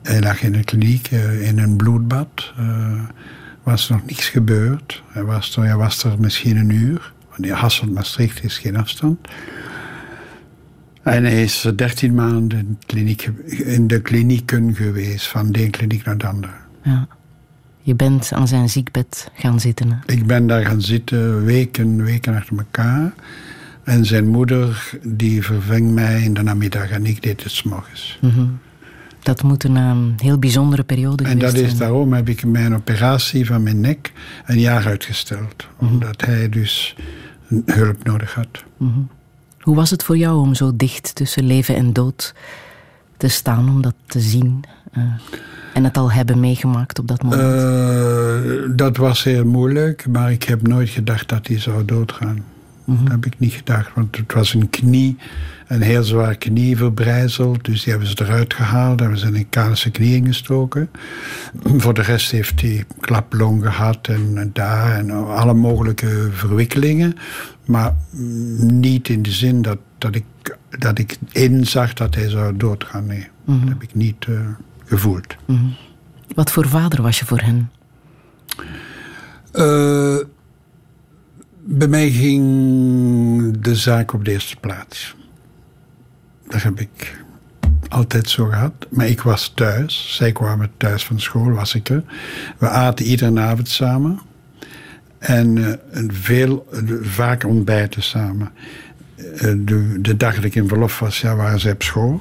[0.03, 2.53] hij lag in de kliniek eh, in een bloedbad.
[2.57, 3.11] Er
[3.63, 5.03] was nog niets gebeurd.
[5.09, 7.13] Hij was er, hij was er misschien een uur.
[7.37, 9.29] Want Hasselt-Maastricht is geen afstand.
[11.03, 15.71] En hij is 13 maanden in, de kliniek, in de klinieken geweest, van de ene
[15.71, 16.53] kliniek naar de andere.
[16.83, 17.09] Ja.
[17.81, 19.91] Je bent aan zijn ziekbed gaan zitten.
[19.91, 20.13] Hè?
[20.13, 23.13] Ik ben daar gaan zitten, weken, weken achter elkaar.
[23.85, 28.19] En zijn moeder, die verving mij in de namiddag en ik deed het 's morgens.
[28.21, 28.47] Mhm.
[29.27, 31.79] Dat moet een ehm, heel bijzondere periode En geweest dat is zijn.
[31.79, 34.13] daarom heb ik mijn operatie van mijn nek
[34.45, 35.67] een jaar uitgesteld.
[35.77, 36.97] Omdat hij dus
[37.65, 38.65] hulp nodig had.
[38.77, 38.99] Mhm.
[39.61, 42.35] Hoe was het voor jou om zo dicht tussen leven en dood
[43.17, 44.65] te staan, om dat te zien?
[44.93, 45.03] eh,
[45.75, 47.43] en het al hebben meegemaakt op dat moment?
[47.43, 52.45] Eh, dat was heel moeilijk, maar ik heb nooit gedacht dat hij zou doodgaan.
[52.87, 55.17] Dat heb ik niet gedacht, want het was een knie,
[55.67, 57.65] een heel zwaar knie verbrijzeld.
[57.65, 60.91] Dus die hebben ze eruit gehaald, hebben ze in een kanische knie ingestoken.
[61.63, 67.15] Voor de rest heeft hij klaplong gehad en, daar en alle mogelijke verwikkelingen.
[67.65, 67.95] Maar
[68.57, 70.25] niet in de zin dat, dat, ik,
[70.79, 73.07] dat ik inzag dat hij zou doodgaan.
[73.07, 74.41] Nee, dat heb ik niet eh,
[74.85, 75.37] gevoeld.
[75.47, 75.65] Mhm.
[76.35, 77.71] Wat voor vader was je voor hen?
[79.53, 80.17] Eh,
[81.69, 85.17] bij mij ging de zaak op de eerste plaats.
[86.49, 87.25] Dat heb ik
[87.89, 88.87] altijd zo gehad.
[88.91, 90.15] Maar ik was thuis.
[90.17, 92.03] Zij kwamen thuis van school, was ik er.
[92.59, 94.21] We aten iedere avond samen.
[95.19, 96.67] En eh, veel,
[97.03, 98.51] vaak ontbijten samen.
[99.17, 102.21] Eh, de, de dag dat ik in verlof was, ja, waren ze op school.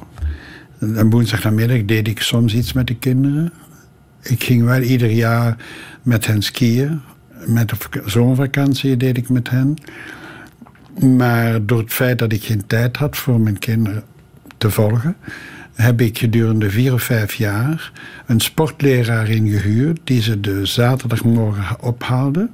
[0.79, 3.53] En woensdag namiddag deed ik soms iets met de kinderen.
[4.21, 5.57] Ik ging wel ieder jaar
[6.01, 7.01] met hen skiën.
[7.45, 9.75] Met de vak- zomervakantie deed ik met hen.
[11.17, 14.03] Maar door het feit dat ik geen tijd had voor mijn kinderen
[14.57, 15.15] te volgen,
[15.73, 17.91] heb ik gedurende vier of vijf jaar
[18.25, 22.49] een sportleraar ingehuurd die ze de zaterdagmorgen ophaalde,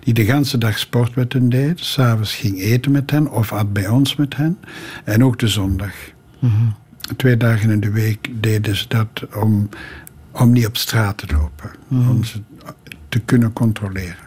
[0.00, 3.72] die de ganse dag sport met hen deed, s'avonds ging eten met hen of at
[3.72, 4.58] bij ons met hen
[5.04, 5.94] en ook de zondag.
[7.16, 9.68] Twee dagen in de week deden ze dat om,
[10.30, 12.40] om niet op straat te lopen, om ze
[13.08, 14.21] te kunnen controleren.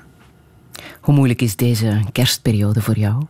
[1.06, 3.24] Hoe moeilijk is deze kerstperiode voor jou?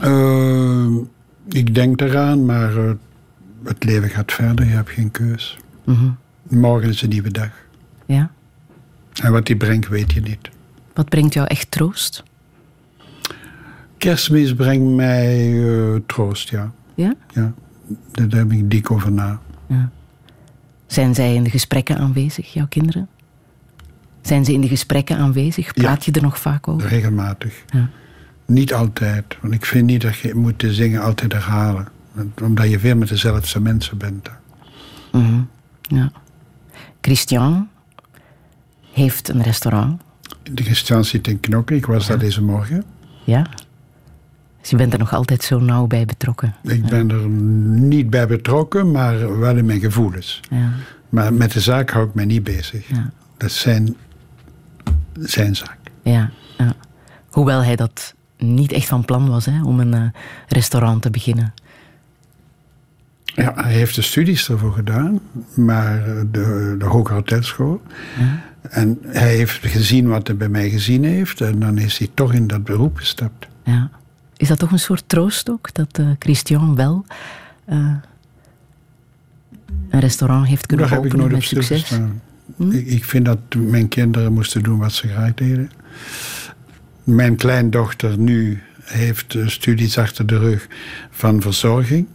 [0.00, 0.96] Eh,
[1.48, 2.90] ik denk eraan, maar eh,
[3.64, 4.66] het leven gaat verder.
[4.66, 5.56] Je hebt geen keus.
[5.84, 6.10] Mhm.
[6.42, 7.50] Morgen is een nieuwe dag.
[8.06, 8.30] Ja?
[9.22, 10.50] En wat die brengt, weet je niet.
[10.94, 12.22] Wat brengt jou echt troost?
[13.98, 16.72] Kerstmis brengt mij eh, troost, ja.
[16.94, 17.14] Ja?
[17.32, 17.52] ja.
[18.12, 19.40] Daar heb ik dik over na.
[19.66, 19.90] ja.
[20.86, 23.08] Zijn zij in de gesprekken aanwezig, jouw kinderen?
[24.26, 25.72] Zijn ze in de gesprekken aanwezig?
[25.72, 26.88] Praat je er nog vaak over?
[26.88, 27.64] Regelmatig.
[27.66, 27.88] Ja.
[28.46, 29.36] Niet altijd.
[29.40, 31.88] Want ik vind niet dat je moet de zingen altijd herhalen.
[32.42, 34.30] Omdat je veel met dezelfde mensen bent.
[35.12, 35.40] Mhm.
[35.82, 36.12] ja.
[37.00, 37.68] Christian
[38.92, 40.02] heeft een restaurant.
[40.42, 41.76] De Christian zit in Knokken.
[41.76, 42.84] Ik was daar deze morgen.
[43.24, 43.46] Ja.
[44.60, 46.54] Dus je bent er nog altijd zo nauw bij betrokken.
[46.62, 47.28] Ik ben er
[47.78, 50.40] niet bij betrokken, maar wel in mijn gevoelens.
[50.50, 50.70] Ja.
[51.08, 52.88] Maar met de zaak hou ik mij niet bezig.
[52.88, 53.10] Ja.
[53.36, 53.96] Dat zijn,
[55.20, 55.78] zijn zaak.
[56.02, 56.72] Ja, ja.
[57.30, 60.08] Hoewel hij dat niet echt van plan was hè, om een uh,
[60.48, 61.54] restaurant te beginnen.
[63.24, 65.20] Ja, hij heeft de studies ervoor gedaan,
[65.54, 67.82] maar de, de Hoge Hotelschool.
[68.18, 68.42] Ja.
[68.70, 72.32] En hij heeft gezien wat hij bij mij gezien heeft en dan is hij toch
[72.32, 73.48] in dat beroep gestapt.
[73.64, 73.90] Ja.
[74.36, 77.04] Is dat toch een soort troost ook, dat uh, Christian wel
[77.68, 77.94] uh,
[79.90, 81.98] een restaurant heeft kunnen Daar openen met succes?
[82.56, 82.70] Hm?
[82.70, 85.70] Ik, ik, vind dat mijn kinderen moesten doen wat ze graag deden.
[87.04, 90.68] Mijn kleindochter nu heeft studies achter de rug
[91.10, 92.06] van verzorging.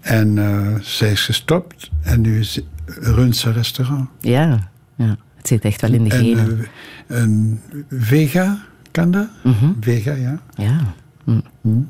[0.00, 4.08] En uh, zij is gestopt en nu is, runt ze restaurant.
[4.20, 6.66] Ja, ja, het zit echt wel in de genen.
[7.06, 9.28] En, een Vega, kan dat?
[9.42, 9.76] Mm -hmm.
[9.80, 10.40] Vega, ja.
[10.54, 10.94] Ja.
[11.24, 11.42] Mm.
[11.60, 11.88] Mm.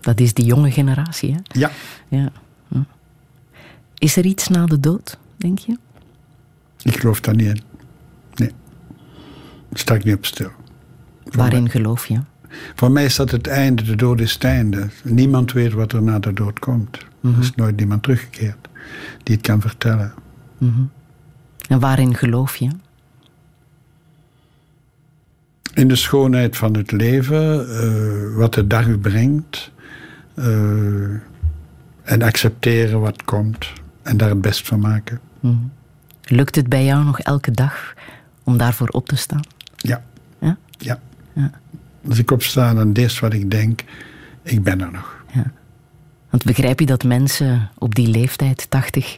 [0.00, 1.40] Dat is die jonge generatie, hè?
[1.60, 1.70] Ja.
[2.08, 2.30] ja.
[3.98, 5.76] Is er iets na de dood, denk je?
[6.82, 7.60] Ik geloof daar niet in.
[8.34, 8.52] Nee.
[9.68, 10.50] Daar sta ik niet op stil.
[11.24, 11.70] Waarin mij.
[11.70, 12.20] geloof je?
[12.74, 14.88] Voor mij is dat het einde, de dood is het einde.
[15.04, 16.98] Niemand weet wat er na de dood komt.
[17.00, 17.40] Mm -hmm.
[17.40, 18.68] Er is nooit niemand teruggekeerd
[19.22, 20.12] die het kan vertellen.
[20.58, 20.90] Mm -hmm.
[21.68, 22.70] En waarin geloof je?
[25.74, 29.70] In de schoonheid van het leven, uh, wat de dag u brengt.
[30.34, 30.44] Uh,
[32.08, 33.72] en accepteren wat komt
[34.02, 35.20] en daar het best van maken.
[35.40, 35.72] Mm -hmm.
[36.28, 37.94] Lukt het bij jou nog elke dag
[38.44, 39.42] om daarvoor op te staan?
[39.76, 40.02] Ja.
[40.40, 40.56] Ja?
[40.78, 41.00] Ja.
[41.32, 41.50] ja.
[42.08, 43.84] Als ik opsta, dan is wat ik denk,
[44.42, 45.16] ik ben er nog.
[45.32, 45.52] Ja.
[46.30, 49.16] Want begrijp je dat mensen op die leeftijd, 80,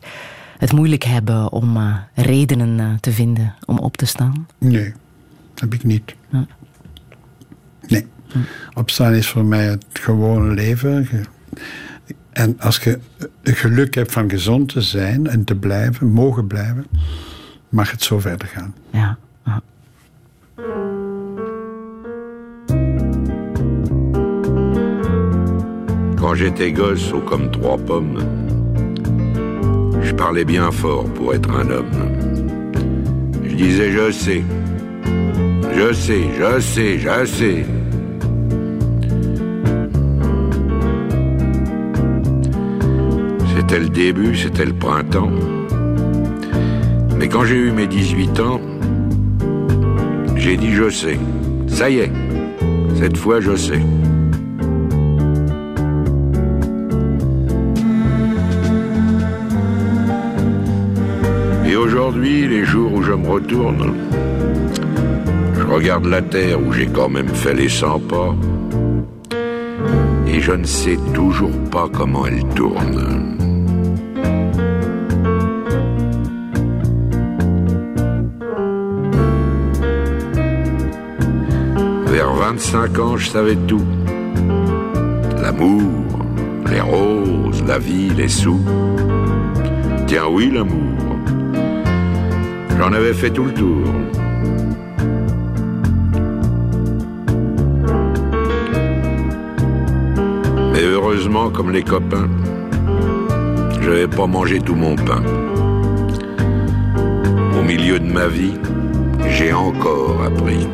[0.58, 4.46] het moeilijk hebben om uh, redenen uh, te vinden om op te staan?
[4.58, 4.92] Nee,
[5.50, 6.14] dat heb ik niet.
[6.28, 6.46] Ja.
[7.86, 8.06] Nee.
[8.74, 11.08] Opstaan is voor mij het gewone leven.
[12.40, 12.98] En als je
[13.42, 16.86] het geluk hebt van gezond te zijn en te blijven, mogen blijven,
[17.68, 18.74] mag het zo verder gaan.
[18.90, 19.18] Ja.
[19.44, 19.62] ja.
[26.14, 28.22] Quand j'étais gosse, haut comme trois pommes,
[30.02, 31.88] je parlais bien fort pour être un homme.
[33.42, 34.44] Je disais je sais,
[35.74, 37.64] je sais, je sais, je sais.
[43.70, 45.30] C'était le début, c'était le printemps.
[47.16, 48.60] Mais quand j'ai eu mes 18 ans,
[50.34, 51.16] j'ai dit je sais.
[51.68, 52.10] Ça y est,
[52.96, 53.80] cette fois je sais.
[61.64, 63.94] Et aujourd'hui, les jours où je me retourne,
[65.56, 68.34] je regarde la terre où j'ai quand même fait les 100 pas,
[70.26, 73.36] et je ne sais toujours pas comment elle tourne.
[82.60, 83.86] 25 ans, je savais tout.
[85.42, 85.82] L'amour,
[86.70, 88.60] les roses, la vie, les sous.
[90.06, 91.16] Tiens oui, l'amour.
[92.78, 93.86] J'en avais fait tout le tour.
[100.74, 102.28] Mais heureusement, comme les copains,
[103.80, 105.22] je n'avais pas mangé tout mon pain.
[107.58, 108.58] Au milieu de ma vie,
[109.30, 110.68] j'ai encore appris.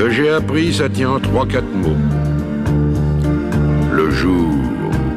[0.00, 2.04] Que j'ai appris, ça tient en trois, quatre mots.
[3.92, 4.54] Le jour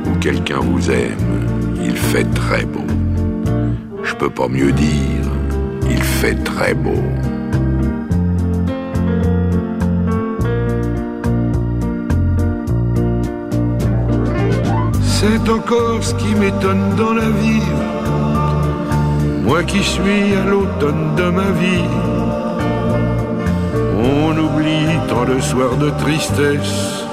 [0.05, 1.47] où quelqu'un vous aime,
[1.81, 2.85] il fait très beau.
[4.03, 5.25] Je peux pas mieux dire,
[5.89, 7.01] il fait très beau.
[15.01, 17.69] C'est encore ce qui m'étonne dans la vie.
[19.45, 22.12] Moi qui suis à l'automne de ma vie.
[24.33, 27.03] On oublie tant de soirs de tristesse,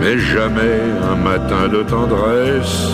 [0.00, 2.88] mais jamais un matin de tendresse.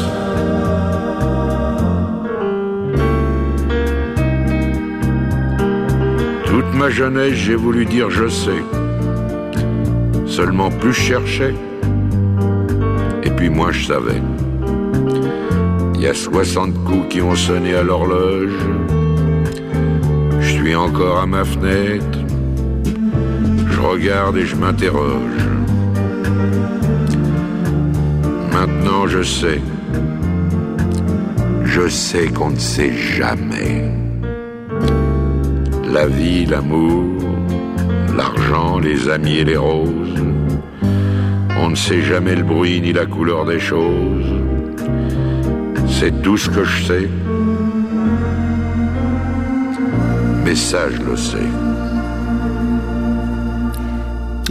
[6.44, 8.62] Toute ma jeunesse, j'ai voulu dire je sais.
[10.26, 11.54] Seulement plus je cherchais,
[13.24, 14.22] et puis moi je savais.
[15.94, 18.58] Il y a 60 coups qui ont sonné à l'horloge.
[20.40, 22.21] Je suis encore à ma fenêtre.
[23.82, 25.42] Je regarde et je m'interroge.
[28.52, 29.60] Maintenant je sais.
[31.64, 33.90] Je sais qu'on ne sait jamais.
[35.92, 37.02] La vie, l'amour,
[38.16, 40.22] l'argent, les amis et les roses.
[41.58, 44.32] On ne sait jamais le bruit ni la couleur des choses.
[45.88, 47.08] C'est tout ce que je sais.
[50.46, 51.48] Et ça, je le sais.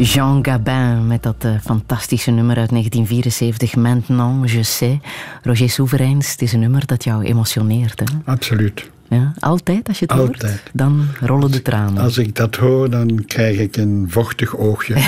[0.03, 4.97] Jean Gabin met dat uh, fantastische nummer uit 1974, Maintenant je sais.
[5.43, 7.99] Roger Soevereins, het is een nummer dat jou emotioneert.
[7.99, 8.05] Hè?
[8.25, 8.89] Absoluut.
[9.09, 10.41] Ja, altijd als je het altijd.
[10.41, 10.61] hoort?
[10.73, 12.03] Dan rollen de tranen.
[12.03, 14.93] Als ik dat hoor, dan krijg ik een vochtig oogje.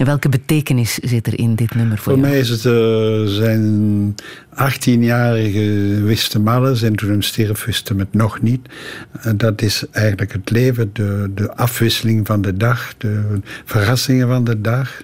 [0.00, 2.28] en welke betekenis zit er in dit nummer voor, voor jou?
[2.28, 4.14] mij is het uh, zijn
[4.54, 8.68] 18-jarige wiste malles en toen hem stierf wisten het nog niet.
[9.20, 14.44] En dat is eigenlijk het leven, de, de afwisseling van de dag, de verrassingen van
[14.44, 15.02] de dag.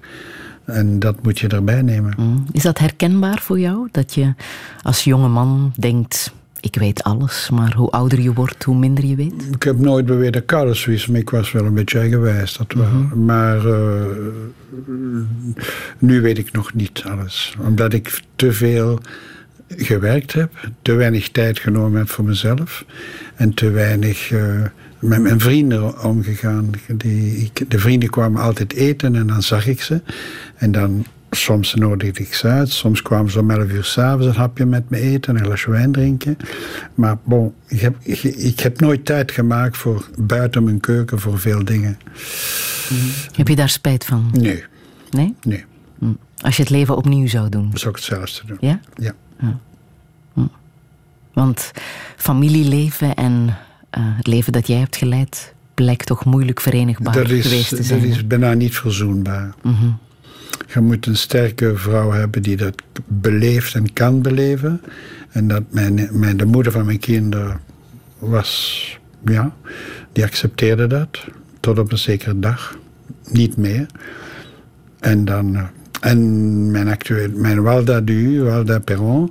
[0.64, 2.14] En dat moet je erbij nemen.
[2.16, 2.46] Mm.
[2.52, 3.88] Is dat herkenbaar voor jou?
[3.90, 4.34] Dat je
[4.82, 6.32] als jonge man denkt
[6.66, 9.32] ik weet alles, maar hoe ouder je wordt, hoe minder je weet?
[9.50, 12.56] Ik heb nooit beweerd dat alles wist, maar ik was wel een beetje eigenwijs.
[12.56, 12.86] Dat wel.
[12.86, 13.24] Mm -hmm.
[13.24, 14.04] Maar uh,
[15.98, 17.56] nu weet ik nog niet alles.
[17.60, 19.00] Omdat ik te veel
[19.68, 22.84] gewerkt heb, te weinig tijd genomen heb voor mezelf
[23.34, 24.62] en te weinig uh,
[24.98, 26.70] met mijn vrienden omgegaan.
[26.96, 30.00] Die, ik, de vrienden kwamen altijd eten en dan zag ik ze.
[30.56, 31.06] En dan
[31.36, 32.70] soms nodigde ik ze uit.
[32.70, 35.64] Soms kwamen ze om 11 uur s'avonds een hapje met me eten en een glas
[35.64, 36.36] wijn drinken.
[36.94, 41.38] Maar bon, ik heb, ik, ik, heb nooit tijd gemaakt voor buiten mijn keuken voor
[41.38, 41.98] veel dingen.
[42.90, 42.98] Mm.
[43.32, 44.30] Heb je daar spijt van?
[44.32, 44.64] Nee.
[45.10, 45.34] Nee?
[45.42, 45.64] Nee.
[45.98, 46.18] Mm.
[46.36, 47.70] Als je het leven opnieuw zou doen?
[47.74, 48.56] Zou ik hetzelfde doen.
[48.60, 48.80] Ja?
[48.94, 49.14] Ja.
[49.40, 49.58] ja.
[50.32, 50.50] Mm.
[51.32, 51.70] Want
[52.16, 53.56] familieleven en
[53.98, 58.00] uh, het leven dat jij hebt geleid blijkt toch moeilijk verenigbaar is, geweest te zijn.
[58.00, 59.54] Dat is bijna niet verzoenbaar.
[59.62, 59.98] Mm -hmm.
[60.66, 64.80] Je moet een sterke vrouw hebben die dat beleeft en kan beleven.
[65.30, 67.60] En dat mijn, mijn, de moeder van mijn kinderen
[68.18, 69.54] was, ja,
[70.12, 71.24] die accepteerde dat.
[71.60, 72.78] Tot op een zekere dag.
[73.30, 73.86] Niet meer.
[75.00, 75.68] En dan,
[76.00, 79.30] en mijn actueel, mijn Walda Du, Walda Perron,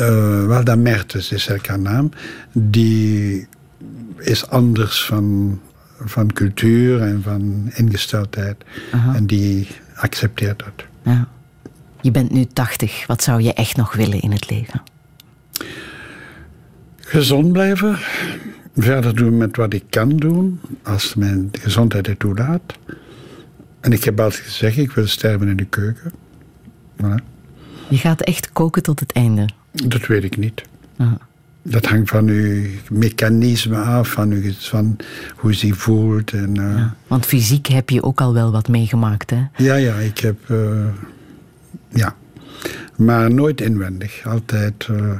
[0.00, 2.10] uh, Walda Mertes is haar naam,
[2.52, 3.46] die
[4.18, 5.60] is anders van,
[6.04, 8.56] van cultuur en van ingesteldheid.
[8.92, 9.14] Aha.
[9.14, 10.84] En die accepteert dat.
[11.02, 11.28] Ja.
[12.00, 13.06] Je bent nu 80.
[13.06, 14.82] Wat zou je echt nog willen in het leven?
[16.96, 17.98] Gezond blijven.
[18.76, 20.60] Verder doen met wat ik kan doen.
[20.82, 22.78] Als mijn gezondheid het toelaat.
[23.80, 26.12] En ik heb altijd gezegd, ik wil sterven in de keuken.
[27.02, 27.24] Voilà.
[27.88, 29.48] Je gaat echt koken tot het einde?
[29.72, 30.62] Dat weet ik niet.
[30.96, 31.18] Aha.
[31.66, 34.96] Dat hangt van uw mechanisme af, van, uw, van
[35.36, 36.32] hoe ze voelt.
[36.32, 39.42] En, uh, ja, want fysiek heb je ook al wel wat meegemaakt, hè?
[39.56, 40.48] Ja, ja, ik heb...
[40.48, 40.86] Uh,
[41.88, 42.14] ja.
[42.96, 44.26] Maar nooit inwendig.
[44.26, 45.12] Altijd uh,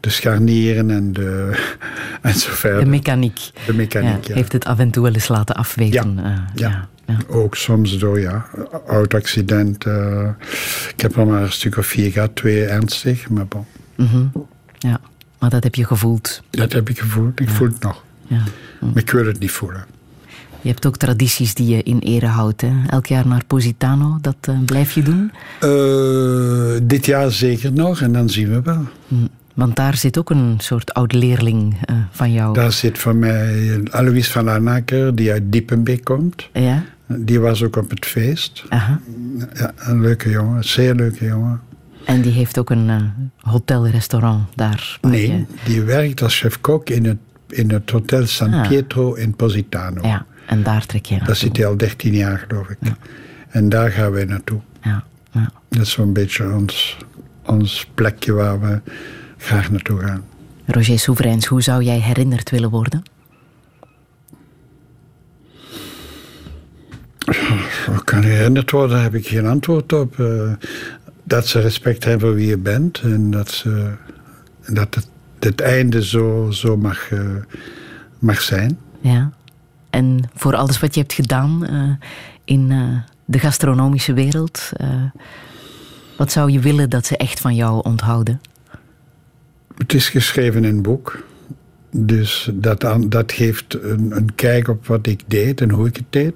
[0.00, 1.50] de scharnieren en, de,
[2.22, 2.84] en zo verder.
[2.84, 3.50] De mechaniek.
[3.66, 4.34] De mechaniek, ja, ja.
[4.34, 6.14] Heeft het af en toe wel eens laten afweten.
[6.14, 6.88] Ja, ja.
[7.06, 7.18] ja.
[7.28, 8.46] ook soms door, ja.
[8.86, 9.84] Auto-accident.
[10.94, 13.64] ik heb er maar een stuk of vier gehad, twee ernstig, maar bon.
[13.96, 14.46] Mm -hmm.
[14.78, 15.00] Ja.
[15.38, 16.42] Maar dat heb je gevoeld?
[16.50, 17.40] Dat heb ik gevoeld.
[17.40, 17.54] Ik ja.
[17.54, 18.04] voel het nog.
[18.26, 18.42] Ja.
[18.80, 19.86] Maar ik wil het niet voelen.
[20.60, 22.60] Je hebt ook tradities die je in ere houdt.
[22.60, 22.72] Hè?
[22.88, 25.32] Elk jaar naar Positano, dat uh, blijf je doen?
[25.62, 28.84] Uh, dit jaar zeker nog en dan zien we wel.
[29.08, 29.28] Mm.
[29.54, 32.54] Want daar zit ook een soort oud-leerling uh, van jou.
[32.54, 36.48] Daar zit van mij Alois van Lanaker, die uit Diepenbeek komt.
[36.52, 36.84] Ja?
[37.06, 38.64] Die was ook op het feest.
[38.68, 39.00] Aha.
[39.54, 41.60] Ja, een leuke jongen, een zeer leuke jongen.
[42.06, 43.02] En die heeft ook een uh,
[43.40, 44.98] hotel-restaurant daar?
[45.00, 45.44] Nee, je...
[45.64, 47.16] die werkt als chef-kok in het,
[47.48, 48.68] in het Hotel San Ah.
[48.68, 50.06] Pietro in Positano.
[50.06, 51.28] Ja, en daar trek je naartoe.
[51.28, 52.76] Daar zit hij al 13 jaar, geloof ik.
[52.80, 52.96] Ja.
[53.48, 54.60] En daar gaan wij naartoe.
[54.82, 55.50] Ja, ja.
[55.68, 56.96] Dat is zo'n beetje ons,
[57.44, 58.80] ons plekje waar we
[59.36, 60.24] graag naartoe gaan.
[60.66, 63.02] Roger Soevereins, hoe zou jij herinnerd willen worden?
[67.86, 70.16] Hoe kan herinnerd worden, daar heb ik geen antwoord op.
[70.18, 70.52] Uh,
[71.26, 73.92] dat ze respect hebben voor wie je bent en dat, ze,
[74.66, 75.08] dat het,
[75.38, 77.20] het einde zo, zo mag, uh,
[78.18, 78.78] mag zijn.
[79.00, 79.32] Ja.
[79.90, 81.94] En voor alles wat je hebt gedaan uh,
[82.44, 84.72] in uh, de gastronomische wereld,
[86.16, 88.40] wat zou je willen dat ze echt van jou onthouden?
[89.76, 91.24] Het is geschreven in een boek.
[91.90, 96.04] Dus dat, dat geeft een, een kijk op wat ik deed en hoe ik het
[96.10, 96.34] deed.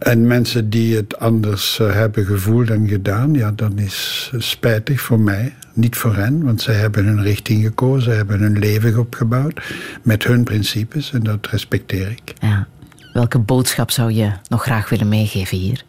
[0.00, 5.20] En mensen die het anders uh, hebben gevoeld en gedaan, ja, dan is spijtig voor
[5.20, 5.54] mij.
[5.72, 9.60] Niet voor hen, want zij hebben hun richting gekozen, hebben hun leven opgebouwd
[10.02, 12.34] met hun principes en dat respecteer ik.
[12.38, 12.66] Ja.
[13.12, 15.84] Welke boodschap zou je nog graag willen meegeven hier?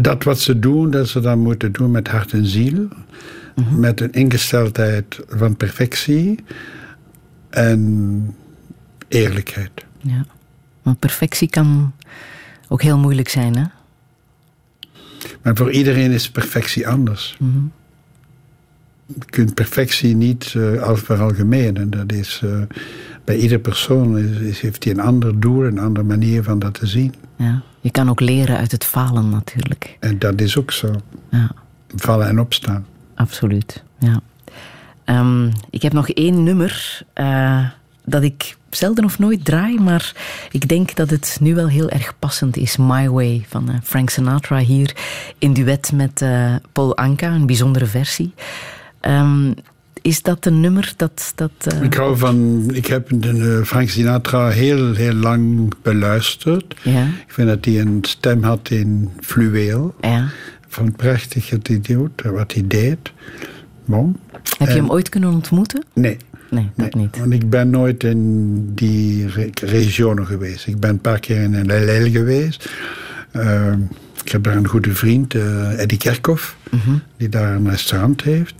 [0.00, 2.74] Dat wat ze doen, dat ze dan moeten doen met hart en ziel.
[2.78, 2.88] Mm
[3.54, 3.80] -hmm.
[3.80, 6.44] Met een ingesteldheid van perfectie
[7.50, 8.36] en
[9.08, 9.84] eerlijkheid.
[9.98, 10.26] Ja.
[10.88, 11.92] Want perfectie kan
[12.68, 13.64] ook heel moeilijk zijn, hè?
[15.42, 17.36] Maar voor iedereen is perfectie anders.
[17.38, 17.72] Mm -hmm.
[19.06, 21.90] je kunt perfectie niet uh, al veralgemenen.
[21.90, 22.62] Dat is, uh,
[23.24, 26.74] bij iedere persoon is, is, heeft hij een ander doel, een andere manier van dat
[26.74, 27.14] te zien.
[27.36, 27.62] Ja.
[27.80, 29.96] Je kan ook leren uit het falen natuurlijk.
[30.00, 30.94] En dat is ook zo.
[31.30, 31.50] Ja.
[31.96, 32.86] Vallen en opstaan.
[33.14, 34.20] Absoluut, ja.
[35.04, 37.64] Um, ik heb nog één nummer uh,
[38.08, 40.12] dat ik zelden of nooit draai, maar
[40.50, 42.76] ik denk dat het nu wel heel erg passend is.
[42.76, 44.96] My Way van uh, Frank Sinatra hier
[45.38, 48.32] in duet met uh, Paul Anka, een bijzondere versie.
[49.00, 49.54] Um,
[50.02, 51.32] is dat een nummer dat...
[51.34, 51.82] dat uh...
[51.82, 52.64] Ik hou van...
[52.72, 56.76] Ik heb de, Frank Sinatra heel, heel lang beluisterd.
[56.82, 57.02] Ja.
[57.02, 59.94] Ik vind dat hij een stem had in fluweel.
[60.00, 60.28] Ja.
[60.68, 63.12] Van prachtig het idioot, wat hij deed.
[63.84, 64.16] Bon.
[64.58, 65.84] Heb je hem ooit kunnen ontmoeten?
[65.94, 66.16] Nee.
[66.50, 67.18] Nee, dat nee, niet.
[67.18, 70.66] Want ik ben nooit in die re regionen geweest.
[70.66, 72.70] Ik ben een paar keer in LL geweest.
[73.32, 73.72] Uh,
[74.24, 77.02] ik heb daar een goede vriend, uh, Eddie Kerkhoff, -hmm.
[77.16, 78.54] die daar een restaurant heeft.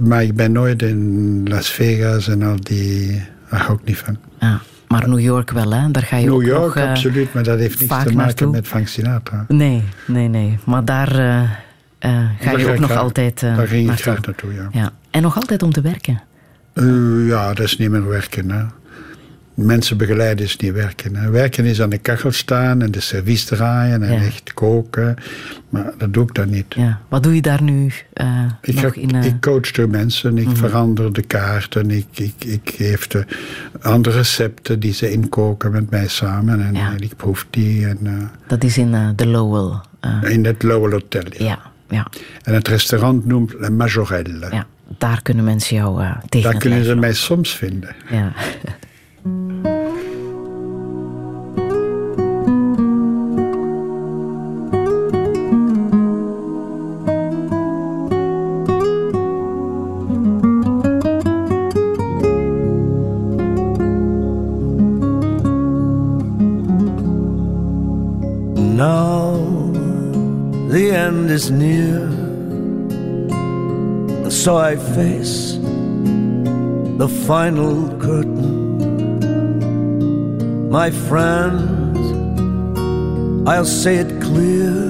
[0.00, 3.22] Maar ik ben nooit in Las Vegas en al die...
[3.50, 4.16] Daar hou ik niet van.
[4.40, 4.60] Ja.
[4.88, 5.90] Maar New York wel, hè?
[5.90, 7.34] Daar ga je New ook York, nog, uh, absoluut.
[7.34, 8.50] Maar dat heeft niets te maken naartoe.
[8.50, 9.44] met Frank Sinatra.
[9.48, 10.58] Nee, nee, nee.
[10.64, 11.48] Maar daar uh, uh,
[12.00, 14.04] ga daar je ook nog graag, altijd Daar ging ik naartoe.
[14.04, 14.68] graag naartoe, ja.
[14.72, 14.92] ja.
[15.10, 16.22] En nog altijd om te werken?
[17.26, 18.62] Ja, dat is niet meer werken, hè.
[19.54, 21.16] Mensen begeleiden is niet werken.
[21.16, 21.30] Hè.
[21.30, 24.24] Werken is aan de kachel staan en de servies draaien en Ja.
[24.26, 25.16] echt koken.
[25.68, 26.74] Maar dat doe ik dan niet.
[26.74, 27.00] Ja.
[27.08, 29.14] Wat doe je daar nu uh, Ik, nog in?
[29.14, 29.24] Uh...
[29.24, 30.56] ik coach de mensen, ik Mhm.
[30.56, 33.24] verander de kaarten, ik, ik, ik geef de
[33.82, 36.90] andere recepten die ze inkoken met mij samen en, Ja.
[36.92, 37.86] en ik proef die.
[37.86, 38.12] En, uh,
[38.46, 39.78] Dat is in de Lowell.
[40.30, 41.24] in het Lowell Hotel.
[41.38, 41.58] Ja.
[41.88, 42.06] ja,
[42.42, 44.48] En het restaurant noemt La Majorelle.
[44.50, 44.66] ja.
[44.98, 47.96] Daar kunnen mensen jou uh, tegen Daar het kunnen ze mij soms vinden.
[48.10, 48.32] Ja.
[68.76, 69.72] Now
[70.70, 71.73] the end is near,
[74.44, 75.56] so I face
[76.98, 79.18] the final curtain.
[80.68, 81.98] My friends,
[83.48, 84.82] I'll say it clear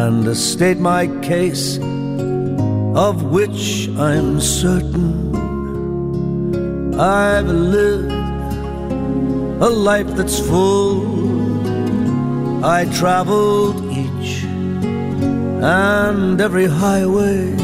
[0.00, 1.78] and state my case,
[2.96, 5.36] of which I'm certain.
[6.98, 8.10] I've lived
[9.62, 11.04] a life that's full.
[12.64, 14.42] I traveled each
[15.62, 17.63] and every highway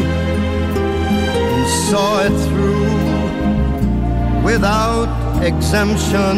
[1.91, 2.85] saw it through
[4.45, 5.11] without
[5.43, 6.37] exemption.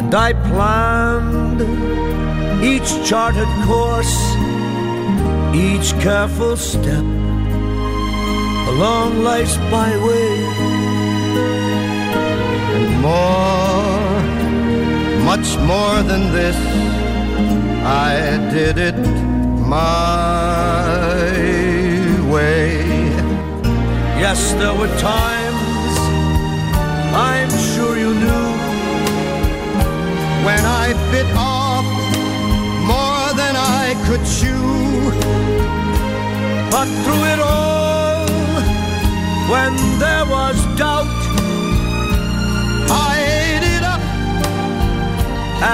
[0.00, 1.60] And I planned
[2.62, 4.16] each charted course,
[5.66, 7.06] each careful step
[8.72, 10.34] along life's byway.
[12.76, 14.20] And more,
[15.30, 16.58] much more than this,
[17.82, 18.12] I
[18.54, 18.98] did it
[19.74, 20.85] my
[24.36, 25.96] Yes, there were times
[27.32, 28.48] I'm sure you knew
[30.46, 31.88] when I bit off
[32.92, 34.68] more than I could chew.
[36.70, 38.26] But through it all,
[39.52, 39.72] when
[40.02, 41.20] there was doubt,
[43.08, 44.04] I ate it up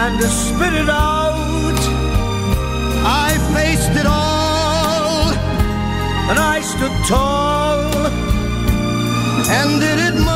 [0.02, 1.80] and spit it out.
[3.26, 5.32] I faced it all
[6.30, 7.71] and I stood tall
[9.58, 10.32] and did it my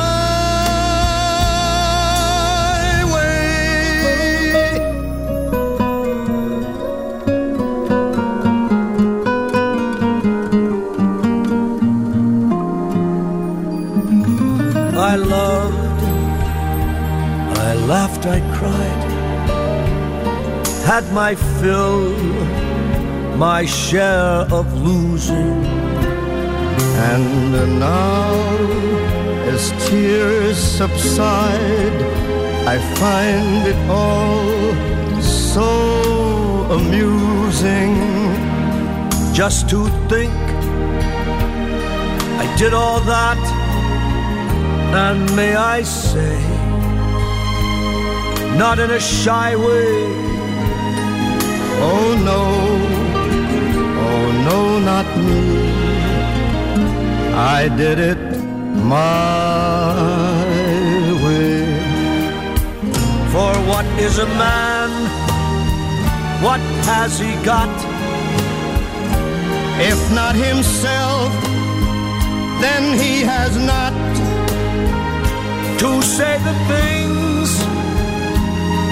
[3.13, 3.39] way.
[15.11, 16.01] I loved,
[17.67, 19.03] I laughed, I cried,
[20.89, 22.13] had my fill,
[23.37, 25.76] my share of losing.
[26.99, 28.33] And now,
[29.53, 32.01] as tears subside,
[32.65, 37.95] I find it all so amusing
[39.31, 40.33] just to think
[42.43, 43.37] I did all that,
[45.05, 46.35] and may I say,
[48.57, 49.93] not in a shy way.
[51.89, 52.41] Oh no,
[54.05, 55.86] oh no, not me.
[57.39, 58.17] I did it
[58.83, 59.93] my
[61.23, 61.65] way.
[63.31, 64.89] For what is a man?
[66.41, 66.59] What
[66.89, 67.69] has he got?
[69.79, 71.31] If not himself,
[72.59, 73.93] then he has not
[75.77, 77.49] to say the things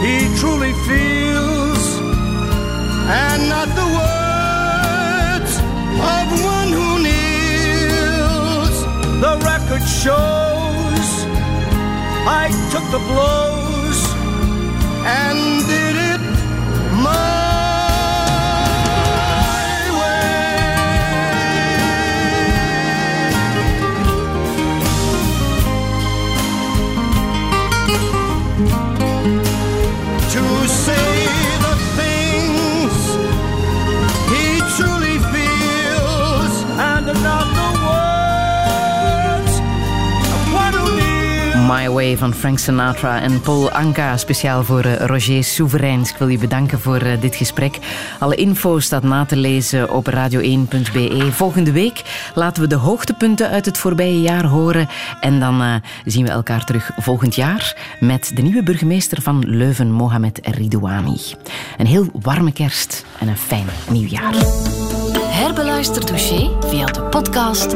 [0.05, 1.84] he truly feels,
[3.09, 5.51] and not the words
[6.13, 7.15] of one who kneels.
[9.22, 11.10] The record shows
[12.28, 14.00] I took the blows
[15.06, 16.05] and did it
[41.66, 44.18] My Way van Frank Sinatra en Paul Anka.
[44.18, 46.10] Speciaal voor eh, Roger Soevereins.
[46.10, 47.80] Ik wil je bedanken voor eh, dit gesprek.
[48.20, 51.28] Alle info staat na te lezen op radio1.be.
[51.32, 52.02] Volgende week
[52.34, 54.88] laten we de hoogtepunten uit het voorbije jaar horen.
[55.20, 55.76] En dan eh,
[56.06, 61.20] zien we elkaar terug volgend jaar met de nieuwe burgemeester van Leuven, Mohamed Ridouani.
[61.78, 64.34] Een heel warme kerst en een fijn nieuwjaar.
[65.18, 67.76] Herbeluister Douché via de podcast,